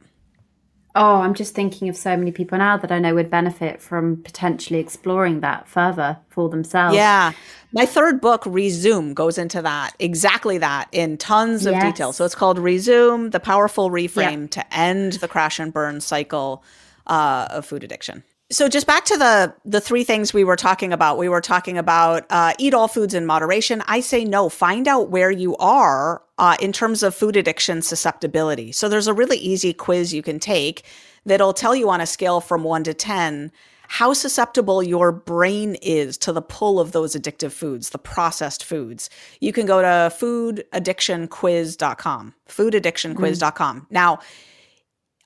Oh, 0.96 1.22
I'm 1.22 1.34
just 1.34 1.56
thinking 1.56 1.90
of 1.90 1.98
so 1.98 2.16
many 2.16 2.32
people 2.32 2.58
now 2.58 2.78
that 2.78 2.92
I 2.92 3.00
know 3.00 3.16
would 3.16 3.30
benefit 3.30 3.82
from 3.82 4.22
potentially 4.24 4.80
exploring 4.80 5.40
that 5.40 5.68
further 5.68 6.20
for 6.30 6.50
themselves. 6.50 6.96
Yeah. 6.96 7.32
My 7.74 7.88
third 7.88 8.22
book, 8.22 8.44
Rezoom, 8.44 9.16
goes 9.16 9.40
into 9.40 9.60
that, 9.64 9.96
exactly 9.98 10.60
that, 10.60 10.88
in 10.92 11.18
tons 11.18 11.66
of 11.66 11.74
yes. 11.74 11.84
detail. 11.84 12.14
So 12.14 12.24
it's 12.24 12.36
called 12.36 12.60
Rezoom 12.60 13.32
The 13.32 13.40
Powerful 13.40 13.90
Reframe 13.90 14.48
to 14.52 14.74
End 14.78 15.14
the 15.14 15.28
Crash 15.28 15.60
and 15.60 15.74
Burn 15.74 16.00
Cycle 16.00 16.64
uh, 17.08 17.48
of 17.50 17.66
Food 17.66 17.84
Addiction. 17.84 18.24
So 18.52 18.70
just 18.70 18.86
back 18.86 19.06
to 19.06 19.18
the 19.18 19.56
the 19.66 19.82
three 19.82 20.04
things 20.04 20.32
we 20.32 20.44
were 20.44 20.56
talking 20.56 20.94
about. 20.94 21.18
We 21.18 21.28
were 21.28 21.42
talking 21.42 21.76
about 21.76 22.26
uh, 22.30 22.54
eat 22.60 22.76
all 22.76 22.88
foods 22.88 23.16
in 23.16 23.26
moderation. 23.26 23.82
I 23.88 24.02
say 24.02 24.24
no. 24.24 24.48
Find 24.48 24.88
out 24.88 25.10
where 25.10 25.32
you 25.32 25.58
are 25.58 26.22
uh, 26.38 26.56
in 26.60 26.72
terms 26.72 27.02
of 27.02 27.16
food 27.16 27.36
addiction 27.36 27.82
susceptibility. 27.82 28.72
So 28.72 28.88
there's 28.88 29.08
a 29.08 29.14
really 29.14 29.38
easy 29.38 29.74
quiz 29.74 30.14
you 30.14 30.22
can 30.22 30.40
take 30.40 30.84
that'll 31.26 31.54
tell 31.54 31.76
you 31.76 31.90
on 31.90 32.02
a 32.02 32.06
scale 32.06 32.42
from 32.42 32.64
one 32.64 32.84
to 32.84 32.94
10 32.94 33.52
how 33.94 34.12
susceptible 34.12 34.82
your 34.82 35.12
brain 35.12 35.76
is 35.76 36.18
to 36.18 36.34
the 36.34 36.42
pull 36.42 36.80
of 36.80 36.94
those 36.94 37.16
addictive 37.16 37.52
foods, 37.52 37.92
the 37.92 38.00
processed 38.00 38.64
foods. 38.64 39.08
You 39.40 39.54
can 39.54 39.68
go 39.68 39.84
to 39.84 39.88
foodaddictionquiz.com, 39.88 42.34
foodaddictionquiz.com. 42.50 43.82
Mm. 43.82 43.86
Now, 43.92 44.18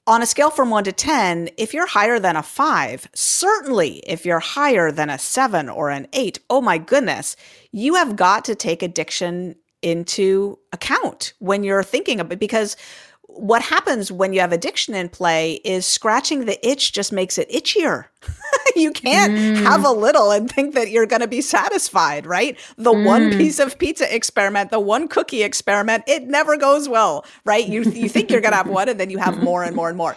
on 0.05 0.21
a 0.21 0.25
scale 0.25 0.49
from 0.49 0.69
one 0.69 0.83
to 0.83 0.91
10, 0.91 1.47
if 1.55 1.73
you're 1.73 1.87
higher 1.87 2.19
than 2.19 2.35
a 2.35 2.43
five, 2.43 3.07
certainly 3.15 3.99
if 3.99 4.25
you're 4.25 4.41
higher 4.41 4.91
than 4.91 5.09
a 5.09 5.17
seven 5.17 5.69
or 5.69 5.89
an 5.89 6.05
eight, 6.11 6.39
oh 6.49 6.59
my 6.59 6.77
goodness, 6.77 7.37
you 7.71 7.95
have 7.95 8.17
got 8.17 8.43
to 8.43 8.53
take 8.53 8.83
addiction 8.83 9.55
into 9.81 10.59
account 10.73 11.31
when 11.39 11.63
you're 11.63 11.83
thinking 11.83 12.19
of 12.19 12.33
it 12.33 12.39
because 12.39 12.75
what 13.37 13.61
happens 13.61 14.11
when 14.11 14.33
you 14.33 14.39
have 14.39 14.51
addiction 14.51 14.95
in 14.95 15.09
play 15.09 15.53
is 15.63 15.85
scratching 15.85 16.45
the 16.45 16.67
itch 16.67 16.91
just 16.91 17.11
makes 17.11 17.37
it 17.37 17.49
itchier. 17.49 18.05
you 18.81 18.91
can't 18.91 19.33
mm. 19.33 19.55
have 19.63 19.83
a 19.83 19.91
little 19.91 20.31
and 20.31 20.49
think 20.49 20.75
that 20.75 20.89
you're 20.91 21.05
going 21.05 21.21
to 21.21 21.27
be 21.27 21.41
satisfied, 21.41 22.25
right? 22.25 22.57
The 22.77 22.93
mm. 22.93 23.05
one 23.05 23.31
piece 23.31 23.59
of 23.59 23.77
pizza 23.77 24.13
experiment, 24.13 24.71
the 24.71 24.79
one 24.79 25.07
cookie 25.07 25.43
experiment, 25.43 26.03
it 26.07 26.23
never 26.27 26.57
goes 26.57 26.87
well, 26.87 27.25
right? 27.43 27.67
You 27.67 27.83
you 27.83 28.09
think 28.09 28.29
you're 28.29 28.41
going 28.41 28.51
to 28.51 28.57
have 28.57 28.67
one 28.67 28.89
and 28.89 28.99
then 28.99 29.09
you 29.09 29.17
have 29.17 29.41
more 29.43 29.63
and 29.63 29.75
more 29.75 29.89
and 29.89 29.97
more. 29.97 30.15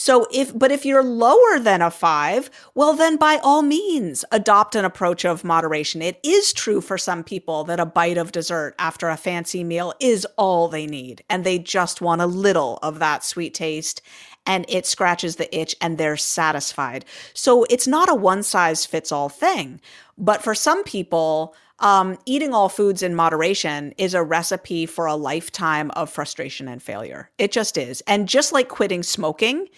So 0.00 0.28
if, 0.32 0.56
but 0.56 0.70
if 0.70 0.86
you're 0.86 1.02
lower 1.02 1.58
than 1.58 1.82
a 1.82 1.90
five, 1.90 2.50
well, 2.72 2.94
then 2.94 3.16
by 3.16 3.40
all 3.42 3.62
means, 3.62 4.24
adopt 4.30 4.76
an 4.76 4.84
approach 4.84 5.24
of 5.24 5.42
moderation. 5.42 6.02
It 6.02 6.20
is 6.22 6.52
true 6.52 6.80
for 6.80 6.96
some 6.96 7.24
people 7.24 7.64
that 7.64 7.80
a 7.80 7.84
bite 7.84 8.16
of 8.16 8.30
dessert 8.30 8.76
after 8.78 9.08
a 9.08 9.16
fancy 9.16 9.64
meal 9.64 9.92
is 9.98 10.24
all 10.36 10.68
they 10.68 10.86
need, 10.86 11.24
and 11.28 11.42
they 11.42 11.58
just 11.58 12.00
want 12.00 12.20
a 12.20 12.26
little 12.26 12.78
of 12.80 13.00
that 13.00 13.24
sweet 13.24 13.54
taste 13.54 14.00
and 14.46 14.64
it 14.68 14.86
scratches 14.86 15.36
the 15.36 15.54
itch 15.56 15.76
and 15.80 15.98
they're 15.98 16.16
satisfied. 16.16 17.04
So 17.34 17.64
it's 17.70 17.86
not 17.86 18.08
a 18.08 18.14
one 18.14 18.42
size 18.42 18.86
fits 18.86 19.12
all 19.12 19.28
thing. 19.28 19.80
But 20.16 20.42
for 20.42 20.54
some 20.54 20.84
people, 20.84 21.54
um, 21.80 22.18
eating 22.26 22.52
all 22.52 22.68
foods 22.68 23.02
in 23.02 23.14
moderation 23.14 23.94
is 23.98 24.14
a 24.14 24.22
recipe 24.22 24.86
for 24.86 25.06
a 25.06 25.14
lifetime 25.14 25.90
of 25.92 26.10
frustration 26.10 26.66
and 26.66 26.82
failure. 26.82 27.30
It 27.38 27.52
just 27.52 27.78
is. 27.78 28.00
And 28.06 28.28
just 28.28 28.52
like 28.52 28.68
quitting 28.68 29.02
smoking, 29.02 29.68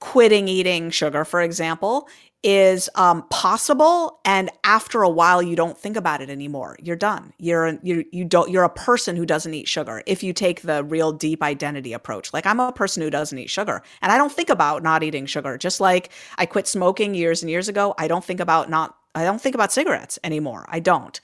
quitting 0.00 0.48
eating 0.48 0.90
sugar, 0.90 1.24
for 1.24 1.40
example, 1.40 2.08
is 2.44 2.90
um, 2.94 3.26
possible. 3.30 4.20
And 4.24 4.50
after 4.62 5.02
a 5.02 5.08
while, 5.08 5.42
you 5.42 5.56
don't 5.56 5.76
think 5.76 5.96
about 5.96 6.20
it 6.20 6.28
anymore. 6.28 6.76
You're 6.80 6.94
done. 6.94 7.32
You're 7.38 7.78
you 7.82 8.04
you 8.12 8.24
don't. 8.24 8.50
You're 8.50 8.64
a 8.64 8.68
person 8.68 9.16
who 9.16 9.26
doesn't 9.26 9.52
eat 9.52 9.66
sugar. 9.66 10.02
If 10.06 10.22
you 10.22 10.32
take 10.32 10.60
the 10.60 10.84
real 10.84 11.10
deep 11.10 11.42
identity 11.42 11.94
approach, 11.94 12.32
like 12.32 12.46
I'm 12.46 12.60
a 12.60 12.70
person 12.70 13.02
who 13.02 13.10
doesn't 13.10 13.38
eat 13.38 13.50
sugar, 13.50 13.82
and 14.02 14.12
I 14.12 14.18
don't 14.18 14.32
think 14.32 14.50
about 14.50 14.82
not 14.82 15.02
eating 15.02 15.26
sugar. 15.26 15.56
Just 15.56 15.80
like 15.80 16.12
I 16.36 16.46
quit 16.46 16.68
smoking 16.68 17.14
years 17.14 17.42
and 17.42 17.50
years 17.50 17.68
ago, 17.68 17.94
I 17.98 18.06
don't 18.06 18.24
think 18.24 18.40
about 18.40 18.68
not 18.68 18.94
I 19.14 19.24
don't 19.24 19.40
think 19.40 19.54
about 19.54 19.72
cigarettes 19.72 20.18
anymore. 20.22 20.66
I 20.68 20.80
don't. 20.80 21.20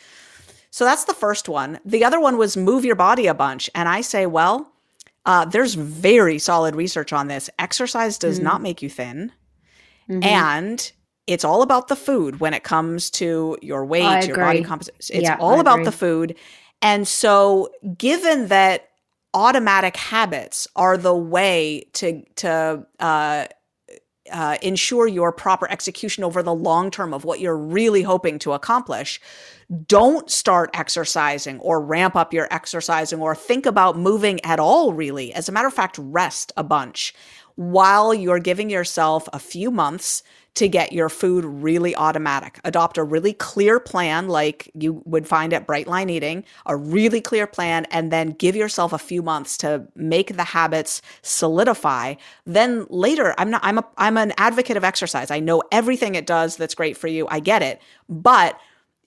So 0.71 0.85
that's 0.85 1.05
the 1.05 1.15
first 1.15 1.49
one. 1.49 1.81
The 1.85 2.05
other 2.05 2.21
one 2.21 2.39
was 2.39 2.57
move 2.57 2.85
your 2.85 2.95
body 2.95 3.27
a 3.27 3.35
bunch. 3.35 3.69
And 3.75 3.89
I 3.89 4.03
say, 4.03 4.27
well, 4.27 4.73
uh, 5.27 5.45
there's 5.45 5.75
very 5.75 6.39
solid 6.39 6.77
research 6.77 7.13
on 7.13 7.29
this. 7.29 7.51
Exercise 7.59 8.19
does 8.19 8.37
mm-hmm. 8.37 8.45
not 8.45 8.63
make 8.63 8.81
you 8.81 8.89
thin. 8.89 9.33
Mm-hmm. 10.09 10.25
And 10.25 10.93
it's 11.31 11.45
all 11.45 11.63
about 11.63 11.89
the 11.89 11.97
food 11.97 12.41
when 12.41 12.55
it 12.55 12.65
comes 12.65 13.09
to 13.11 13.57
your 13.63 13.85
weight, 13.85 14.27
your 14.27 14.37
body 14.37 14.65
composition. 14.65 15.17
It's 15.17 15.23
yeah, 15.23 15.37
all 15.39 15.57
I 15.57 15.61
about 15.61 15.75
agree. 15.81 15.85
the 15.85 15.93
food. 15.93 16.37
And 16.83 17.07
so, 17.07 17.71
given 17.97 18.49
that 18.49 18.89
automatic 19.33 19.97
habits 19.97 20.67
are 20.75 20.97
the 20.97 21.15
way 21.15 21.87
to 21.93 22.23
to 22.37 22.85
uh, 22.99 23.47
uh, 24.33 24.59
ensure 24.61 25.07
your 25.07 25.31
proper 25.31 25.71
execution 25.71 26.25
over 26.25 26.43
the 26.43 26.55
long 26.55 26.91
term 26.91 27.15
of 27.15 27.25
what 27.25 27.39
you're 27.39 27.57
really 27.57 28.03
hoping 28.03 28.41
to 28.41 28.53
accomplish, 28.53 29.21
don't 29.87 30.29
start 30.31 30.71
exercising 30.75 31.61
or 31.61 31.81
ramp 31.81 32.17
up 32.17 32.33
your 32.33 32.49
exercising 32.51 33.21
or 33.21 33.37
think 33.37 33.67
about 33.67 33.97
moving 33.97 34.45
at 34.45 34.59
all, 34.59 34.93
really. 34.93 35.33
As 35.33 35.49
a 35.49 35.53
matter 35.53 35.69
of 35.69 35.75
fact, 35.75 35.97
rest 35.99 36.53
a 36.57 36.65
bunch 36.65 37.15
while 37.55 38.15
you're 38.15 38.39
giving 38.39 38.71
yourself 38.71 39.29
a 39.33 39.39
few 39.39 39.71
months 39.71 40.23
to 40.55 40.69
get 40.69 40.93
your 40.93 41.09
food 41.09 41.45
really 41.45 41.95
automatic. 41.97 42.61
Adopt 42.65 42.99
a 42.99 43.05
really 43.05 43.33
clear 43.33 43.79
plan, 43.79 44.29
like 44.29 44.71
you 44.75 45.03
would 45.05 45.27
find 45.27 45.53
at 45.53 45.67
Brightline 45.67 46.11
Eating, 46.11 46.45
a 46.67 46.77
really 46.77 47.21
clear 47.21 47.47
plan, 47.47 47.87
and 47.87 48.11
then 48.13 48.31
give 48.31 48.57
yourself 48.57 48.93
a 48.93 48.99
few 48.99 49.23
months 49.23 49.57
to 49.59 49.87
make 49.95 50.37
the 50.37 50.45
habits 50.45 51.03
solidify. 51.23 52.15
Then 52.47 52.87
later, 52.91 53.35
I'm 53.39 53.51
not, 53.51 53.61
I'm 53.65 53.79
a, 53.79 53.87
I'm 53.97 54.17
an 54.17 54.33
advocate 54.39 54.77
of 54.77 54.85
exercise. 54.85 55.31
I 55.31 55.41
know 55.41 55.63
everything 55.71 56.15
it 56.15 56.27
does 56.27 56.57
that's 56.57 56.75
great 56.75 56.97
for 56.97 57.09
you. 57.09 57.27
I 57.31 57.41
get 57.41 57.63
it. 57.63 57.81
But 58.09 58.59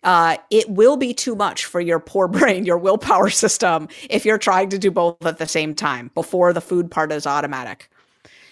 uh, 0.03 0.37
it 0.49 0.69
will 0.69 0.97
be 0.97 1.13
too 1.13 1.35
much 1.35 1.65
for 1.65 1.81
your 1.81 1.99
poor 1.99 2.27
brain, 2.29 2.65
your 2.65 2.77
willpower 2.77 3.29
system, 3.29 3.87
if 4.09 4.25
you're 4.25 4.37
trying 4.37 4.69
to 4.69 4.77
do 4.77 4.91
both 4.91 5.25
at 5.25 5.37
the 5.37 5.47
same 5.47 5.73
time 5.75 6.11
before 6.13 6.53
the 6.53 6.61
food 6.61 6.89
part 6.91 7.11
is 7.11 7.25
automatic. 7.27 7.89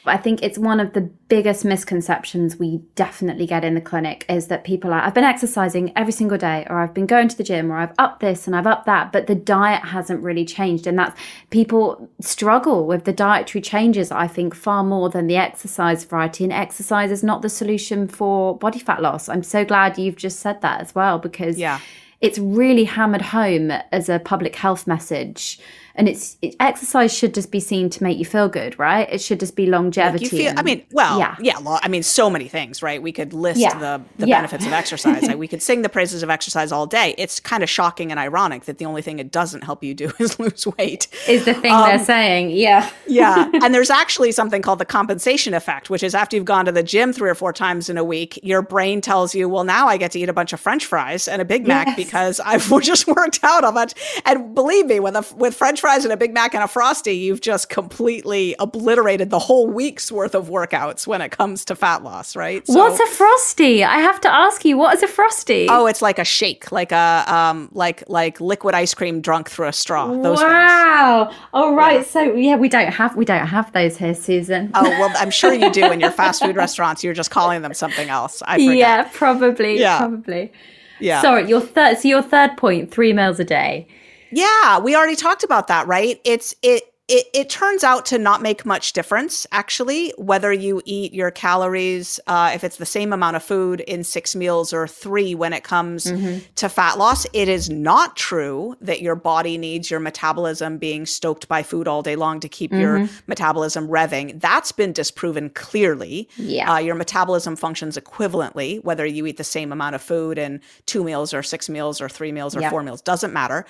I 0.06 0.18
think 0.18 0.42
it's 0.42 0.58
one 0.58 0.80
of 0.80 0.94
the 0.94 1.02
biggest 1.02 1.64
misconceptions 1.64 2.58
we 2.58 2.82
definitely 2.96 3.46
get 3.46 3.64
in 3.64 3.76
the 3.76 3.82
clinic 3.82 4.26
is 4.28 4.48
that 4.48 4.64
people 4.64 4.92
are, 4.94 5.02
I've 5.02 5.14
been 5.14 5.24
exercising 5.24 5.94
every 5.96 6.12
single 6.12 6.40
day, 6.40 6.66
or 6.70 6.80
I've 6.80 6.94
been 6.94 7.06
going 7.06 7.28
to 7.28 7.38
the 7.38 7.44
gym, 7.44 7.72
or 7.72 7.78
I've 7.78 7.94
upped 8.00 8.20
this 8.20 8.48
and 8.48 8.56
I've 8.56 8.66
upped 8.66 8.88
that, 8.88 9.12
but 9.12 9.28
the 9.28 9.36
diet 9.36 9.84
hasn't 9.84 10.24
really 10.24 10.44
changed. 10.44 10.88
And 10.88 10.98
that's 10.98 11.20
people 11.52 12.10
struggle 12.20 12.88
with 12.88 13.06
the 13.06 13.14
dietary 13.14 13.62
changes, 13.62 14.12
I 14.12 14.28
think, 14.28 14.56
far 14.56 14.84
more 14.84 15.10
than 15.10 15.28
the 15.28 15.38
exercise 15.38 16.04
variety. 16.04 16.44
And 16.46 16.54
exercise 16.54 17.12
is 17.12 17.24
not 17.24 17.44
the 17.44 17.50
solution 17.50 18.08
for 18.08 18.58
body 18.58 18.80
fat 18.80 19.04
loss. 19.04 19.30
I'm 19.30 19.44
so 19.44 19.64
glad 19.64 20.00
you've 20.00 20.16
just 20.16 20.40
said 20.40 20.62
that 20.62 20.82
as 20.82 20.96
well, 20.96 21.20
because 21.20 21.60
yeah. 21.60 21.80
it's 22.22 22.40
really 22.40 22.86
hammered 22.86 23.22
home 23.22 23.70
as 23.92 24.10
a 24.10 24.18
public 24.18 24.56
health 24.56 24.88
message 24.88 25.60
and 25.96 26.08
it's 26.08 26.38
it, 26.42 26.56
exercise 26.60 27.14
should 27.14 27.34
just 27.34 27.52
be 27.52 27.60
seen 27.60 27.90
to 27.90 28.04
make 28.04 28.18
you 28.18 28.26
feel 28.26 28.50
good, 28.50 28.78
right? 28.80 29.08
It 29.12 29.22
should 29.22 29.40
just 29.40 29.56
be 29.56 29.68
longevity. 29.68 30.26
Like 30.26 30.32
feel, 30.32 30.50
and, 30.50 30.60
I 30.60 30.64
mean, 30.64 30.86
well, 30.92 31.20
yeah, 31.20 31.36
yeah. 31.40 31.58
I 31.66 31.88
mean, 31.88 32.04
so 32.04 32.30
many 32.30 32.48
things, 32.48 32.82
right? 32.82 33.02
We 33.02 33.12
could 33.12 33.34
list 33.34 33.60
yeah. 33.60 33.78
the 33.78 34.02
the 34.18 34.28
yeah. 34.28 34.38
benefits 34.38 34.66
of 34.66 34.74
exercise. 34.74 35.24
like 35.24 35.38
we 35.38 35.48
could 35.48 35.62
sing 35.62 35.82
the 35.82 35.90
praises 35.90 36.24
of 36.24 36.30
exercise 36.30 36.72
all 36.72 36.86
day. 36.86 37.16
It's 37.18 37.40
kind 37.40 37.64
of 37.64 37.70
shocking 37.70 38.12
and 38.12 38.20
ironic 38.20 38.66
that 38.66 38.78
the 38.78 38.86
only 38.86 39.02
thing 39.02 39.20
it 39.20 39.32
doesn't 39.32 39.64
help 39.64 39.84
you 39.84 39.94
do 39.94 40.12
is 40.20 40.40
lose 40.40 40.66
weight. 40.78 41.08
Is 41.28 41.46
the 41.46 41.54
thing 41.54 41.72
um, 41.72 41.90
they're 41.90 42.06
saying? 42.06 42.52
Yeah, 42.52 42.90
yeah. 43.08 43.50
And 43.62 43.76
there's 43.76 43.92
actually 43.92 44.32
something 44.32 44.62
called 44.62 44.80
the 44.80 44.86
compensation 44.86 45.54
effect, 45.54 45.90
which 45.90 46.04
is 46.04 46.16
after 46.16 46.36
you've 46.36 46.46
gone 46.46 46.66
to 46.66 46.72
the 46.72 46.82
gym 46.82 47.14
three 47.14 47.30
or 47.30 47.36
four 47.36 47.54
times 47.54 47.90
in 47.90 47.98
a 47.98 48.04
week, 48.04 48.40
your 48.42 48.62
brain 48.62 49.02
tells 49.02 49.36
you, 49.36 49.48
well, 49.48 49.64
now 49.64 49.88
I 49.88 49.98
get 49.98 50.12
to 50.12 50.20
eat 50.20 50.30
a 50.30 50.34
bunch 50.34 50.52
of 50.52 50.60
French 50.60 50.86
fries 50.86 51.28
and 51.28 51.42
a 51.42 51.46
Big 51.46 51.68
Mac 51.68 51.88
yes. 51.88 51.96
because 51.96 52.40
I've 52.40 52.68
just 52.82 53.08
worked 53.08 53.40
out 53.44 53.64
a 53.64 53.72
bunch. 53.72 53.94
And 54.26 54.56
believe 54.56 54.88
me, 54.88 55.00
with 55.00 55.16
a 55.16 55.36
with 55.36 55.56
French 55.56 55.81
fries 55.82 56.06
and 56.06 56.14
a 56.14 56.18
Big 56.18 56.34
Mac 56.34 56.54
and 56.54 56.64
a 56.64 56.68
Frosty, 56.68 57.14
you've 57.14 57.42
just 57.42 57.70
completely 57.70 58.56
obliterated 58.60 59.30
the 59.30 59.40
whole 59.40 59.68
week's 59.68 60.12
worth 60.12 60.36
of 60.36 60.48
workouts 60.48 61.06
when 61.06 61.22
it 61.22 61.32
comes 61.32 61.66
to 61.66 61.76
fat 61.76 62.04
loss, 62.04 62.36
right? 62.36 62.66
So, 62.66 62.76
What's 62.76 63.00
a 63.00 63.08
Frosty? 63.08 63.84
I 63.84 63.98
have 63.98 64.22
to 64.22 64.32
ask 64.32 64.64
you, 64.64 64.78
what 64.78 64.96
is 64.96 65.04
a 65.04 65.08
Frosty? 65.08 65.68
Oh, 65.70 65.88
it's 65.88 66.02
like 66.02 66.20
a 66.20 66.24
shake, 66.24 66.72
like 66.72 66.92
a 66.92 67.26
um, 67.28 67.70
like 67.74 68.04
like 68.08 68.40
liquid 68.40 68.76
ice 68.76 68.94
cream 68.94 69.20
drunk 69.20 69.50
through 69.50 69.68
a 69.68 69.74
straw. 69.74 70.08
Those 70.08 70.38
wow. 70.38 71.28
Things. 71.30 71.42
All 71.54 71.76
right. 71.76 71.98
Yeah. 71.98 72.04
So 72.04 72.22
yeah, 72.36 72.56
we 72.56 72.70
don't 72.70 72.94
have 72.94 73.16
we 73.18 73.26
don't 73.26 73.48
have 73.48 73.74
those 73.74 73.98
here, 73.98 74.16
Susan. 74.16 74.72
oh 74.76 74.90
well, 74.90 75.12
I'm 75.18 75.32
sure 75.32 75.54
you 75.54 75.72
do 75.72 75.92
in 75.92 76.00
your 76.00 76.12
fast 76.12 76.44
food 76.44 76.56
restaurants. 76.66 77.04
You're 77.04 77.14
just 77.14 77.32
calling 77.32 77.64
them 77.64 77.74
something 77.74 78.10
else. 78.10 78.42
I 78.46 78.58
forget. 78.58 78.78
Yeah, 78.78 79.10
probably. 79.12 79.80
Yeah. 79.80 79.98
probably. 79.98 80.52
Yeah. 81.00 81.22
Sorry, 81.22 81.50
your 81.50 81.62
third. 81.62 81.98
So 81.98 82.08
your 82.08 82.22
third 82.22 82.56
point: 82.58 82.92
three 82.92 83.14
meals 83.14 83.40
a 83.40 83.46
day. 83.46 83.88
Yeah, 84.32 84.80
we 84.80 84.96
already 84.96 85.16
talked 85.16 85.44
about 85.44 85.68
that, 85.68 85.88
right? 85.88 86.20
It's 86.24 86.56
it 86.62 86.84
it, 87.12 87.28
it 87.34 87.50
turns 87.50 87.84
out 87.84 88.06
to 88.06 88.18
not 88.18 88.42
make 88.42 88.66
much 88.66 88.94
difference, 88.94 89.46
actually, 89.52 90.14
whether 90.18 90.54
you 90.54 90.82
eat 90.86 91.14
your 91.14 91.30
calories, 91.30 92.22
uh, 92.26 92.52
if 92.54 92.64
it's 92.64 92.78
the 92.78 92.86
same 92.86 93.12
amount 93.12 93.36
of 93.36 93.44
food 93.44 93.82
in 93.82 94.06
six 94.06 94.34
meals 94.34 94.72
or 94.72 94.88
three 94.88 95.36
when 95.36 95.52
it 95.52 95.66
comes 95.66 96.06
mm-hmm. 96.06 96.40
to 96.56 96.70
fat 96.70 96.98
loss. 96.98 97.28
It 97.34 97.50
is 97.50 97.70
not 97.70 98.16
true 98.16 98.78
that 98.80 99.02
your 99.02 99.16
body 99.16 99.58
needs 99.58 99.92
your 99.92 100.00
metabolism 100.00 100.78
being 100.78 101.06
stoked 101.06 101.50
by 101.50 101.64
food 101.64 101.86
all 101.86 102.02
day 102.02 102.16
long 102.16 102.40
to 102.40 102.48
keep 102.48 102.72
mm-hmm. 102.72 102.80
your 102.80 103.10
metabolism 103.28 103.90
revving. 103.90 104.40
That's 104.40 104.72
been 104.72 104.94
disproven 104.94 105.50
clearly. 105.50 106.30
Yeah. 106.38 106.76
Uh, 106.76 106.78
your 106.78 106.96
metabolism 106.96 107.58
functions 107.58 107.98
equivalently, 107.98 108.82
whether 108.86 109.06
you 109.06 109.26
eat 109.26 109.36
the 109.36 109.44
same 109.44 109.74
amount 109.74 109.96
of 109.96 110.02
food 110.02 110.38
in 110.38 110.62
two 110.86 111.04
meals 111.04 111.34
or 111.34 111.44
six 111.44 111.68
meals 111.68 112.00
or 112.00 112.08
three 112.08 112.32
meals 112.32 112.56
or 112.56 112.62
yep. 112.62 112.72
four 112.72 112.84
meals, 112.84 113.02
doesn't 113.02 113.34
matter. 113.34 113.66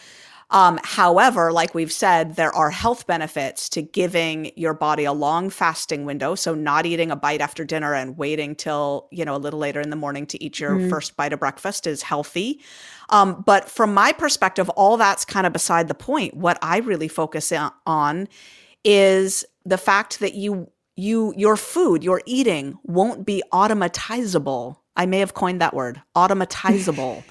Um, 0.51 0.79
however, 0.83 1.53
like 1.53 1.73
we've 1.73 1.91
said, 1.91 2.35
there 2.35 2.53
are 2.53 2.69
health 2.69 3.07
benefits 3.07 3.69
to 3.69 3.81
giving 3.81 4.51
your 4.57 4.73
body 4.73 5.05
a 5.05 5.13
long 5.13 5.49
fasting 5.49 6.03
window. 6.05 6.35
So 6.35 6.53
not 6.53 6.85
eating 6.85 7.09
a 7.09 7.15
bite 7.15 7.39
after 7.39 7.63
dinner 7.63 7.93
and 7.93 8.17
waiting 8.17 8.55
till, 8.55 9.07
you 9.11 9.23
know, 9.23 9.35
a 9.35 9.37
little 9.37 9.59
later 9.59 9.79
in 9.79 9.89
the 9.89 9.95
morning 9.95 10.25
to 10.27 10.43
eat 10.43 10.59
your 10.59 10.71
mm. 10.71 10.89
first 10.89 11.15
bite 11.15 11.31
of 11.31 11.39
breakfast 11.39 11.87
is 11.87 12.01
healthy. 12.01 12.59
Um, 13.09 13.43
but 13.45 13.69
from 13.69 13.93
my 13.93 14.11
perspective, 14.11 14.69
all 14.71 14.97
that's 14.97 15.23
kind 15.23 15.47
of 15.47 15.53
beside 15.53 15.87
the 15.87 15.95
point. 15.95 16.35
What 16.35 16.59
I 16.61 16.79
really 16.79 17.07
focus 17.07 17.53
on 17.85 18.27
is 18.83 19.45
the 19.65 19.77
fact 19.77 20.19
that 20.19 20.33
you 20.33 20.69
you 20.97 21.33
your 21.37 21.55
food, 21.55 22.03
your 22.03 22.21
eating 22.25 22.77
won't 22.83 23.25
be 23.25 23.41
automatizable. 23.53 24.77
I 24.97 25.05
may 25.05 25.19
have 25.19 25.33
coined 25.33 25.61
that 25.61 25.73
word, 25.73 26.01
automatizable. 26.15 27.23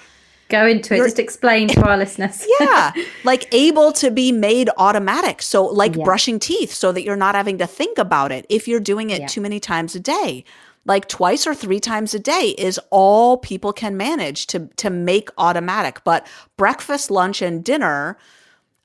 Go 0.50 0.66
into 0.66 0.94
it. 0.94 0.98
You're, 0.98 1.06
Just 1.06 1.18
explain 1.18 1.68
to 1.68 1.88
our 1.88 1.96
listeners. 1.96 2.46
yeah. 2.60 2.92
Like 3.24 3.52
able 3.54 3.92
to 3.92 4.10
be 4.10 4.32
made 4.32 4.70
automatic. 4.76 5.42
So, 5.42 5.66
like 5.66 5.94
yeah. 5.94 6.04
brushing 6.04 6.38
teeth, 6.38 6.72
so 6.72 6.90
that 6.90 7.02
you're 7.02 7.16
not 7.16 7.34
having 7.34 7.58
to 7.58 7.66
think 7.66 7.98
about 7.98 8.32
it 8.32 8.46
if 8.48 8.66
you're 8.66 8.80
doing 8.80 9.10
it 9.10 9.20
yeah. 9.20 9.26
too 9.26 9.40
many 9.40 9.60
times 9.60 9.94
a 9.94 10.00
day. 10.00 10.44
Like 10.86 11.08
twice 11.08 11.46
or 11.46 11.54
three 11.54 11.80
times 11.80 12.14
a 12.14 12.18
day 12.18 12.54
is 12.58 12.80
all 12.90 13.36
people 13.36 13.72
can 13.72 13.96
manage 13.96 14.46
to, 14.48 14.68
to 14.76 14.90
make 14.90 15.28
automatic. 15.36 16.02
But 16.04 16.26
breakfast, 16.56 17.10
lunch, 17.10 17.42
and 17.42 17.62
dinner, 17.62 18.16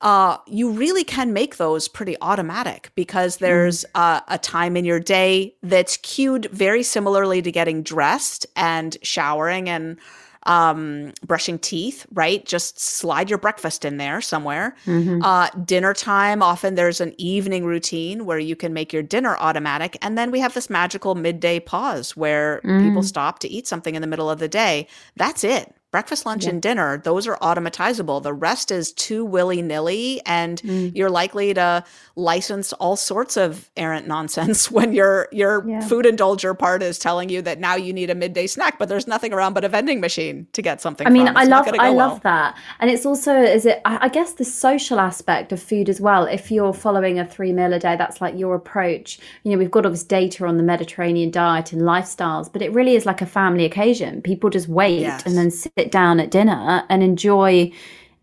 uh, 0.01 0.37
you 0.45 0.69
really 0.69 1.03
can 1.03 1.31
make 1.31 1.55
those 1.55 1.87
pretty 1.87 2.17
automatic 2.21 2.91
because 2.95 3.37
there's 3.37 3.85
uh, 3.95 4.19
a 4.27 4.37
time 4.37 4.75
in 4.75 4.83
your 4.83 4.99
day 4.99 5.55
that's 5.63 5.97
cued 5.97 6.47
very 6.51 6.83
similarly 6.83 7.41
to 7.41 7.51
getting 7.51 7.81
dressed 7.81 8.45
and 8.55 8.97
showering 9.01 9.69
and 9.69 9.97
um, 10.45 11.13
brushing 11.25 11.59
teeth, 11.59 12.05
right? 12.13 12.45
Just 12.45 12.79
slide 12.79 13.29
your 13.29 13.39
breakfast 13.39 13.85
in 13.85 13.97
there 13.97 14.21
somewhere. 14.21 14.75
Mm-hmm. 14.85 15.21
Uh, 15.23 15.49
dinner 15.65 15.93
time, 15.93 16.41
often 16.41 16.75
there's 16.75 17.01
an 17.01 17.13
evening 17.17 17.65
routine 17.65 18.25
where 18.25 18.39
you 18.39 18.55
can 18.55 18.73
make 18.73 18.93
your 18.93 19.03
dinner 19.03 19.35
automatic. 19.39 19.97
And 20.01 20.17
then 20.17 20.31
we 20.31 20.39
have 20.39 20.53
this 20.53 20.69
magical 20.69 21.15
midday 21.15 21.59
pause 21.59 22.15
where 22.15 22.61
mm. 22.63 22.83
people 22.83 23.03
stop 23.03 23.39
to 23.39 23.47
eat 23.49 23.67
something 23.67 23.95
in 23.95 24.01
the 24.01 24.07
middle 24.07 24.29
of 24.29 24.39
the 24.39 24.47
day. 24.47 24.87
That's 25.15 25.43
it 25.43 25.73
breakfast, 25.95 26.25
lunch, 26.25 26.43
yeah. 26.43 26.49
and 26.49 26.61
dinner, 26.61 26.97
those 26.97 27.25
are 27.25 27.37
automatizable. 27.37 28.21
The 28.21 28.33
rest 28.33 28.69
is 28.69 28.91
too 28.91 29.23
willy 29.23 29.61
nilly, 29.61 30.21
and 30.25 30.61
mm. 30.61 30.93
you're 30.93 31.09
likely 31.09 31.53
to 31.53 31.85
license 32.17 32.73
all 32.73 32.97
sorts 32.97 33.37
of 33.37 33.71
errant 33.77 34.05
nonsense 34.05 34.69
when 34.77 34.91
your 34.91 35.29
your 35.31 35.65
yeah. 35.65 35.79
food 35.87 36.03
indulger 36.03 36.57
part 36.59 36.83
is 36.83 36.99
telling 36.99 37.29
you 37.29 37.41
that 37.43 37.61
now 37.61 37.75
you 37.75 37.93
need 37.93 38.09
a 38.09 38.15
midday 38.15 38.45
snack, 38.45 38.77
but 38.77 38.89
there's 38.89 39.07
nothing 39.07 39.31
around 39.31 39.53
but 39.53 39.63
a 39.63 39.69
vending 39.69 40.01
machine 40.01 40.45
to 40.51 40.61
get 40.61 40.81
something. 40.81 41.07
I 41.07 41.09
mean, 41.09 41.29
I 41.29 41.45
love 41.45 41.65
I 41.79 41.91
well. 41.91 42.09
love 42.09 42.21
that, 42.23 42.57
and 42.81 42.91
it's 42.91 43.05
also 43.05 43.33
is 43.33 43.65
it 43.65 43.79
I 43.85 44.09
guess 44.09 44.33
the 44.33 44.43
social 44.43 44.99
aspect 44.99 45.53
of 45.53 45.61
food 45.63 45.87
as 45.87 46.01
well. 46.01 46.25
If 46.25 46.51
you're 46.51 46.73
following 46.73 47.19
a 47.19 47.25
three 47.25 47.53
meal 47.53 47.71
a 47.71 47.79
day, 47.79 47.95
that's 47.95 48.19
like 48.19 48.37
your 48.37 48.55
approach. 48.55 49.17
You 49.43 49.53
know, 49.53 49.57
we've 49.57 49.71
got 49.71 49.85
all 49.85 49.91
this 49.91 50.03
data 50.03 50.45
on 50.45 50.57
the 50.57 50.63
Mediterranean 50.63 51.31
diet 51.31 51.71
and 51.71 51.83
lifestyles, 51.83 52.51
but 52.51 52.61
it 52.61 52.73
really 52.73 52.95
is 52.95 53.05
like 53.05 53.21
a 53.21 53.25
family 53.25 53.63
occasion. 53.63 54.21
People 54.21 54.49
just 54.49 54.67
wait 54.67 54.99
yes. 54.99 55.25
and 55.25 55.37
then 55.37 55.49
sit 55.51 55.84
sit 55.85 55.91
down 55.91 56.19
at 56.19 56.31
dinner 56.31 56.83
and 56.89 57.03
enjoy 57.03 57.71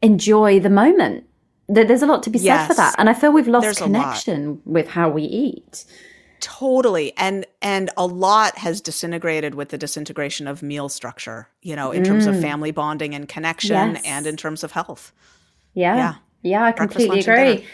enjoy 0.01 0.59
the 0.59 0.71
moment. 0.71 1.25
There's 1.69 2.03
a 2.03 2.07
lot 2.07 2.23
to 2.25 2.31
be 2.31 2.39
said 2.39 2.47
yes. 2.47 2.67
for 2.67 2.75
that, 2.75 2.97
and 2.99 3.09
I 3.09 3.15
feel 3.15 3.33
we've 3.33 3.49
lost 3.49 3.65
There's 3.65 3.79
connection 3.79 4.61
with 4.65 4.89
how 4.89 5.09
we 5.09 5.23
eat. 5.23 5.85
Totally, 6.41 7.13
and 7.17 7.47
and 7.63 7.89
a 7.97 8.05
lot 8.05 8.59
has 8.59 8.81
disintegrated 8.81 9.55
with 9.55 9.69
the 9.69 9.79
disintegration 9.79 10.49
of 10.49 10.63
meal 10.63 10.89
structure. 10.89 11.49
You 11.63 11.77
know, 11.77 11.93
in 11.93 12.03
mm. 12.03 12.07
terms 12.07 12.27
of 12.27 12.35
mm. 12.35 12.43
family 12.43 12.73
bonding 12.73 13.15
and 13.15 13.29
connection, 13.29 13.95
yes. 13.95 14.03
and 14.05 14.27
in 14.27 14.37
terms 14.37 14.65
of 14.65 14.73
health. 14.73 15.13
Yeah, 15.75 15.97
yeah, 15.97 16.15
yeah 16.43 16.65
I 16.65 16.73
completely 16.73 17.21
agree. 17.21 17.65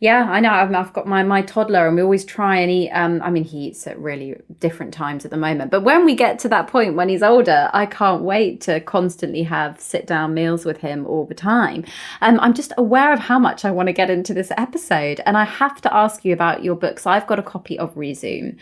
Yeah, 0.00 0.28
I 0.28 0.40
know. 0.40 0.50
I've, 0.50 0.92
got 0.92 1.06
my 1.06 1.22
my 1.22 1.40
toddler, 1.40 1.86
and 1.86 1.96
we 1.96 2.02
always 2.02 2.24
try 2.24 2.58
and 2.58 2.70
eat. 2.70 2.90
Um, 2.90 3.22
I 3.22 3.30
mean, 3.30 3.44
he 3.44 3.68
eats 3.68 3.86
at 3.86 3.98
really 3.98 4.34
different 4.58 4.92
times 4.92 5.24
at 5.24 5.30
the 5.30 5.36
moment. 5.36 5.70
But 5.70 5.80
when 5.80 6.04
we 6.04 6.14
get 6.14 6.38
to 6.40 6.48
that 6.50 6.66
point 6.66 6.94
when 6.94 7.08
he's 7.08 7.22
older, 7.22 7.70
I 7.72 7.86
can't 7.86 8.22
wait 8.22 8.60
to 8.62 8.80
constantly 8.80 9.44
have 9.44 9.80
sit 9.80 10.06
down 10.06 10.34
meals 10.34 10.64
with 10.64 10.78
him 10.78 11.06
all 11.06 11.24
the 11.24 11.34
time. 11.34 11.84
Um, 12.20 12.38
I'm 12.40 12.54
just 12.54 12.72
aware 12.76 13.12
of 13.12 13.20
how 13.20 13.38
much 13.38 13.64
I 13.64 13.70
want 13.70 13.86
to 13.86 13.92
get 13.92 14.10
into 14.10 14.34
this 14.34 14.50
episode, 14.58 15.20
and 15.24 15.38
I 15.38 15.44
have 15.44 15.80
to 15.82 15.94
ask 15.94 16.24
you 16.24 16.34
about 16.34 16.64
your 16.64 16.74
books. 16.74 17.06
I've 17.06 17.26
got 17.26 17.38
a 17.38 17.42
copy 17.42 17.78
of 17.78 17.94
Rezoom 17.94 18.58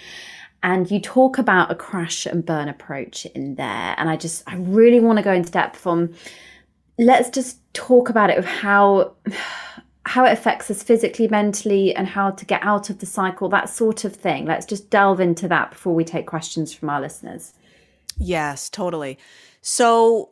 and 0.63 0.91
you 0.93 1.01
talk 1.01 1.39
about 1.39 1.73
a 1.73 1.75
crash 1.75 2.25
and 2.25 2.47
burn 2.47 2.69
approach 2.69 3.27
in 3.27 3.57
there 3.57 3.97
and 3.99 4.09
i 4.09 4.17
just 4.17 4.45
i 4.47 4.55
really 4.55 5.01
want 5.01 5.17
to 5.17 5.23
go 5.23 5.33
into 5.33 5.51
depth 5.51 5.89
on 5.89 6.15
let's 6.99 7.31
just 7.31 7.59
talk 7.75 8.09
about 8.09 8.31
it 8.31 8.39
of 8.39 8.45
how 8.45 9.13
how 10.05 10.25
it 10.25 10.33
affects 10.33 10.71
us 10.71 10.83
physically, 10.83 11.29
mentally, 11.29 11.95
and 11.95 12.09
how 12.09 12.31
to 12.31 12.45
get 12.45 12.63
out 12.63 12.91
of 12.91 12.99
the 12.99 13.07
cycle, 13.07 13.49
that 13.51 13.69
sort 13.69 14.05
of 14.05 14.15
thing. 14.15 14.47
Let's 14.47 14.67
just 14.67 14.91
delve 14.91 15.21
into 15.21 15.47
that 15.49 15.71
before 15.71 15.95
we 15.95 16.05
take 16.05 16.27
questions 16.27 16.75
from 16.75 16.91
our 16.91 17.01
listeners. 17.01 17.53
Yes, 18.19 18.69
totally. 18.69 19.19
So, 19.61 20.31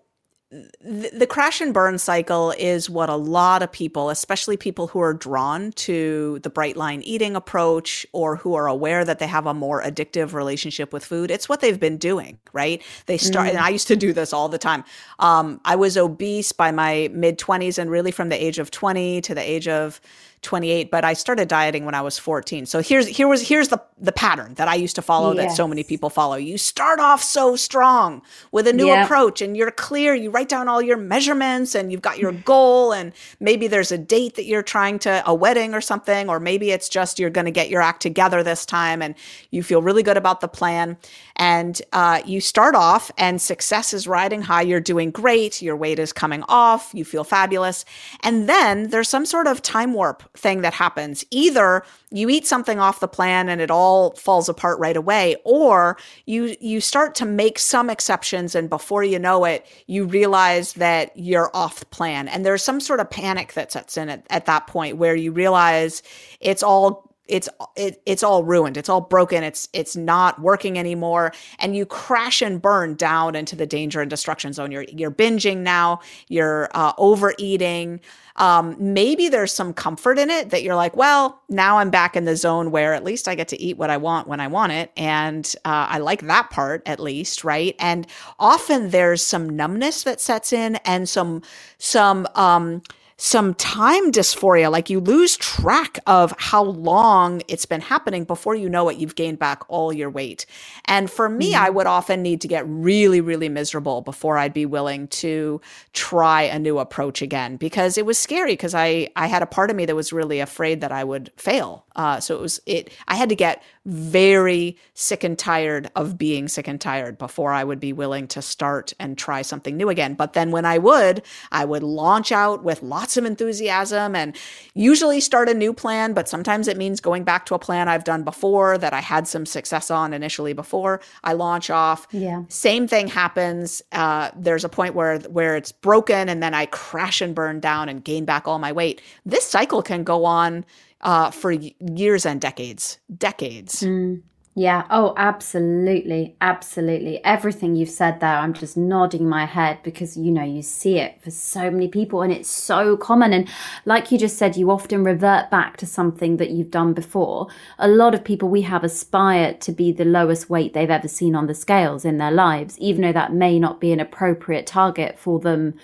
the, 0.51 1.27
crash 1.29 1.61
and 1.61 1.73
burn 1.73 1.97
cycle 1.99 2.53
is 2.59 2.91
what 2.91 3.09
a 3.09 3.15
lot 3.15 3.63
of 3.63 3.71
people, 3.71 4.11
especially 4.11 4.57
people 4.57 4.89
who 4.89 5.01
are 5.01 5.15
drawn 5.15 5.71
to 5.73 6.41
the 6.43 6.51
bright 6.51 6.77
line 6.77 7.03
eating 7.03 7.37
approach 7.37 8.05
or 8.13 8.35
who 8.35 8.55
are 8.55 8.67
aware 8.67 9.05
that 9.05 9.21
they 9.21 9.29
have 9.29 9.47
a 9.47 9.55
more 9.55 9.81
addictive 9.81 10.33
relationship 10.33 10.93
with 10.93 11.05
food, 11.05 11.31
it's 11.31 11.49
what 11.49 11.61
they've 11.61 11.79
been 11.79 11.99
doing, 11.99 12.39
right? 12.53 12.83
They 13.07 13.17
start, 13.17 13.47
mm. 13.47 13.51
and 13.51 13.59
I 13.59 13.69
used 13.69 13.87
to 13.89 13.97
do 13.97 14.13
this 14.13 14.33
all 14.33 14.49
the 14.49 14.59
time. 14.59 14.83
Um, 15.21 15.61
I 15.65 15.77
was 15.77 15.97
obese 15.97 16.51
by 16.51 16.73
my 16.73 17.09
mid 17.13 17.39
20s, 17.39 17.79
and 17.79 17.89
really 17.89 18.11
from 18.11 18.29
the 18.29 18.43
age 18.43 18.59
of 18.59 18.73
20 18.73 19.21
to 19.21 19.35
the 19.35 19.49
age 19.49 19.69
of 19.69 20.01
28 20.43 20.91
but 20.91 21.05
i 21.05 21.13
started 21.13 21.49
dieting 21.49 21.85
when 21.85 21.95
i 21.95 22.01
was 22.01 22.19
14 22.19 22.65
so 22.65 22.81
here's 22.81 23.07
here 23.07 23.29
was 23.29 23.47
here's 23.47 23.69
the 23.69 23.81
the 23.99 24.13
pattern 24.13 24.55
that 24.55 24.69
i 24.69 24.75
used 24.75 24.97
to 24.97 25.03
follow 25.03 25.35
yes. 25.35 25.51
that 25.51 25.57
so 25.57 25.69
many 25.69 25.83
people 25.85 26.09
follow 26.09 26.37
you 26.37 26.57
start 26.57 26.99
off 26.99 27.23
so 27.23 27.57
strong 27.57 28.23
with 28.51 28.67
a 28.67 28.73
new 28.73 28.87
yep. 28.87 29.05
approach 29.05 29.43
and 29.43 29.55
you're 29.55 29.71
clear 29.71 30.15
you 30.15 30.31
write 30.41 30.49
down 30.49 30.69
all 30.69 30.81
your 30.81 30.97
measurements 30.97 31.75
and 31.75 31.93
you've 31.93 32.01
got 32.01 32.19
your 32.19 32.33
goal 32.33 32.93
and 32.93 33.13
maybe 33.41 33.69
there's 33.69 33.93
a 33.93 33.99
date 33.99 34.37
that 34.37 34.47
you're 34.47 34.63
trying 34.63 34.99
to 34.99 35.23
a 35.27 35.35
wedding 35.35 35.75
or 35.75 35.83
something 35.83 36.31
or 36.31 36.41
maybe 36.41 36.71
it's 36.71 36.89
just 36.89 37.19
you're 37.19 37.29
going 37.29 37.45
to 37.45 37.51
get 37.51 37.69
your 37.69 37.83
act 37.83 38.01
together 38.01 38.43
this 38.43 38.65
time 38.65 39.03
and 39.03 39.15
you 39.51 39.63
feel 39.63 39.83
really 39.83 40.03
good 40.03 40.17
about 40.17 40.41
the 40.41 40.49
plan. 40.49 40.97
And 41.37 41.83
uh, 41.93 42.23
you 42.25 42.41
start 42.41 42.75
off 42.75 43.11
and 43.19 43.39
success 43.39 43.93
is 43.93 44.09
riding 44.09 44.41
high 44.41 44.63
you're 44.63 44.81
doing 44.81 45.11
great 45.11 45.61
your 45.61 45.77
weight 45.77 45.99
is 45.99 46.11
coming 46.11 46.43
off 46.49 46.91
you 46.95 47.05
feel 47.05 47.23
fabulous. 47.23 47.85
And 48.21 48.49
then 48.49 48.89
there's 48.89 49.11
some 49.11 49.27
sort 49.27 49.47
of 49.47 49.61
time 49.61 49.93
warp 49.93 50.23
thing 50.39 50.63
that 50.63 50.73
happens. 50.73 51.23
Either 51.31 51.85
you 52.11 52.29
eat 52.29 52.47
something 52.47 52.79
off 52.79 53.01
the 53.01 53.09
plan 53.09 53.49
and 53.49 53.61
it 53.61 53.71
all 53.71 54.13
falls 54.13 54.49
apart 54.49 54.79
right 54.79 54.97
away, 54.97 55.37
or 55.45 55.97
you 56.27 56.57
you 56.61 56.81
start 56.81 57.15
to 57.17 57.25
make 57.25 57.59
some 57.59 57.89
exceptions 57.89 58.55
and 58.55 58.69
before 58.69 59.05
you 59.05 59.19
know 59.19 59.45
it, 59.45 59.67
you 59.87 60.05
realize 60.05 60.73
that 60.75 61.13
you're 61.17 61.51
off 61.55 61.81
the 61.81 61.87
plan. 61.87 62.29
And 62.29 62.45
there's 62.45 62.63
some 62.63 62.81
sort 62.81 63.01
of 63.01 63.11
panic 63.11 63.53
that 63.55 63.73
sets 63.73 63.97
in 63.97 64.09
at, 64.09 64.27
at 64.31 64.47
that 64.47 64.67
point 64.67 64.97
where 64.97 65.15
you 65.15 65.33
realize 65.33 66.03
it's 66.41 66.63
all 66.63 67.10
it's 67.27 67.49
it, 67.77 68.03
it's 68.07 68.23
all 68.23 68.45
ruined. 68.45 68.77
It's 68.77 68.89
all 68.89 69.01
broken. 69.01 69.43
It's 69.45 69.69
it's 69.73 69.97
not 69.97 70.41
working 70.41 70.79
anymore. 70.79 71.33
And 71.59 71.77
you 71.77 71.87
crash 71.87 72.43
and 72.43 72.61
burn 72.61 72.95
down 72.97 73.35
into 73.35 73.57
the 73.57 73.67
danger 73.67 74.01
and 74.01 74.11
destruction 74.11 74.53
zone. 74.53 74.73
You're 74.73 74.85
you're 74.85 75.11
binging 75.11 75.59
now. 75.59 76.01
You're 76.29 76.69
uh, 76.75 76.93
overeating. 76.99 78.01
Um, 78.37 78.77
maybe 78.79 79.29
there's 79.29 79.53
some 79.53 79.75
comfort 79.75 80.19
in 80.19 80.31
it 80.31 80.51
that 80.51 80.63
you're 80.63 80.77
like 80.77 80.97
well 80.97 81.43
now 81.51 81.79
i'm 81.79 81.91
back 81.91 82.17
in 82.17 82.25
the 82.25 82.37
zone 82.37 82.71
where 82.71 82.95
at 82.95 83.05
least 83.05 83.29
i 83.29 83.35
get 83.35 83.49
to 83.49 83.61
eat 83.61 83.77
what 83.77 83.91
i 83.91 83.99
want 83.99 84.29
when 84.29 84.41
i 84.41 84.47
want 84.47 84.73
it. 84.73 84.93
And 84.97 85.45
uh, 85.65 85.89
i 85.91 85.99
like 85.99 86.23
that 86.23 86.49
part 86.51 86.83
at 86.87 87.01
least 87.01 87.45
right? 87.45 87.75
And 87.79 88.07
often 88.39 88.91
there's 88.91 89.27
some 89.27 89.49
numbness 89.49 90.05
that 90.05 90.21
sets 90.21 90.53
in 90.53 90.77
and 90.77 91.09
some 91.09 91.43
some 91.79 92.27
um 92.35 92.83
some 93.23 93.53
time 93.53 94.11
dysphoria, 94.11 94.73
like 94.73 94.89
you 94.89 94.99
lose 94.99 95.37
track 95.37 95.99
of 96.07 96.35
how 96.39 96.65
long 96.65 97.43
it's 97.49 97.67
been 97.67 97.83
happening 97.83 98.25
before 98.25 98.55
you 98.55 98.67
know 98.67 98.89
it, 98.89 98.97
you've 98.97 99.15
gained 99.15 99.39
back 99.39 99.63
all 99.69 99.93
your 99.93 100.09
weight. 100.09 100.47
And 100.87 101.11
for 101.11 101.29
me, 101.29 101.53
mm-hmm. 101.53 101.63
I 101.63 101.69
would 101.69 101.87
often 101.87 102.23
need 102.23 102.41
to 102.41 102.49
get 102.49 102.65
really, 102.67 103.21
really 103.21 103.51
miserable 103.51 104.01
before 104.01 104.39
I'd 104.39 104.55
be 104.55 104.65
willing 104.65 105.07
to 105.09 105.61
try 105.93 106.43
a 106.45 106.59
new 106.59 106.79
approach 106.79 107.21
again 107.21 107.57
because 107.57 107.99
it 107.99 108.07
was 108.07 108.17
scary 108.17 108.53
because 108.53 108.75
I, 108.75 109.11
I 109.17 109.27
had 109.27 109.43
a 109.43 109.47
part 109.47 109.69
of 109.69 109.77
me 109.77 109.85
that 109.85 109.95
was 109.95 110.15
really 110.15 110.41
afraid 110.41 110.81
that 110.81 110.91
I 110.91 111.05
would 111.05 111.31
fail 111.37 111.85
Uh, 112.01 112.19
so 112.19 112.35
it 112.35 112.41
was 112.41 112.63
it. 112.65 112.91
I 113.09 113.17
had 113.17 113.29
to 113.29 113.35
get 113.35 113.63
very 113.85 114.75
sick 114.95 115.23
and 115.23 115.39
tired 115.39 115.91
of 115.95 116.17
being 116.17 116.49
sick 116.49 116.67
and 116.67 116.81
tired 116.81 117.19
before 117.19 117.53
I 117.53 117.63
would 117.63 117.79
be 117.79 117.93
willing 117.93 118.27
to 118.29 118.41
start 118.41 118.95
and 118.99 119.19
try 119.19 119.43
something 119.43 119.77
new 119.77 119.91
again. 119.91 120.15
But 120.15 120.33
then 120.33 120.51
when 120.51 120.65
I 120.65 120.79
would, 120.79 121.21
I 121.53 121.67
would 121.67 121.83
launch 121.83 122.33
out 122.33 122.65
with 122.65 122.83
lots 122.83 123.19
of 123.19 123.27
enthusiasm 123.27 124.17
and 124.17 124.35
usually 124.73 125.21
start 125.21 125.51
a 125.51 125.55
new 125.55 125.75
plan. 125.75 126.15
But 126.15 126.27
sometimes 126.27 126.69
it 126.69 126.79
means 126.79 127.01
going 127.01 127.23
back 127.23 127.45
to 127.47 127.55
a 127.55 127.59
plan 127.59 127.87
I've 127.87 128.05
done 128.05 128.23
before 128.23 128.79
that 128.79 128.95
I 128.95 129.01
had 129.01 129.29
some 129.29 129.45
success 129.45 129.91
on 129.91 130.15
initially 130.15 130.55
before 130.55 131.03
I 131.23 131.35
launch 131.35 131.69
off. 131.69 132.07
Yeah. 132.13 132.45
Same 132.49 132.89
thing 132.89 133.09
happens. 133.09 133.83
Uh, 133.93 134.31
there's 134.35 134.65
a 134.65 134.71
point 134.71 134.95
where 134.95 135.19
where 135.19 135.55
it's 135.55 135.71
broken 135.71 136.31
and 136.31 136.43
then 136.43 136.55
I 136.55 136.65
crash 136.65 137.21
and 137.21 137.35
burn 137.35 137.61
down 137.61 137.91
and 137.91 138.03
gain 138.03 138.25
back 138.25 138.49
all 138.49 138.59
my 138.59 138.73
weight. 138.73 139.03
This 139.27 139.47
cycle 139.47 139.83
can 139.83 140.03
go 140.03 140.25
on 140.25 140.65
uh, 141.03 141.31
for 141.31 141.53
years 141.53 142.27
and 142.27 142.41
decades, 142.41 142.99
decades. 143.17 143.83
Mm. 143.83 144.23
Yeah. 144.57 144.85
Oh, 144.91 145.15
absolutely. 145.17 146.37
Absolutely. 146.41 147.25
Everything 147.25 147.77
you've 147.77 147.89
said 147.89 148.19
there, 148.19 148.37
I'm 148.37 148.53
just 148.53 148.77
nodding 148.77 149.29
my 149.29 149.47
head 149.47 149.79
because, 149.85 150.17
you 150.17 150.33
know, 150.33 150.43
you 150.43 150.61
see 150.61 150.99
it 150.99 151.23
for 151.23 151.31
so 151.31 151.71
many 151.71 151.87
people 151.87 152.21
and 152.21 152.33
it's 152.33 152.51
so 152.51 152.97
common. 152.97 153.33
And 153.33 153.49
like 153.85 154.11
you 154.11 154.19
just 154.19 154.39
said, 154.39 154.57
you 154.57 154.71
often 154.73 155.05
revert 155.05 155.51
back 155.51 155.77
to 155.79 155.87
something 155.87 156.39
that 156.39 156.51
you've 156.51 156.73
done 156.73 156.95
before. 156.95 157.47
A 157.79 157.87
lot 157.87 158.13
of 158.13 158.25
people 158.25 158.49
we 158.49 158.63
have 158.63 158.83
aspire 158.83 159.55
to 159.55 159.71
be 159.71 159.93
the 159.93 160.05
lowest 160.05 160.51
weight 160.51 160.75
they've 160.75 160.91
ever 160.91 161.09
seen 161.09 161.37
on 161.37 161.47
the 161.47 161.55
scales 161.55 162.05
in 162.05 162.19
their 162.19 162.33
lives, 162.33 162.77
even 162.81 163.03
though 163.03 163.13
that 163.13 163.33
may 163.33 163.59
not 163.61 163.81
be 163.81 163.93
an 163.93 164.01
appropriate 164.01 164.67
target 164.67 165.17
for 165.17 165.39
them 165.39 165.75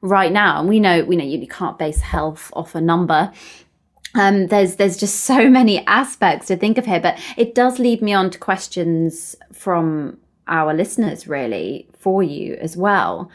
right 0.00 0.32
now. 0.32 0.60
And 0.60 0.68
we 0.68 0.78
know, 0.78 1.04
we 1.04 1.16
know 1.16 1.24
you 1.24 1.46
can't 1.48 1.78
base 1.78 2.00
health 2.00 2.52
off 2.54 2.74
a 2.76 2.80
number 2.80 3.32
um, 4.14 4.48
there's 4.48 4.76
there's 4.76 4.96
just 4.96 5.20
so 5.20 5.48
many 5.60 5.86
aspects 5.86 6.46
to 6.48 6.56
think 6.56 6.78
of 6.78 6.86
here, 6.86 7.00
but 7.00 7.18
it 7.36 7.54
does 7.54 7.78
lead 7.78 8.02
me 8.02 8.12
on 8.12 8.30
to 8.30 8.38
questions 8.38 9.36
from 9.52 10.18
our 10.48 10.74
listeners, 10.74 11.26
really, 11.26 11.88
for 11.98 12.22
you 12.22 12.54
as 12.60 12.76
well. 12.76 13.30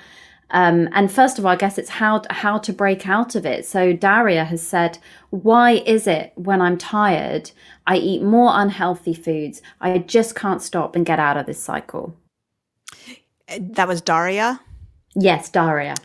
Um, 0.50 0.88
and 0.94 1.12
first 1.12 1.38
of 1.38 1.46
all, 1.46 1.52
I 1.52 1.58
guess 1.58 1.78
it's 1.78 1.90
how 1.90 2.22
how 2.30 2.58
to 2.60 2.72
break 2.72 3.08
out 3.08 3.36
of 3.36 3.46
it. 3.46 3.66
So 3.66 3.94
Daria 3.94 4.46
has 4.46 4.66
said, 4.66 4.98
"Why 5.30 5.84
is 5.86 6.08
it 6.08 6.32
when 6.36 6.62
I'm 6.62 6.78
tired, 6.78 7.52
I 7.86 7.98
eat 7.98 8.22
more 8.22 8.52
unhealthy 8.54 9.14
foods? 9.14 9.62
I 9.82 9.98
just 9.98 10.36
can't 10.36 10.62
stop 10.62 10.96
and 10.96 11.06
get 11.06 11.20
out 11.20 11.38
of 11.38 11.46
this 11.46 11.62
cycle." 11.62 12.16
That 13.60 13.88
was 13.88 14.02
Daria. 14.02 14.62
Yes, 15.16 15.50
Daria. 15.50 15.96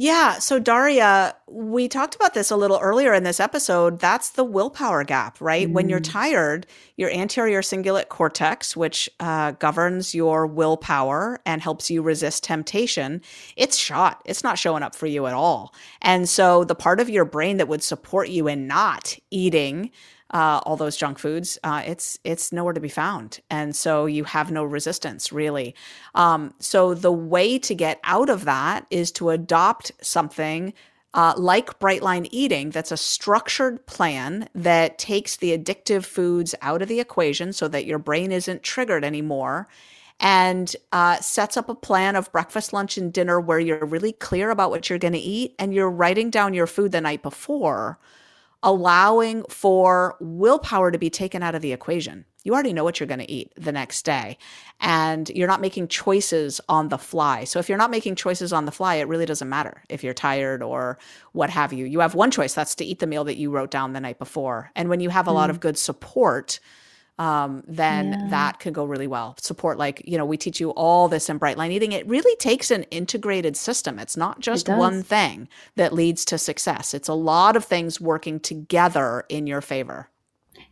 Yeah. 0.00 0.38
So, 0.38 0.60
Daria, 0.60 1.34
we 1.48 1.88
talked 1.88 2.14
about 2.14 2.32
this 2.32 2.52
a 2.52 2.56
little 2.56 2.78
earlier 2.80 3.12
in 3.12 3.24
this 3.24 3.40
episode. 3.40 3.98
That's 3.98 4.30
the 4.30 4.44
willpower 4.44 5.02
gap, 5.02 5.40
right? 5.40 5.66
Mm. 5.66 5.72
When 5.72 5.88
you're 5.88 5.98
mm. 5.98 6.12
tired, 6.12 6.68
your 6.96 7.10
anterior 7.10 7.62
cingulate 7.62 8.08
cortex, 8.08 8.76
which 8.76 9.10
uh, 9.18 9.52
governs 9.58 10.14
your 10.14 10.46
willpower 10.46 11.40
and 11.44 11.60
helps 11.60 11.90
you 11.90 12.00
resist 12.00 12.44
temptation, 12.44 13.22
it's 13.56 13.76
shot. 13.76 14.22
It's 14.24 14.44
not 14.44 14.56
showing 14.56 14.84
up 14.84 14.94
for 14.94 15.06
you 15.06 15.26
at 15.26 15.34
all. 15.34 15.74
And 16.00 16.28
so, 16.28 16.62
the 16.62 16.76
part 16.76 17.00
of 17.00 17.10
your 17.10 17.24
brain 17.24 17.56
that 17.56 17.66
would 17.66 17.82
support 17.82 18.28
you 18.28 18.46
in 18.46 18.68
not 18.68 19.18
eating, 19.32 19.90
uh, 20.30 20.60
all 20.64 20.76
those 20.76 20.96
junk 20.96 21.18
foods, 21.18 21.58
uh, 21.64 21.82
it's 21.86 22.18
it's 22.24 22.52
nowhere 22.52 22.74
to 22.74 22.80
be 22.80 22.88
found, 22.88 23.40
and 23.50 23.74
so 23.74 24.06
you 24.06 24.24
have 24.24 24.50
no 24.50 24.64
resistance 24.64 25.32
really. 25.32 25.74
Um, 26.14 26.54
so 26.58 26.94
the 26.94 27.12
way 27.12 27.58
to 27.60 27.74
get 27.74 28.00
out 28.04 28.28
of 28.28 28.44
that 28.44 28.86
is 28.90 29.10
to 29.12 29.30
adopt 29.30 29.92
something 30.02 30.74
uh, 31.14 31.34
like 31.36 31.78
bright 31.78 32.02
line 32.02 32.26
eating 32.30 32.70
that's 32.70 32.92
a 32.92 32.96
structured 32.96 33.84
plan 33.86 34.48
that 34.54 34.98
takes 34.98 35.36
the 35.36 35.56
addictive 35.56 36.04
foods 36.04 36.54
out 36.60 36.82
of 36.82 36.88
the 36.88 37.00
equation 37.00 37.52
so 37.52 37.66
that 37.66 37.86
your 37.86 37.98
brain 37.98 38.30
isn't 38.30 38.62
triggered 38.62 39.04
anymore 39.04 39.68
and 40.20 40.74
uh, 40.92 41.16
sets 41.16 41.56
up 41.56 41.68
a 41.68 41.74
plan 41.74 42.16
of 42.16 42.30
breakfast 42.32 42.72
lunch 42.72 42.98
and 42.98 43.12
dinner 43.12 43.40
where 43.40 43.60
you're 43.60 43.86
really 43.86 44.12
clear 44.12 44.50
about 44.50 44.70
what 44.70 44.90
you're 44.90 44.98
going 44.98 45.12
to 45.12 45.18
eat 45.18 45.54
and 45.58 45.72
you're 45.72 45.90
writing 45.90 46.28
down 46.28 46.54
your 46.54 46.66
food 46.66 46.92
the 46.92 47.00
night 47.00 47.22
before 47.22 47.98
allowing 48.62 49.44
for 49.48 50.16
willpower 50.20 50.90
to 50.90 50.98
be 50.98 51.10
taken 51.10 51.42
out 51.42 51.54
of 51.54 51.62
the 51.62 51.72
equation. 51.72 52.24
You 52.44 52.54
already 52.54 52.72
know 52.72 52.84
what 52.84 52.98
you're 52.98 53.06
going 53.06 53.20
to 53.20 53.30
eat 53.30 53.52
the 53.56 53.72
next 53.72 54.04
day, 54.04 54.38
and 54.80 55.28
you're 55.30 55.48
not 55.48 55.60
making 55.60 55.88
choices 55.88 56.60
on 56.68 56.88
the 56.88 56.96
fly. 56.96 57.44
So, 57.44 57.58
if 57.58 57.68
you're 57.68 57.78
not 57.78 57.90
making 57.90 58.14
choices 58.14 58.52
on 58.52 58.64
the 58.64 58.72
fly, 58.72 58.96
it 58.96 59.08
really 59.08 59.26
doesn't 59.26 59.48
matter 59.48 59.82
if 59.88 60.02
you're 60.02 60.14
tired 60.14 60.62
or 60.62 60.98
what 61.32 61.50
have 61.50 61.72
you. 61.72 61.84
You 61.84 62.00
have 62.00 62.14
one 62.14 62.30
choice 62.30 62.54
that's 62.54 62.74
to 62.76 62.84
eat 62.84 63.00
the 63.00 63.06
meal 63.06 63.24
that 63.24 63.36
you 63.36 63.50
wrote 63.50 63.70
down 63.70 63.92
the 63.92 64.00
night 64.00 64.18
before. 64.18 64.70
And 64.74 64.88
when 64.88 65.00
you 65.00 65.10
have 65.10 65.28
a 65.28 65.32
mm. 65.32 65.34
lot 65.34 65.50
of 65.50 65.60
good 65.60 65.76
support, 65.76 66.58
um, 67.18 67.62
then 67.66 68.12
yeah. 68.12 68.26
that 68.30 68.60
could 68.60 68.72
go 68.72 68.84
really 68.84 69.06
well. 69.06 69.36
Support, 69.40 69.78
like, 69.78 70.02
you 70.04 70.16
know, 70.16 70.24
we 70.24 70.36
teach 70.36 70.60
you 70.60 70.70
all 70.70 71.08
this 71.08 71.28
in 71.28 71.38
Bright 71.38 71.58
Line 71.58 71.72
Eating. 71.72 71.92
It 71.92 72.06
really 72.06 72.36
takes 72.36 72.70
an 72.70 72.84
integrated 72.84 73.56
system. 73.56 73.98
It's 73.98 74.16
not 74.16 74.40
just 74.40 74.68
it 74.68 74.76
one 74.76 75.02
thing 75.02 75.48
that 75.76 75.92
leads 75.92 76.24
to 76.26 76.38
success, 76.38 76.94
it's 76.94 77.08
a 77.08 77.14
lot 77.14 77.56
of 77.56 77.64
things 77.64 78.00
working 78.00 78.40
together 78.40 79.24
in 79.28 79.46
your 79.46 79.60
favor. 79.60 80.08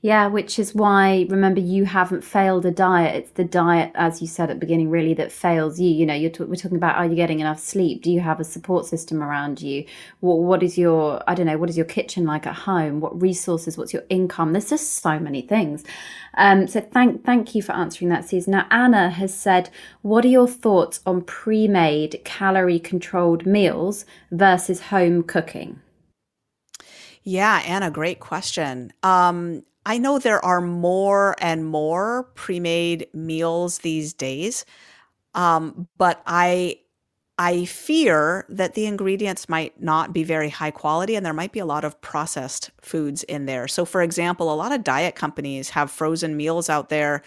Yeah, 0.00 0.26
which 0.28 0.58
is 0.58 0.74
why 0.74 1.26
remember 1.28 1.60
you 1.60 1.84
haven't 1.84 2.22
failed 2.22 2.64
a 2.66 2.70
diet. 2.70 3.16
It's 3.16 3.30
the 3.32 3.44
diet, 3.44 3.92
as 3.94 4.20
you 4.20 4.28
said 4.28 4.50
at 4.50 4.54
the 4.54 4.60
beginning, 4.60 4.90
really 4.90 5.14
that 5.14 5.32
fails 5.32 5.80
you. 5.80 5.88
You 5.88 6.06
know, 6.06 6.14
you're 6.14 6.30
t- 6.30 6.44
we're 6.44 6.56
talking 6.56 6.76
about 6.76 6.96
are 6.96 7.06
you 7.06 7.16
getting 7.16 7.40
enough 7.40 7.58
sleep? 7.58 8.02
Do 8.02 8.10
you 8.10 8.20
have 8.20 8.38
a 8.38 8.44
support 8.44 8.86
system 8.86 9.22
around 9.22 9.60
you? 9.62 9.84
What 10.20 10.38
what 10.38 10.62
is 10.62 10.78
your 10.78 11.22
I 11.26 11.34
don't 11.34 11.46
know 11.46 11.58
what 11.58 11.70
is 11.70 11.76
your 11.76 11.86
kitchen 11.86 12.24
like 12.24 12.46
at 12.46 12.54
home? 12.54 13.00
What 13.00 13.20
resources? 13.20 13.76
What's 13.76 13.92
your 13.92 14.04
income? 14.08 14.52
There's 14.52 14.70
just 14.70 14.94
so 14.94 15.18
many 15.18 15.42
things. 15.42 15.84
Um, 16.34 16.66
so 16.66 16.80
thank 16.80 17.24
thank 17.24 17.54
you 17.54 17.62
for 17.62 17.72
answering 17.72 18.10
that, 18.10 18.28
Susan. 18.28 18.52
Now 18.52 18.66
Anna 18.70 19.10
has 19.10 19.34
said, 19.34 19.70
what 20.02 20.24
are 20.24 20.28
your 20.28 20.48
thoughts 20.48 21.00
on 21.06 21.22
pre-made 21.22 22.20
calorie 22.24 22.78
controlled 22.78 23.46
meals 23.46 24.04
versus 24.30 24.82
home 24.82 25.22
cooking? 25.22 25.80
Yeah, 27.28 27.60
Anna, 27.66 27.90
great 27.90 28.20
question. 28.20 28.92
Um, 29.02 29.64
I 29.86 29.98
know 29.98 30.18
there 30.18 30.44
are 30.44 30.60
more 30.60 31.36
and 31.38 31.64
more 31.64 32.24
pre-made 32.34 33.06
meals 33.14 33.78
these 33.78 34.12
days, 34.12 34.66
um, 35.34 35.88
but 35.96 36.20
I 36.26 36.80
I 37.38 37.66
fear 37.66 38.46
that 38.48 38.74
the 38.74 38.86
ingredients 38.86 39.48
might 39.48 39.80
not 39.80 40.12
be 40.12 40.24
very 40.24 40.48
high 40.48 40.70
quality 40.70 41.14
and 41.16 41.24
there 41.24 41.34
might 41.34 41.52
be 41.52 41.58
a 41.58 41.66
lot 41.66 41.84
of 41.84 42.00
processed 42.00 42.70
foods 42.80 43.22
in 43.24 43.44
there. 43.44 43.68
So, 43.68 43.84
for 43.84 44.02
example, 44.02 44.52
a 44.52 44.56
lot 44.56 44.72
of 44.72 44.82
diet 44.82 45.14
companies 45.14 45.70
have 45.70 45.90
frozen 45.90 46.36
meals 46.36 46.70
out 46.70 46.88
there 46.88 47.22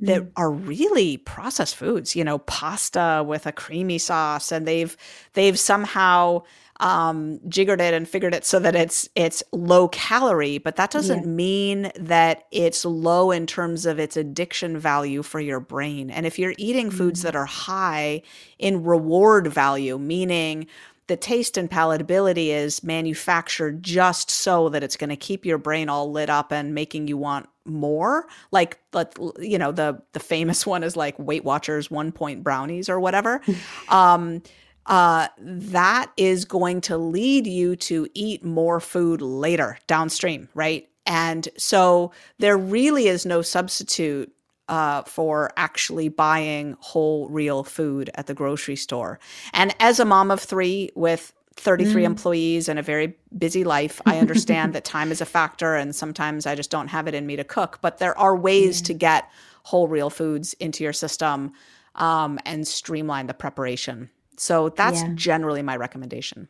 that 0.00 0.22
mm. 0.22 0.30
are 0.36 0.50
really 0.50 1.18
processed 1.18 1.76
foods, 1.76 2.16
you 2.16 2.24
know, 2.24 2.38
pasta 2.38 3.22
with 3.26 3.46
a 3.46 3.52
creamy 3.52 3.98
sauce 3.98 4.50
and 4.50 4.66
they've 4.66 4.96
they've 5.34 5.58
somehow 5.58 6.42
um, 6.80 7.38
jiggered 7.46 7.80
it 7.80 7.92
and 7.92 8.08
figured 8.08 8.34
it 8.34 8.44
so 8.44 8.58
that 8.58 8.74
it's 8.74 9.08
it's 9.14 9.42
low 9.52 9.88
calorie, 9.88 10.58
but 10.58 10.76
that 10.76 10.90
doesn't 10.90 11.22
yeah. 11.22 11.28
mean 11.28 11.92
that 11.94 12.46
it's 12.50 12.84
low 12.84 13.30
in 13.30 13.46
terms 13.46 13.84
of 13.86 13.98
its 13.98 14.16
addiction 14.16 14.78
value 14.78 15.22
for 15.22 15.40
your 15.40 15.60
brain. 15.60 16.10
And 16.10 16.26
if 16.26 16.38
you're 16.38 16.54
eating 16.56 16.88
mm-hmm. 16.88 16.96
foods 16.96 17.22
that 17.22 17.34
mm. 17.34 17.38
are 17.38 17.46
high 17.46 18.22
in 18.58 18.82
reward 18.82 19.46
value, 19.46 19.98
meaning 19.98 20.66
the 21.06 21.16
taste 21.16 21.58
and 21.58 21.70
palatability 21.70 22.46
is 22.48 22.82
manufactured 22.82 23.82
just 23.82 24.30
so 24.30 24.68
that 24.70 24.82
it's 24.82 24.96
going 24.96 25.10
to 25.10 25.16
keep 25.16 25.44
your 25.44 25.58
brain 25.58 25.88
all 25.88 26.10
lit 26.10 26.30
up 26.30 26.50
and 26.50 26.74
making 26.74 27.08
you 27.08 27.18
want 27.18 27.48
more 27.66 28.26
like 28.52 28.78
let 28.92 29.16
you 29.38 29.58
know 29.58 29.70
the 29.70 30.00
the 30.12 30.20
famous 30.20 30.66
one 30.66 30.82
is 30.82 30.96
like 30.96 31.18
weight 31.18 31.44
watchers 31.44 31.90
one 31.90 32.10
point 32.10 32.42
brownies 32.42 32.88
or 32.88 32.98
whatever 32.98 33.40
um 33.88 34.40
uh, 34.86 35.28
that 35.38 36.10
is 36.16 36.44
going 36.44 36.80
to 36.82 36.96
lead 36.96 37.46
you 37.46 37.76
to 37.76 38.08
eat 38.14 38.44
more 38.44 38.80
food 38.80 39.20
later 39.20 39.78
downstream, 39.86 40.48
right? 40.54 40.88
And 41.06 41.48
so 41.56 42.12
there 42.38 42.56
really 42.56 43.08
is 43.08 43.26
no 43.26 43.42
substitute 43.42 44.32
uh, 44.68 45.02
for 45.02 45.50
actually 45.56 46.08
buying 46.08 46.76
whole, 46.80 47.28
real 47.28 47.64
food 47.64 48.08
at 48.14 48.26
the 48.26 48.34
grocery 48.34 48.76
store. 48.76 49.18
And 49.52 49.74
as 49.80 49.98
a 49.98 50.04
mom 50.04 50.30
of 50.30 50.40
three 50.40 50.90
with 50.94 51.32
33 51.56 52.02
mm. 52.02 52.06
employees 52.06 52.68
and 52.68 52.78
a 52.78 52.82
very 52.82 53.14
busy 53.36 53.64
life, 53.64 54.00
I 54.06 54.18
understand 54.18 54.72
that 54.74 54.84
time 54.84 55.10
is 55.10 55.20
a 55.20 55.26
factor 55.26 55.74
and 55.74 55.94
sometimes 55.94 56.46
I 56.46 56.54
just 56.54 56.70
don't 56.70 56.88
have 56.88 57.08
it 57.08 57.14
in 57.14 57.26
me 57.26 57.36
to 57.36 57.44
cook. 57.44 57.80
But 57.82 57.98
there 57.98 58.16
are 58.16 58.36
ways 58.36 58.80
to 58.82 58.94
get 58.94 59.28
whole, 59.64 59.88
real 59.88 60.08
foods 60.08 60.54
into 60.54 60.84
your 60.84 60.92
system 60.92 61.52
um, 61.96 62.38
and 62.46 62.66
streamline 62.66 63.26
the 63.26 63.34
preparation. 63.34 64.08
So 64.40 64.70
that's 64.70 65.02
yeah. 65.02 65.12
generally 65.14 65.60
my 65.60 65.76
recommendation. 65.76 66.48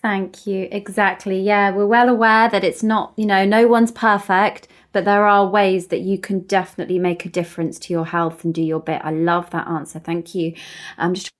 Thank 0.00 0.46
you. 0.46 0.68
Exactly. 0.70 1.40
Yeah, 1.40 1.72
we're 1.72 1.84
well 1.86 2.08
aware 2.08 2.48
that 2.48 2.62
it's 2.62 2.84
not, 2.84 3.12
you 3.16 3.26
know, 3.26 3.44
no 3.44 3.66
one's 3.66 3.90
perfect, 3.90 4.68
but 4.92 5.04
there 5.04 5.26
are 5.26 5.44
ways 5.44 5.88
that 5.88 6.02
you 6.02 6.18
can 6.18 6.40
definitely 6.40 7.00
make 7.00 7.24
a 7.26 7.28
difference 7.28 7.80
to 7.80 7.92
your 7.92 8.06
health 8.06 8.44
and 8.44 8.54
do 8.54 8.62
your 8.62 8.78
bit. 8.78 9.02
I 9.04 9.10
love 9.10 9.50
that 9.50 9.66
answer. 9.66 9.98
Thank 9.98 10.36
you. 10.36 10.54
I'm 10.98 11.14
just 11.14 11.32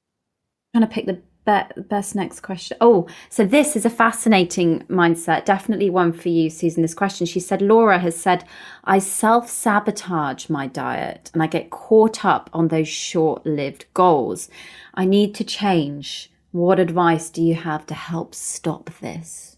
trying 0.75 0.87
to 0.87 0.93
pick 0.93 1.07
the 1.07 1.23
Be- 1.47 1.83
best 1.83 2.15
next 2.15 2.41
question. 2.41 2.77
Oh, 2.81 3.07
so 3.31 3.45
this 3.45 3.75
is 3.75 3.87
a 3.87 3.91
fascinating 3.91 4.81
mindset. 4.91 5.47
Definitely 5.47 5.89
one 5.89 6.13
for 6.13 6.29
you, 6.29 6.51
Susan. 6.51 6.83
This 6.83 6.95
question. 6.95 7.27
She 7.27 7.41
said, 7.41 7.63
Laura 7.63 7.99
has 7.99 8.17
said, 8.17 8.45
I 8.85 8.99
self 8.99 9.49
sabotage 9.49 10.51
my 10.51 10.67
diet 10.67 11.31
and 11.33 11.43
I 11.43 11.47
get 11.47 11.71
caught 11.71 12.25
up 12.25 12.51
on 12.53 12.69
those 12.69 12.89
short 12.89 13.47
lived 13.47 13.87
goals. 13.95 14.49
I 14.95 15.07
need 15.07 15.35
to 15.37 15.45
change. 15.45 16.31
What 16.53 16.81
advice 16.81 17.31
do 17.31 17.43
you 17.43 17.55
have 17.55 17.87
to 17.87 17.95
help 17.95 18.35
stop 18.35 18.91
this? 19.01 19.57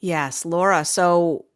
Yes, 0.00 0.44
Laura. 0.44 0.84
So, 0.84 1.46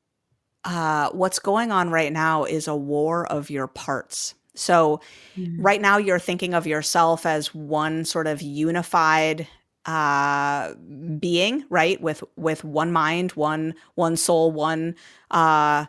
uh, 0.64 1.10
what's 1.10 1.38
going 1.38 1.72
on 1.72 1.90
right 1.90 2.12
now 2.12 2.44
is 2.44 2.68
a 2.68 2.76
war 2.76 3.26
of 3.26 3.50
your 3.50 3.66
parts. 3.66 4.34
So, 4.54 5.00
mm. 5.36 5.56
right 5.58 5.80
now, 5.80 5.96
you're 5.98 6.18
thinking 6.18 6.54
of 6.54 6.66
yourself 6.66 7.26
as 7.26 7.54
one 7.54 8.04
sort 8.04 8.26
of 8.26 8.40
unified 8.40 9.48
uh, 9.86 10.74
being, 11.18 11.64
right? 11.68 12.00
With 12.00 12.24
with 12.36 12.64
one 12.64 12.92
mind, 12.92 13.32
one 13.32 13.74
one 13.94 14.16
soul, 14.16 14.52
one 14.52 14.94
uh, 15.30 15.86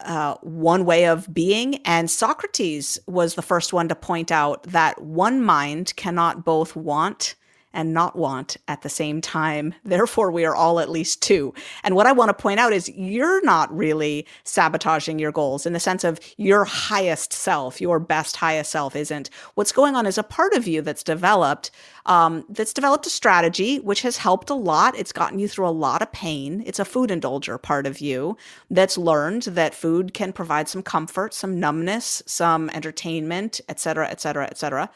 uh, 0.00 0.34
one 0.42 0.84
way 0.84 1.06
of 1.06 1.32
being. 1.32 1.76
And 1.84 2.10
Socrates 2.10 2.98
was 3.06 3.34
the 3.34 3.42
first 3.42 3.72
one 3.72 3.88
to 3.88 3.94
point 3.94 4.30
out 4.30 4.62
that 4.64 5.02
one 5.02 5.42
mind 5.42 5.94
cannot 5.96 6.44
both 6.44 6.76
want 6.76 7.34
and 7.76 7.92
not 7.92 8.16
want 8.16 8.56
at 8.66 8.80
the 8.80 8.88
same 8.88 9.20
time. 9.20 9.74
Therefore, 9.84 10.32
we 10.32 10.44
are 10.44 10.56
all 10.56 10.80
at 10.80 10.90
least 10.90 11.22
two. 11.22 11.54
And 11.84 11.94
what 11.94 12.06
I 12.06 12.12
want 12.12 12.30
to 12.30 12.42
point 12.42 12.58
out 12.58 12.72
is 12.72 12.88
you're 12.88 13.44
not 13.44 13.74
really 13.76 14.26
sabotaging 14.44 15.18
your 15.18 15.30
goals 15.30 15.66
in 15.66 15.74
the 15.74 15.78
sense 15.78 16.02
of 16.02 16.18
your 16.38 16.64
highest 16.64 17.32
self, 17.32 17.80
your 17.80 18.00
best, 18.00 18.36
highest 18.36 18.72
self 18.72 18.96
isn't. 18.96 19.30
What's 19.54 19.72
going 19.72 19.94
on 19.94 20.06
is 20.06 20.18
a 20.18 20.22
part 20.22 20.54
of 20.54 20.66
you 20.66 20.80
that's 20.80 21.02
developed. 21.02 21.70
Um, 22.06 22.44
that's 22.48 22.72
developed 22.72 23.06
a 23.06 23.10
strategy 23.10 23.78
which 23.80 24.02
has 24.02 24.16
helped 24.16 24.48
a 24.48 24.54
lot. 24.54 24.96
It's 24.96 25.12
gotten 25.12 25.38
you 25.38 25.46
through 25.46 25.68
a 25.68 25.70
lot 25.70 26.02
of 26.02 26.10
pain. 26.12 26.62
It's 26.64 26.78
a 26.78 26.84
food 26.84 27.10
indulger 27.10 27.60
part 27.60 27.86
of 27.86 28.00
you 28.00 28.38
that's 28.70 28.96
learned 28.96 29.42
that 29.42 29.74
food 29.74 30.14
can 30.14 30.32
provide 30.32 30.68
some 30.68 30.82
comfort, 30.82 31.34
some 31.34 31.60
numbness, 31.60 32.22
some 32.24 32.70
entertainment, 32.70 33.60
et 33.68 33.78
cetera, 33.78 34.08
et 34.08 34.20
cetera, 34.20 34.46
et 34.46 34.56
cetera. 34.56 34.88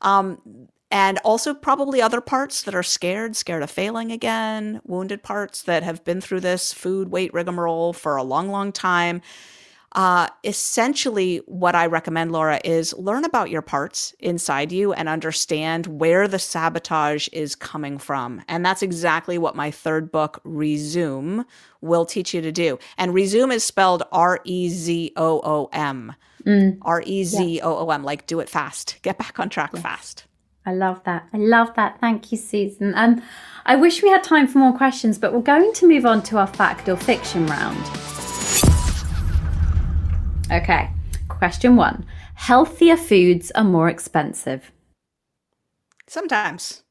Um, 0.00 0.40
and 0.92 1.18
also 1.24 1.54
probably 1.54 2.02
other 2.02 2.20
parts 2.20 2.62
that 2.64 2.74
are 2.74 2.82
scared, 2.82 3.34
scared 3.34 3.62
of 3.62 3.70
failing 3.70 4.12
again, 4.12 4.82
wounded 4.84 5.22
parts 5.22 5.62
that 5.62 5.82
have 5.82 6.04
been 6.04 6.20
through 6.20 6.40
this 6.40 6.74
food 6.74 7.08
weight 7.08 7.32
rigmarole 7.32 7.94
for 7.94 8.16
a 8.16 8.22
long, 8.22 8.50
long 8.50 8.70
time. 8.72 9.22
Uh, 9.92 10.28
essentially, 10.44 11.38
what 11.46 11.74
I 11.74 11.86
recommend, 11.86 12.30
Laura, 12.30 12.60
is 12.62 12.94
learn 12.94 13.24
about 13.24 13.48
your 13.48 13.62
parts 13.62 14.14
inside 14.20 14.70
you 14.70 14.92
and 14.92 15.08
understand 15.08 15.86
where 15.86 16.28
the 16.28 16.38
sabotage 16.38 17.26
is 17.32 17.54
coming 17.54 17.96
from. 17.96 18.42
And 18.46 18.64
that's 18.64 18.82
exactly 18.82 19.38
what 19.38 19.56
my 19.56 19.70
third 19.70 20.12
book, 20.12 20.42
Rezoom, 20.44 21.46
will 21.80 22.04
teach 22.04 22.34
you 22.34 22.42
to 22.42 22.52
do. 22.52 22.78
And 22.98 23.12
Rezoom 23.12 23.52
is 23.52 23.64
spelled 23.64 24.02
R 24.12 24.40
E 24.44 24.68
Z 24.68 25.12
O 25.16 25.40
O 25.42 25.70
M. 25.72 26.14
Mm. 26.44 26.78
R 26.82 27.02
E 27.06 27.24
Z 27.24 27.60
O 27.62 27.86
O 27.86 27.90
M, 27.90 28.02
like 28.02 28.26
do 28.26 28.40
it 28.40 28.48
fast, 28.48 28.98
get 29.02 29.16
back 29.16 29.38
on 29.38 29.48
track 29.48 29.74
fast. 29.76 30.26
I 30.64 30.72
love 30.72 31.02
that. 31.04 31.28
I 31.32 31.38
love 31.38 31.74
that. 31.74 31.98
Thank 32.00 32.30
you, 32.30 32.38
Susan. 32.38 32.94
Um, 32.94 33.22
I 33.66 33.76
wish 33.76 34.02
we 34.02 34.08
had 34.10 34.22
time 34.22 34.46
for 34.46 34.58
more 34.58 34.76
questions, 34.76 35.18
but 35.18 35.32
we're 35.32 35.40
going 35.40 35.72
to 35.74 35.88
move 35.88 36.06
on 36.06 36.22
to 36.24 36.38
our 36.38 36.46
fact 36.46 36.88
or 36.88 36.96
fiction 36.96 37.46
round. 37.46 37.78
Okay, 40.52 40.90
question 41.28 41.76
one 41.76 42.04
Healthier 42.34 42.96
foods 42.96 43.50
are 43.52 43.64
more 43.64 43.88
expensive. 43.88 44.70
Sometimes. 46.08 46.82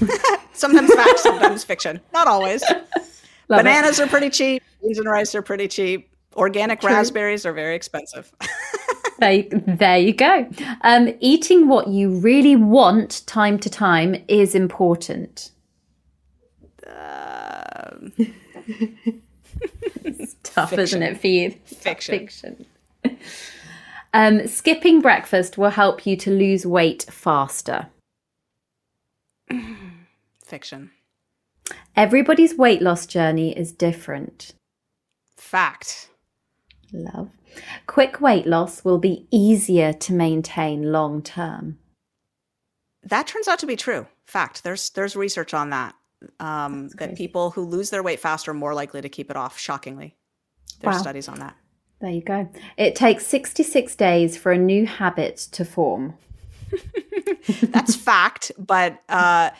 sometimes 0.52 0.94
fact, 0.94 1.18
sometimes 1.18 1.64
fiction. 1.64 2.00
Not 2.12 2.26
always. 2.26 2.62
Bananas 3.48 3.98
it. 3.98 4.04
are 4.04 4.08
pretty 4.08 4.30
cheap. 4.30 4.62
Beans 4.82 4.98
and 4.98 5.08
rice 5.08 5.34
are 5.34 5.42
pretty 5.42 5.68
cheap. 5.68 6.13
Organic 6.34 6.80
True. 6.80 6.90
raspberries 6.90 7.46
are 7.46 7.52
very 7.52 7.76
expensive. 7.76 8.32
there, 9.18 9.44
there 9.50 9.98
you 9.98 10.12
go. 10.12 10.48
Um, 10.82 11.14
eating 11.20 11.68
what 11.68 11.88
you 11.88 12.10
really 12.10 12.56
want 12.56 13.22
time 13.26 13.58
to 13.60 13.70
time 13.70 14.16
is 14.28 14.54
important. 14.54 15.50
Um, 16.86 18.12
it's 20.04 20.36
tough, 20.42 20.70
fiction. 20.70 20.80
isn't 20.80 21.02
it, 21.02 21.20
for 21.20 21.26
you? 21.26 21.50
Fiction. 21.64 22.18
Fiction. 22.18 22.66
Um, 24.12 24.46
skipping 24.46 25.00
breakfast 25.00 25.58
will 25.58 25.70
help 25.70 26.06
you 26.06 26.16
to 26.18 26.30
lose 26.30 26.64
weight 26.64 27.04
faster. 27.10 27.88
Fiction. 30.44 30.92
Everybody's 31.96 32.54
weight 32.56 32.80
loss 32.80 33.06
journey 33.06 33.56
is 33.58 33.72
different. 33.72 34.54
Fact. 35.36 36.10
Love. 36.94 37.28
Quick 37.86 38.20
weight 38.20 38.46
loss 38.46 38.84
will 38.84 38.98
be 38.98 39.26
easier 39.30 39.92
to 39.92 40.12
maintain 40.12 40.92
long 40.92 41.22
term. 41.22 41.78
That 43.02 43.26
turns 43.26 43.48
out 43.48 43.58
to 43.58 43.66
be 43.66 43.76
true. 43.76 44.06
Fact. 44.26 44.62
There's 44.62 44.90
there's 44.90 45.16
research 45.16 45.52
on 45.52 45.70
that. 45.70 45.94
Um, 46.40 46.88
that 46.96 47.16
people 47.16 47.50
who 47.50 47.62
lose 47.62 47.90
their 47.90 48.02
weight 48.02 48.20
faster 48.20 48.52
are 48.52 48.54
more 48.54 48.72
likely 48.72 49.02
to 49.02 49.08
keep 49.10 49.30
it 49.30 49.36
off. 49.36 49.58
Shockingly, 49.58 50.16
there's 50.80 50.94
wow. 50.96 51.02
studies 51.02 51.28
on 51.28 51.40
that. 51.40 51.56
There 52.00 52.10
you 52.10 52.22
go. 52.22 52.48
It 52.76 52.94
takes 52.94 53.26
66 53.26 53.94
days 53.96 54.36
for 54.36 54.52
a 54.52 54.58
new 54.58 54.86
habit 54.86 55.36
to 55.52 55.64
form. 55.64 56.14
That's 57.62 57.94
fact, 57.94 58.52
but 58.58 59.02
uh, 59.08 59.50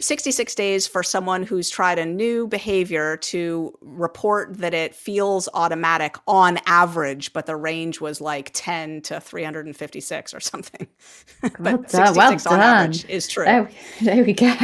66 0.00 0.54
days 0.54 0.86
for 0.86 1.02
someone 1.02 1.42
who's 1.42 1.68
tried 1.68 1.98
a 1.98 2.06
new 2.06 2.46
behavior 2.46 3.16
to 3.18 3.76
report 3.80 4.58
that 4.58 4.74
it 4.74 4.94
feels 4.94 5.48
automatic 5.54 6.16
on 6.26 6.58
average, 6.66 7.32
but 7.32 7.46
the 7.46 7.56
range 7.56 8.00
was 8.00 8.20
like 8.20 8.50
10 8.54 9.02
to 9.02 9.20
356 9.20 10.34
or 10.34 10.40
something. 10.40 10.86
but 11.42 11.60
well 11.60 11.84
66 11.86 12.44
well 12.46 12.54
on 12.54 12.60
average 12.60 13.04
is 13.08 13.28
true. 13.28 13.46
Oh, 13.46 13.68
there 14.00 14.24
we 14.24 14.32
go. 14.32 14.54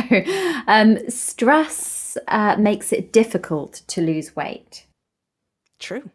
Um, 0.66 0.98
stress 1.10 2.16
uh, 2.28 2.56
makes 2.58 2.92
it 2.92 3.12
difficult 3.12 3.82
to 3.88 4.00
lose 4.00 4.34
weight. 4.34 4.86
True. 5.78 6.10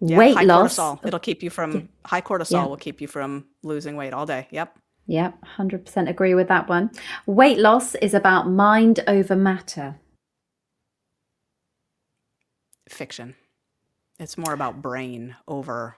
Yeah, 0.00 0.18
weight 0.18 0.36
high 0.36 0.44
loss. 0.44 0.76
Cortisol. 0.76 1.06
It'll 1.06 1.18
keep 1.18 1.42
you 1.42 1.50
from 1.50 1.88
high 2.04 2.20
cortisol 2.20 2.52
yeah. 2.52 2.66
will 2.66 2.76
keep 2.76 3.00
you 3.00 3.08
from 3.08 3.46
losing 3.62 3.96
weight 3.96 4.12
all 4.12 4.26
day. 4.26 4.46
Yep. 4.50 4.78
Yep, 5.06 5.38
100% 5.56 6.08
agree 6.08 6.34
with 6.34 6.48
that 6.48 6.68
one. 6.68 6.90
Weight 7.24 7.58
loss 7.58 7.94
is 7.94 8.12
about 8.12 8.48
mind 8.50 9.00
over 9.08 9.34
matter. 9.34 9.96
Fiction. 12.90 13.34
It's 14.18 14.36
more 14.36 14.52
about 14.52 14.82
brain 14.82 15.34
over 15.46 15.96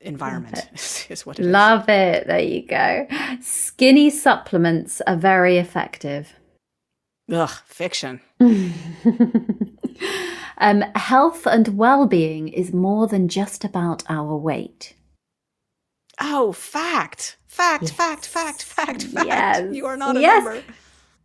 environment, 0.00 0.68
is 1.08 1.24
what 1.24 1.38
it 1.38 1.46
Love 1.46 1.88
is. 1.88 2.18
it. 2.18 2.26
There 2.26 2.38
you 2.40 2.66
go. 2.66 3.06
Skinny 3.40 4.10
supplements 4.10 5.00
are 5.06 5.16
very 5.16 5.56
effective. 5.56 6.34
Ugh, 7.32 7.50
fiction. 7.64 8.20
um, 10.58 10.82
health 10.94 11.46
and 11.46 11.76
well 11.76 12.06
being 12.06 12.48
is 12.48 12.72
more 12.72 13.06
than 13.06 13.28
just 13.28 13.64
about 13.64 14.02
our 14.08 14.36
weight. 14.36 14.94
Oh, 16.20 16.52
fact. 16.52 17.36
Fact, 17.46 17.84
yes. 17.84 17.92
fact, 17.92 18.26
fact, 18.26 18.62
fact, 18.62 19.02
fact. 19.04 19.26
Yes. 19.26 19.74
You 19.74 19.86
are 19.86 19.96
not 19.96 20.16
a 20.16 20.20
yes. 20.20 20.44
member. 20.44 20.62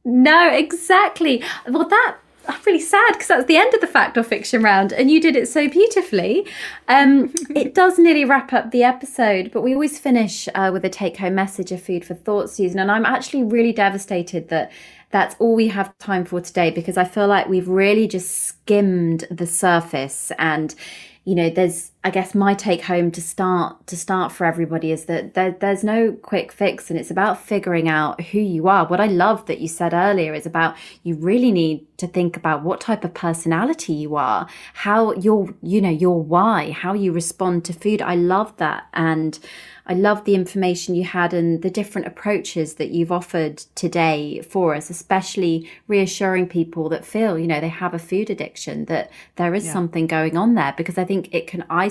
No, 0.06 0.50
exactly. 0.50 1.44
Well, 1.68 1.88
that 1.88 2.18
I'm 2.48 2.60
really 2.66 2.80
sad 2.80 3.14
because 3.14 3.28
that's 3.28 3.46
the 3.46 3.58
end 3.58 3.74
of 3.74 3.82
the 3.82 3.88
fact 3.88 4.18
or 4.18 4.24
fiction 4.24 4.64
round, 4.64 4.92
and 4.92 5.12
you 5.12 5.22
did 5.22 5.36
it 5.36 5.48
so 5.48 5.70
beautifully. 5.70 6.48
Um, 6.88 7.34
it 7.56 7.76
does 7.76 8.00
nearly 8.00 8.26
wrap 8.26 8.52
up 8.54 8.72
the 8.72 8.84
episode, 8.84 9.52
but 9.52 9.62
we 9.62 9.74
always 9.74 10.00
finish 10.00 10.48
uh, 10.56 10.70
with 10.74 10.84
a 10.84 10.90
take 10.90 11.18
home 11.18 11.36
message 11.36 11.72
of 11.72 11.84
food 11.84 12.04
for 12.04 12.14
thought, 12.14 12.50
Susan. 12.50 12.80
And 12.80 12.92
I'm 12.92 13.06
actually 13.06 13.44
really 13.44 13.74
devastated 13.74 14.50
that 14.50 14.72
that's 15.12 15.36
all 15.40 15.56
we 15.56 15.68
have 15.68 15.98
time 15.98 16.26
for 16.26 16.42
today 16.42 16.72
because 16.72 16.98
I 16.98 17.04
feel 17.04 17.28
like 17.28 17.48
we've 17.48 17.68
really 17.68 18.08
just 18.08 18.32
skimmed 18.32 19.26
the 19.30 19.48
surface 19.48 20.32
and 20.38 20.74
you 21.26 21.36
know 21.36 21.50
there's 21.50 21.92
i 22.04 22.10
guess 22.10 22.36
my 22.36 22.54
take 22.54 22.84
home 22.84 23.12
to 23.12 23.22
start 23.22 23.86
to 23.88 23.96
start 23.96 24.32
for 24.32 24.46
everybody 24.46 24.92
is 24.92 25.06
that 25.06 25.34
there, 25.34 25.52
there's 25.60 25.84
no 25.84 26.12
quick 26.12 26.52
fix 26.52 26.90
and 26.90 27.00
it's 27.00 27.12
about 27.12 27.42
figuring 27.42 27.88
out 27.88 28.20
who 28.22 28.40
you 28.40 28.68
are. 28.68 28.86
What 28.88 29.00
i 29.00 29.08
love 29.08 29.46
that 29.46 29.60
you 29.60 29.68
said 29.68 29.94
earlier 29.94 30.34
is 30.34 30.46
about 30.46 30.76
you 31.04 31.16
really 31.16 31.52
need 31.52 31.86
to 31.98 32.08
think 32.08 32.36
about 32.36 32.64
what 32.64 32.82
type 32.82 33.04
of 33.04 33.14
personality 33.14 33.94
you 33.94 34.16
are 34.16 34.48
how 34.74 35.14
your 35.14 35.54
you 35.62 35.82
know 35.82 35.90
your 35.90 36.22
why 36.22 36.72
how 36.72 36.94
you 36.94 37.12
respond 37.12 37.66
to 37.66 37.74
food. 37.74 38.02
I 38.02 38.16
love 38.16 38.56
that. 38.58 38.88
And 38.94 39.38
I 39.86 39.94
love 39.94 40.26
the 40.26 40.36
information 40.36 40.96
you 40.96 41.04
had 41.04 41.34
and 41.34 41.62
the 41.62 41.70
different 41.70 42.08
approaches 42.08 42.76
that 42.76 42.92
you've 42.92 43.12
offered 43.12 43.58
today 43.76 44.42
for 44.42 44.76
us, 44.76 44.90
especially 44.90 45.70
reassuring 45.88 46.48
people 46.48 46.88
that 46.90 47.04
feel, 47.04 47.38
you 47.38 47.48
know, 47.48 47.60
they 47.60 47.68
have 47.68 47.94
a 47.94 48.00
food 48.00 48.30
addiction, 48.30 48.86
that 48.86 49.12
there 49.36 49.54
is 49.54 49.66
yeah. 49.66 49.74
something 49.74 50.08
going 50.08 50.38
on 50.38 50.54
there, 50.54 50.74
because 50.78 50.98
I 50.98 51.04
think 51.04 51.34
it 51.34 51.48
can 51.48 51.66
isolate 51.70 51.91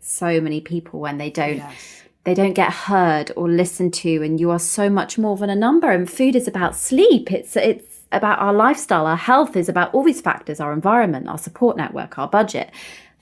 so 0.00 0.40
many 0.40 0.60
people 0.60 1.00
when 1.00 1.18
they 1.18 1.30
don't. 1.30 1.58
Yes 1.58 1.94
they 2.24 2.34
don't 2.34 2.52
get 2.52 2.70
heard 2.70 3.32
or 3.36 3.48
listened 3.48 3.94
to 3.94 4.22
and 4.22 4.38
you 4.38 4.50
are 4.50 4.58
so 4.58 4.90
much 4.90 5.16
more 5.16 5.34
than 5.38 5.48
a 5.48 5.56
number 5.56 5.90
and 5.90 6.10
food 6.10 6.36
is 6.36 6.46
about 6.46 6.76
sleep 6.76 7.32
it's 7.32 7.56
it's 7.56 8.00
about 8.12 8.38
our 8.38 8.52
lifestyle 8.52 9.06
our 9.06 9.16
health 9.16 9.56
is 9.56 9.66
about 9.66 9.94
all 9.94 10.02
these 10.02 10.20
factors 10.20 10.60
our 10.60 10.74
environment 10.74 11.26
our 11.26 11.38
support 11.38 11.74
network 11.74 12.18
our 12.18 12.28
budget 12.28 12.70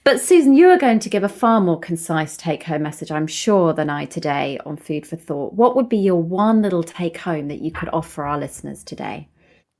but 0.03 0.21
Susan, 0.21 0.53
you 0.53 0.69
are 0.69 0.77
going 0.77 0.99
to 0.99 1.09
give 1.09 1.25
a 1.25 1.29
far 1.29 1.59
more 1.59 1.77
concise 1.77 2.37
take 2.37 2.63
home 2.63 2.83
message, 2.83 3.11
I'm 3.11 3.27
sure, 3.27 3.73
than 3.73 3.89
I 3.89 4.05
today 4.05 4.57
on 4.65 4.77
Food 4.77 5.05
for 5.05 5.17
Thought. 5.17 5.55
What 5.55 5.75
would 5.75 5.89
be 5.89 5.97
your 5.97 6.23
one 6.23 6.61
little 6.61 6.81
take 6.81 7.17
home 7.17 7.49
that 7.49 7.59
you 7.59 7.71
could 7.71 7.89
offer 7.91 8.23
our 8.23 8.39
listeners 8.39 8.85
today? 8.85 9.27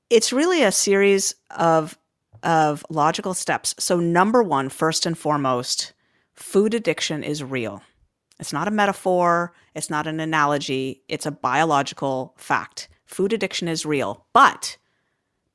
It's 0.09 0.33
really 0.33 0.63
a 0.63 0.71
series 0.73 1.33
of 1.51 1.97
of 2.43 2.85
logical 2.89 3.33
steps. 3.33 3.73
So 3.79 4.01
number 4.01 4.43
1, 4.43 4.67
first 4.67 5.05
and 5.05 5.17
foremost, 5.17 5.93
food 6.37 6.73
addiction 6.73 7.23
is 7.23 7.43
real. 7.43 7.81
It's 8.39 8.53
not 8.53 8.67
a 8.67 8.71
metaphor, 8.71 9.53
it's 9.73 9.89
not 9.89 10.07
an 10.07 10.19
analogy, 10.19 11.03
it's 11.07 11.25
a 11.25 11.31
biological 11.31 12.35
fact. 12.37 12.87
Food 13.05 13.33
addiction 13.33 13.67
is 13.67 13.85
real. 13.85 14.25
But 14.33 14.77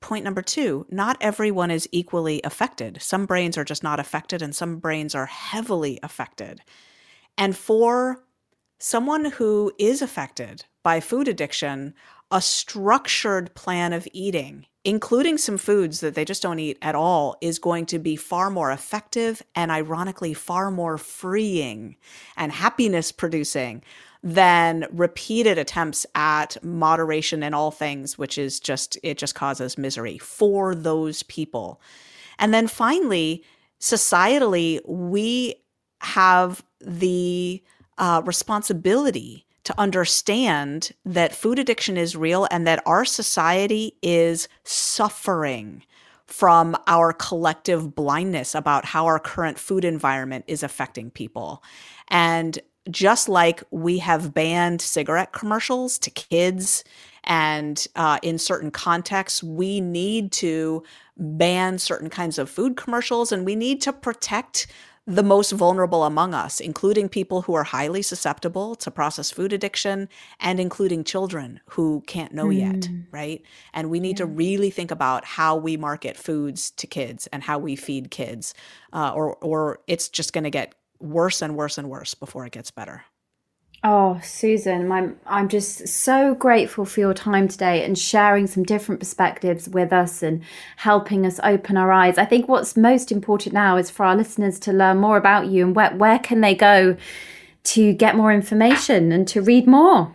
point 0.01 0.25
number 0.25 0.43
two 0.43 0.85
not 0.91 1.17
everyone 1.21 1.71
is 1.71 1.89
equally 1.93 2.41
affected. 2.43 3.01
Some 3.01 3.25
brains 3.25 3.57
are 3.57 3.65
just 3.65 3.83
not 3.83 4.01
affected, 4.01 4.43
and 4.43 4.55
some 4.55 4.79
brains 4.79 5.15
are 5.15 5.27
heavily 5.27 6.01
affected. 6.03 6.61
And 7.39 7.57
for 7.57 8.25
someone 8.79 9.27
who 9.27 9.73
is 9.79 10.03
affected 10.03 10.65
by 10.83 10.99
food 10.99 11.29
addiction, 11.29 11.95
a 12.33 12.41
structured 12.41 13.55
plan 13.55 13.93
of 13.93 14.09
eating, 14.13 14.65
including 14.85 15.37
some 15.37 15.59
foods 15.59 16.01
that 16.01 16.15
they 16.15 16.25
just 16.25 16.43
don't 16.43 16.59
eat 16.59 16.79
at 16.81 16.95
all, 16.95 17.37
is 17.43 17.59
going 17.59 17.85
to 17.87 17.99
be 17.99 18.17
far 18.17 18.49
more 18.49 18.73
effective 18.73 19.43
and 19.55 19.71
ironically 19.71 20.33
far 20.33 20.71
more 20.71 20.97
freeing 20.97 21.95
and 22.37 22.51
happiness 22.51 23.13
producing 23.13 23.83
than 24.23 24.87
repeated 24.91 25.59
attempts 25.59 26.07
at 26.15 26.57
moderation 26.65 27.43
in 27.43 27.53
all 27.53 27.71
things, 27.71 28.17
which 28.17 28.39
is 28.39 28.59
just, 28.59 28.97
it 29.03 29.19
just 29.19 29.35
causes 29.35 29.77
misery 29.77 30.17
for 30.17 30.75
those 30.75 31.23
people. 31.25 31.83
And 32.39 32.55
then 32.55 32.67
finally, 32.67 33.45
societally, 33.79 34.81
we 34.87 35.57
have 36.01 36.65
the 36.81 37.63
uh, 37.99 38.23
responsibility 38.25 39.47
to 39.65 39.79
understand 39.79 40.93
that 41.05 41.35
food 41.35 41.59
addiction 41.59 41.97
is 41.97 42.17
real 42.17 42.49
and 42.51 42.67
that 42.67 42.83
our 42.87 43.05
society 43.05 43.97
is 44.03 44.49
suffering 44.65 45.83
from 46.27 46.77
our 46.87 47.13
collective 47.13 47.95
blindness 47.95 48.55
about 48.55 48.87
how 48.87 49.05
our 49.05 49.19
current 49.19 49.59
food 49.59 49.85
environment 49.85 50.45
is 50.49 50.63
affecting 50.63 51.11
people. 51.11 51.63
And 52.09 52.59
just 52.91 53.29
like 53.29 53.63
we 53.71 53.99
have 53.99 54.35
banned 54.35 54.81
cigarette 54.81 55.33
commercials 55.33 55.99
to 55.99 56.11
kids 56.11 56.85
and 57.25 57.87
uh, 57.95 58.19
in 58.23 58.39
certain 58.39 58.71
contexts 58.71 59.43
we 59.43 59.81
need 59.81 60.33
to 60.33 60.83
ban 61.17 61.79
certain 61.79 62.11
kinds 62.11 62.39
of 62.39 62.51
food 62.51 62.77
commercials 62.77 63.31
and 63.31 63.47
we 63.47 63.55
need 63.55 63.81
to 63.81 63.93
protect 63.93 64.67
the 65.07 65.23
most 65.23 65.51
vulnerable 65.51 66.05
among 66.05 66.33
us, 66.33 66.61
including 66.61 67.09
people 67.09 67.43
who 67.43 67.55
are 67.55 67.65
highly 67.65 68.03
susceptible 68.03 68.77
to 68.77 68.91
processed 68.91 69.35
food 69.35 69.53
addiction 69.53 70.09
and 70.39 70.61
including 70.61 71.03
children 71.03 71.61
who 71.71 72.03
can't 72.07 72.33
know 72.33 72.47
mm. 72.47 72.59
yet, 72.59 72.89
right? 73.11 73.43
And 73.75 73.91
we 73.91 73.99
need 73.99 74.21
yeah. 74.21 74.27
to 74.27 74.27
really 74.27 74.71
think 74.71 74.93
about 74.93 75.25
how 75.25 75.57
we 75.57 75.77
market 75.77 76.17
foods 76.17 76.71
to 76.73 76.87
kids 76.87 77.27
and 77.33 77.43
how 77.43 77.59
we 77.59 77.75
feed 77.75 78.11
kids, 78.11 78.55
uh, 78.93 79.13
or 79.13 79.37
or 79.37 79.81
it's 79.89 80.09
just 80.09 80.33
going 80.33 80.45
to 80.45 80.51
get 80.51 80.75
worse 81.01 81.43
and 81.43 81.57
worse 81.57 81.79
and 81.79 81.91
worse 81.91 82.15
before 82.15 82.47
it 82.47 82.53
gets 82.53 82.71
better. 82.71 83.05
Oh, 83.85 84.21
Susan, 84.23 84.93
I'm, 84.93 85.19
I'm 85.27 85.49
just 85.49 85.89
so 85.89 86.37
grateful 86.37 86.85
for 86.85 87.01
your 87.01 87.15
time 87.15 87.49
today 87.49 87.85
and 87.85 87.99
sharing 87.99 88.47
some 88.47 88.63
different 88.63 89.01
perspectives 89.01 89.69
with 89.69 89.93
us 89.93 90.23
and 90.23 90.43
helping 90.77 91.27
us 91.27 91.41
open 91.43 91.77
our 91.77 91.91
eyes. 91.91 92.17
I 92.17 92.25
think 92.25 92.47
what's 92.47 92.77
most 92.77 93.11
important 93.11 93.55
now 93.55 93.77
is 93.77 93.91
for 93.91 94.07
our 94.07 94.15
listeners 94.15 94.61
to 94.61 94.73
learn 94.73 94.99
more 94.99 95.17
about 95.17 95.49
you 95.49 95.67
and 95.67 95.75
where, 95.75 95.93
where 95.97 96.21
can 96.21 96.43
they 96.43 96.55
go 96.55 96.97
to 97.65 97.93
get 97.93 98.15
more 98.15 98.33
information 98.33 99.11
and 99.11 99.27
to 99.27 99.43
read 99.43 99.67
more? 99.67 100.13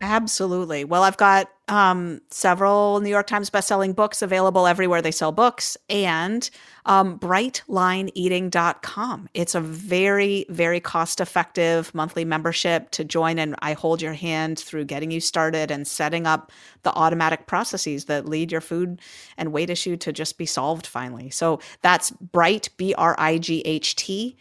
Absolutely. 0.00 0.84
Well, 0.84 1.02
I've 1.02 1.16
got 1.16 1.51
um, 1.68 2.20
several 2.30 2.98
New 3.00 3.08
York 3.08 3.28
Times 3.28 3.48
bestselling 3.48 3.94
books 3.94 4.20
available 4.20 4.66
everywhere 4.66 5.00
they 5.00 5.12
sell 5.12 5.32
books 5.32 5.76
and 5.88 6.50
um, 6.86 7.20
brightlineeating.com. 7.20 9.28
It's 9.32 9.54
a 9.54 9.60
very, 9.60 10.44
very 10.48 10.80
cost 10.80 11.20
effective 11.20 11.94
monthly 11.94 12.24
membership 12.24 12.90
to 12.90 13.04
join, 13.04 13.38
and 13.38 13.54
I 13.60 13.74
hold 13.74 14.02
your 14.02 14.14
hand 14.14 14.58
through 14.58 14.86
getting 14.86 15.12
you 15.12 15.20
started 15.20 15.70
and 15.70 15.86
setting 15.86 16.26
up 16.26 16.50
the 16.82 16.92
automatic 16.94 17.46
processes 17.46 18.06
that 18.06 18.28
lead 18.28 18.50
your 18.50 18.60
food 18.60 19.00
and 19.36 19.52
weight 19.52 19.70
issue 19.70 19.96
to 19.98 20.12
just 20.12 20.38
be 20.38 20.46
solved 20.46 20.86
finally. 20.86 21.30
So 21.30 21.60
that's 21.80 22.10
Bright, 22.10 22.70
B 22.76 22.92
R 22.98 23.14
I 23.18 23.38
G 23.38 23.62
H 23.64 23.94
T, 23.94 24.36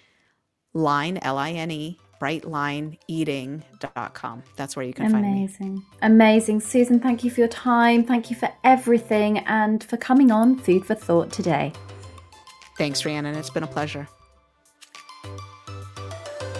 line, 0.73 1.19
L 1.21 1.37
I 1.37 1.51
N 1.51 1.69
E 1.69 1.99
brightlineeating.com. 2.21 4.43
That's 4.55 4.75
where 4.75 4.85
you 4.85 4.93
can 4.93 5.07
Amazing. 5.07 5.23
find 5.23 5.33
me. 5.33 5.39
Amazing. 5.41 5.83
Amazing. 6.03 6.59
Susan, 6.61 6.99
thank 6.99 7.23
you 7.23 7.31
for 7.31 7.39
your 7.41 7.49
time. 7.49 8.03
Thank 8.03 8.29
you 8.29 8.35
for 8.35 8.49
everything 8.63 9.39
and 9.39 9.83
for 9.83 9.97
coming 9.97 10.29
on 10.31 10.59
Food 10.59 10.85
for 10.85 10.93
Thought 10.93 11.31
today. 11.31 11.73
Thanks, 12.77 13.03
Rhiannon. 13.05 13.35
It's 13.35 13.49
been 13.49 13.63
a 13.63 13.67
pleasure. 13.67 14.07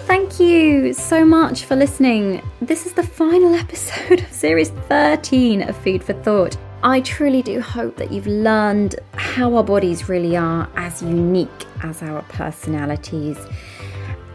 Thank 0.06 0.40
you 0.40 0.92
so 0.92 1.24
much 1.24 1.64
for 1.64 1.76
listening. 1.76 2.42
This 2.60 2.84
is 2.84 2.92
the 2.92 3.04
final 3.04 3.54
episode 3.64 4.20
of 4.20 4.32
Series 4.32 4.70
13 4.88 5.68
of 5.68 5.76
Food 5.76 6.02
for 6.02 6.12
Thought. 6.12 6.56
I 6.82 7.00
truly 7.00 7.42
do 7.42 7.60
hope 7.60 7.96
that 7.96 8.10
you've 8.10 8.26
learned 8.26 8.96
how 9.14 9.54
our 9.54 9.62
bodies 9.62 10.08
really 10.08 10.36
are 10.36 10.68
as 10.74 11.00
unique 11.00 11.48
as 11.84 12.02
our 12.02 12.22
personalities 12.22 13.38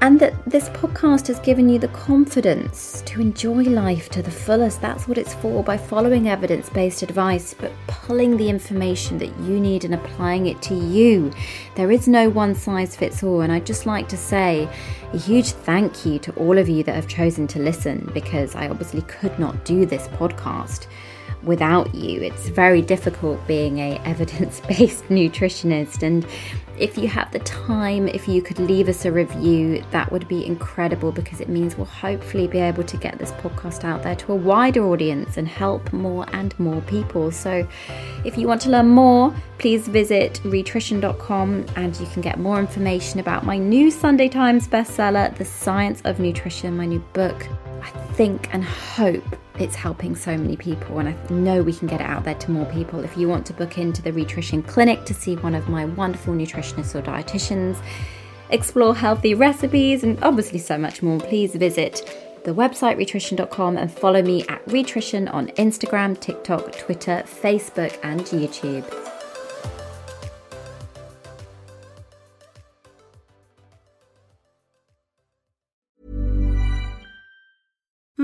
and 0.02 0.20
that 0.20 0.34
this 0.46 0.70
podcast 0.70 1.28
has 1.28 1.40
given 1.40 1.68
you 1.68 1.80
the 1.80 1.88
confidence 1.88 3.02
to 3.06 3.20
enjoy 3.20 3.64
life 3.64 4.10
to 4.10 4.22
the 4.22 4.30
fullest. 4.30 4.80
That's 4.80 5.08
what 5.08 5.18
it's 5.18 5.34
for 5.34 5.64
by 5.64 5.78
following 5.78 6.30
evidence 6.30 6.70
based 6.70 7.02
advice, 7.02 7.56
but 7.56 7.72
pulling 7.88 8.38
the 8.38 8.50
information 8.50 9.18
that 9.18 9.36
you 9.40 9.60
need 9.60 9.86
and 9.86 9.96
applying 9.96 10.48
it 10.48 10.62
to 10.64 10.76
you. 10.76 11.34
There 11.76 11.92
is 11.92 12.08
no 12.08 12.30
one 12.30 12.54
size 12.54 12.96
fits 12.96 13.24
all. 13.24 13.42
And 13.42 13.52
I'd 13.52 13.66
just 13.66 13.88
like 13.88 14.08
to 14.10 14.18
say 14.18 14.70
a 15.14 15.18
huge 15.18 15.52
thank 15.52 16.06
you 16.06 16.20
to 16.20 16.34
all 16.34 16.58
of 16.58 16.70
you 16.70 16.84
that 16.84 16.96
have 16.96 17.08
chosen 17.08 17.48
to 17.48 17.60
listen 17.60 18.10
because 18.14 18.56
I 18.56 18.70
obviously 18.70 19.02
could 19.04 19.38
not 19.40 19.66
do 19.66 19.86
this 19.86 20.08
podcast 20.10 20.88
without 21.44 21.94
you. 21.94 22.22
It's 22.22 22.50
very 22.50 22.82
difficult 22.82 23.46
being 23.48 23.80
a 23.80 23.98
evidence-based 24.06 25.06
nutritionist 25.06 26.04
and 26.04 26.26
if 26.80 26.98
you 26.98 27.08
have 27.08 27.32
the 27.32 27.40
time, 27.40 28.08
if 28.08 28.28
you 28.28 28.42
could 28.42 28.60
leave 28.60 28.88
us 28.88 29.06
a 29.06 29.12
review, 29.12 29.84
that 29.92 30.12
would 30.12 30.28
be 30.28 30.46
incredible 30.46 31.12
because 31.12 31.42
it 31.42 31.50
means 31.50 31.76
we'll 31.76 31.86
hopefully 31.86 32.48
be 32.48 32.60
able 32.60 32.84
to 32.84 32.98
get 32.98 33.18
this 33.18 33.32
podcast 33.32 33.84
out 33.84 34.04
there 34.04 34.16
to 34.16 34.32
a 34.32 34.36
wider 34.36 34.86
audience 34.86 35.38
and 35.38 35.48
help 35.48 35.92
more 35.92 36.26
and 36.34 36.58
more 36.60 36.82
people. 36.82 37.32
So, 37.32 37.68
if 38.24 38.38
you 38.38 38.48
want 38.48 38.62
to 38.62 38.70
learn 38.70 38.90
more, 38.90 39.36
please 39.58 39.88
visit 39.88 40.40
rhitrition.com 40.44 41.66
and 41.76 42.00
you 42.00 42.06
can 42.08 42.22
get 42.22 42.40
more 42.40 42.60
information 42.60 43.20
about 43.20 43.44
my 43.44 43.58
new 43.58 43.90
Sunday 43.90 44.30
Times 44.30 44.68
bestseller, 44.68 45.36
The 45.36 45.46
Science 45.46 46.02
of 46.06 46.20
Nutrition, 46.20 46.78
my 46.78 46.86
new 46.86 47.00
book. 47.14 47.48
I 47.82 47.90
think 48.14 48.54
and 48.54 48.64
hope 48.64 49.24
it's 49.60 49.76
helping 49.76 50.16
so 50.16 50.38
many 50.38 50.56
people, 50.56 51.00
and 51.00 51.10
I 51.10 51.34
know 51.34 51.64
we 51.64 51.74
can 51.74 51.88
get 51.88 52.02
it 52.02 52.08
out 52.08 52.24
there 52.24 52.36
to 52.36 52.52
more 52.52 52.66
people. 52.66 53.00
If 53.04 53.18
you 53.18 53.28
want 53.28 53.46
to 53.48 53.54
book 53.54 53.78
into 53.78 54.02
the 54.02 54.14
Rhitrition 54.14 54.64
Clinic 54.64 55.06
to 55.06 55.14
see 55.14 55.36
one 55.36 55.56
of 55.56 55.68
my 55.68 55.86
wonderful 55.86 56.34
nutritionists 56.34 56.96
or 56.96 57.02
dietitians, 57.02 57.78
explore 58.50 58.96
healthy 58.96 59.34
recipes, 59.34 60.04
and 60.04 60.22
obviously 60.24 60.60
so 60.60 60.78
much 60.78 61.02
more, 61.02 61.20
please 61.20 61.56
visit 61.56 62.42
the 62.44 62.54
website 62.54 62.98
rhitrition.com 62.98 63.78
and 63.78 63.92
follow 63.92 64.22
me 64.22 64.46
at 64.48 64.62
Rhitrition 64.68 65.28
on 65.28 65.48
Instagram, 65.50 66.20
TikTok, 66.20 66.72
Twitter, 66.78 67.24
Facebook, 67.26 67.98
and 68.04 68.22
YouTube. 68.22 69.17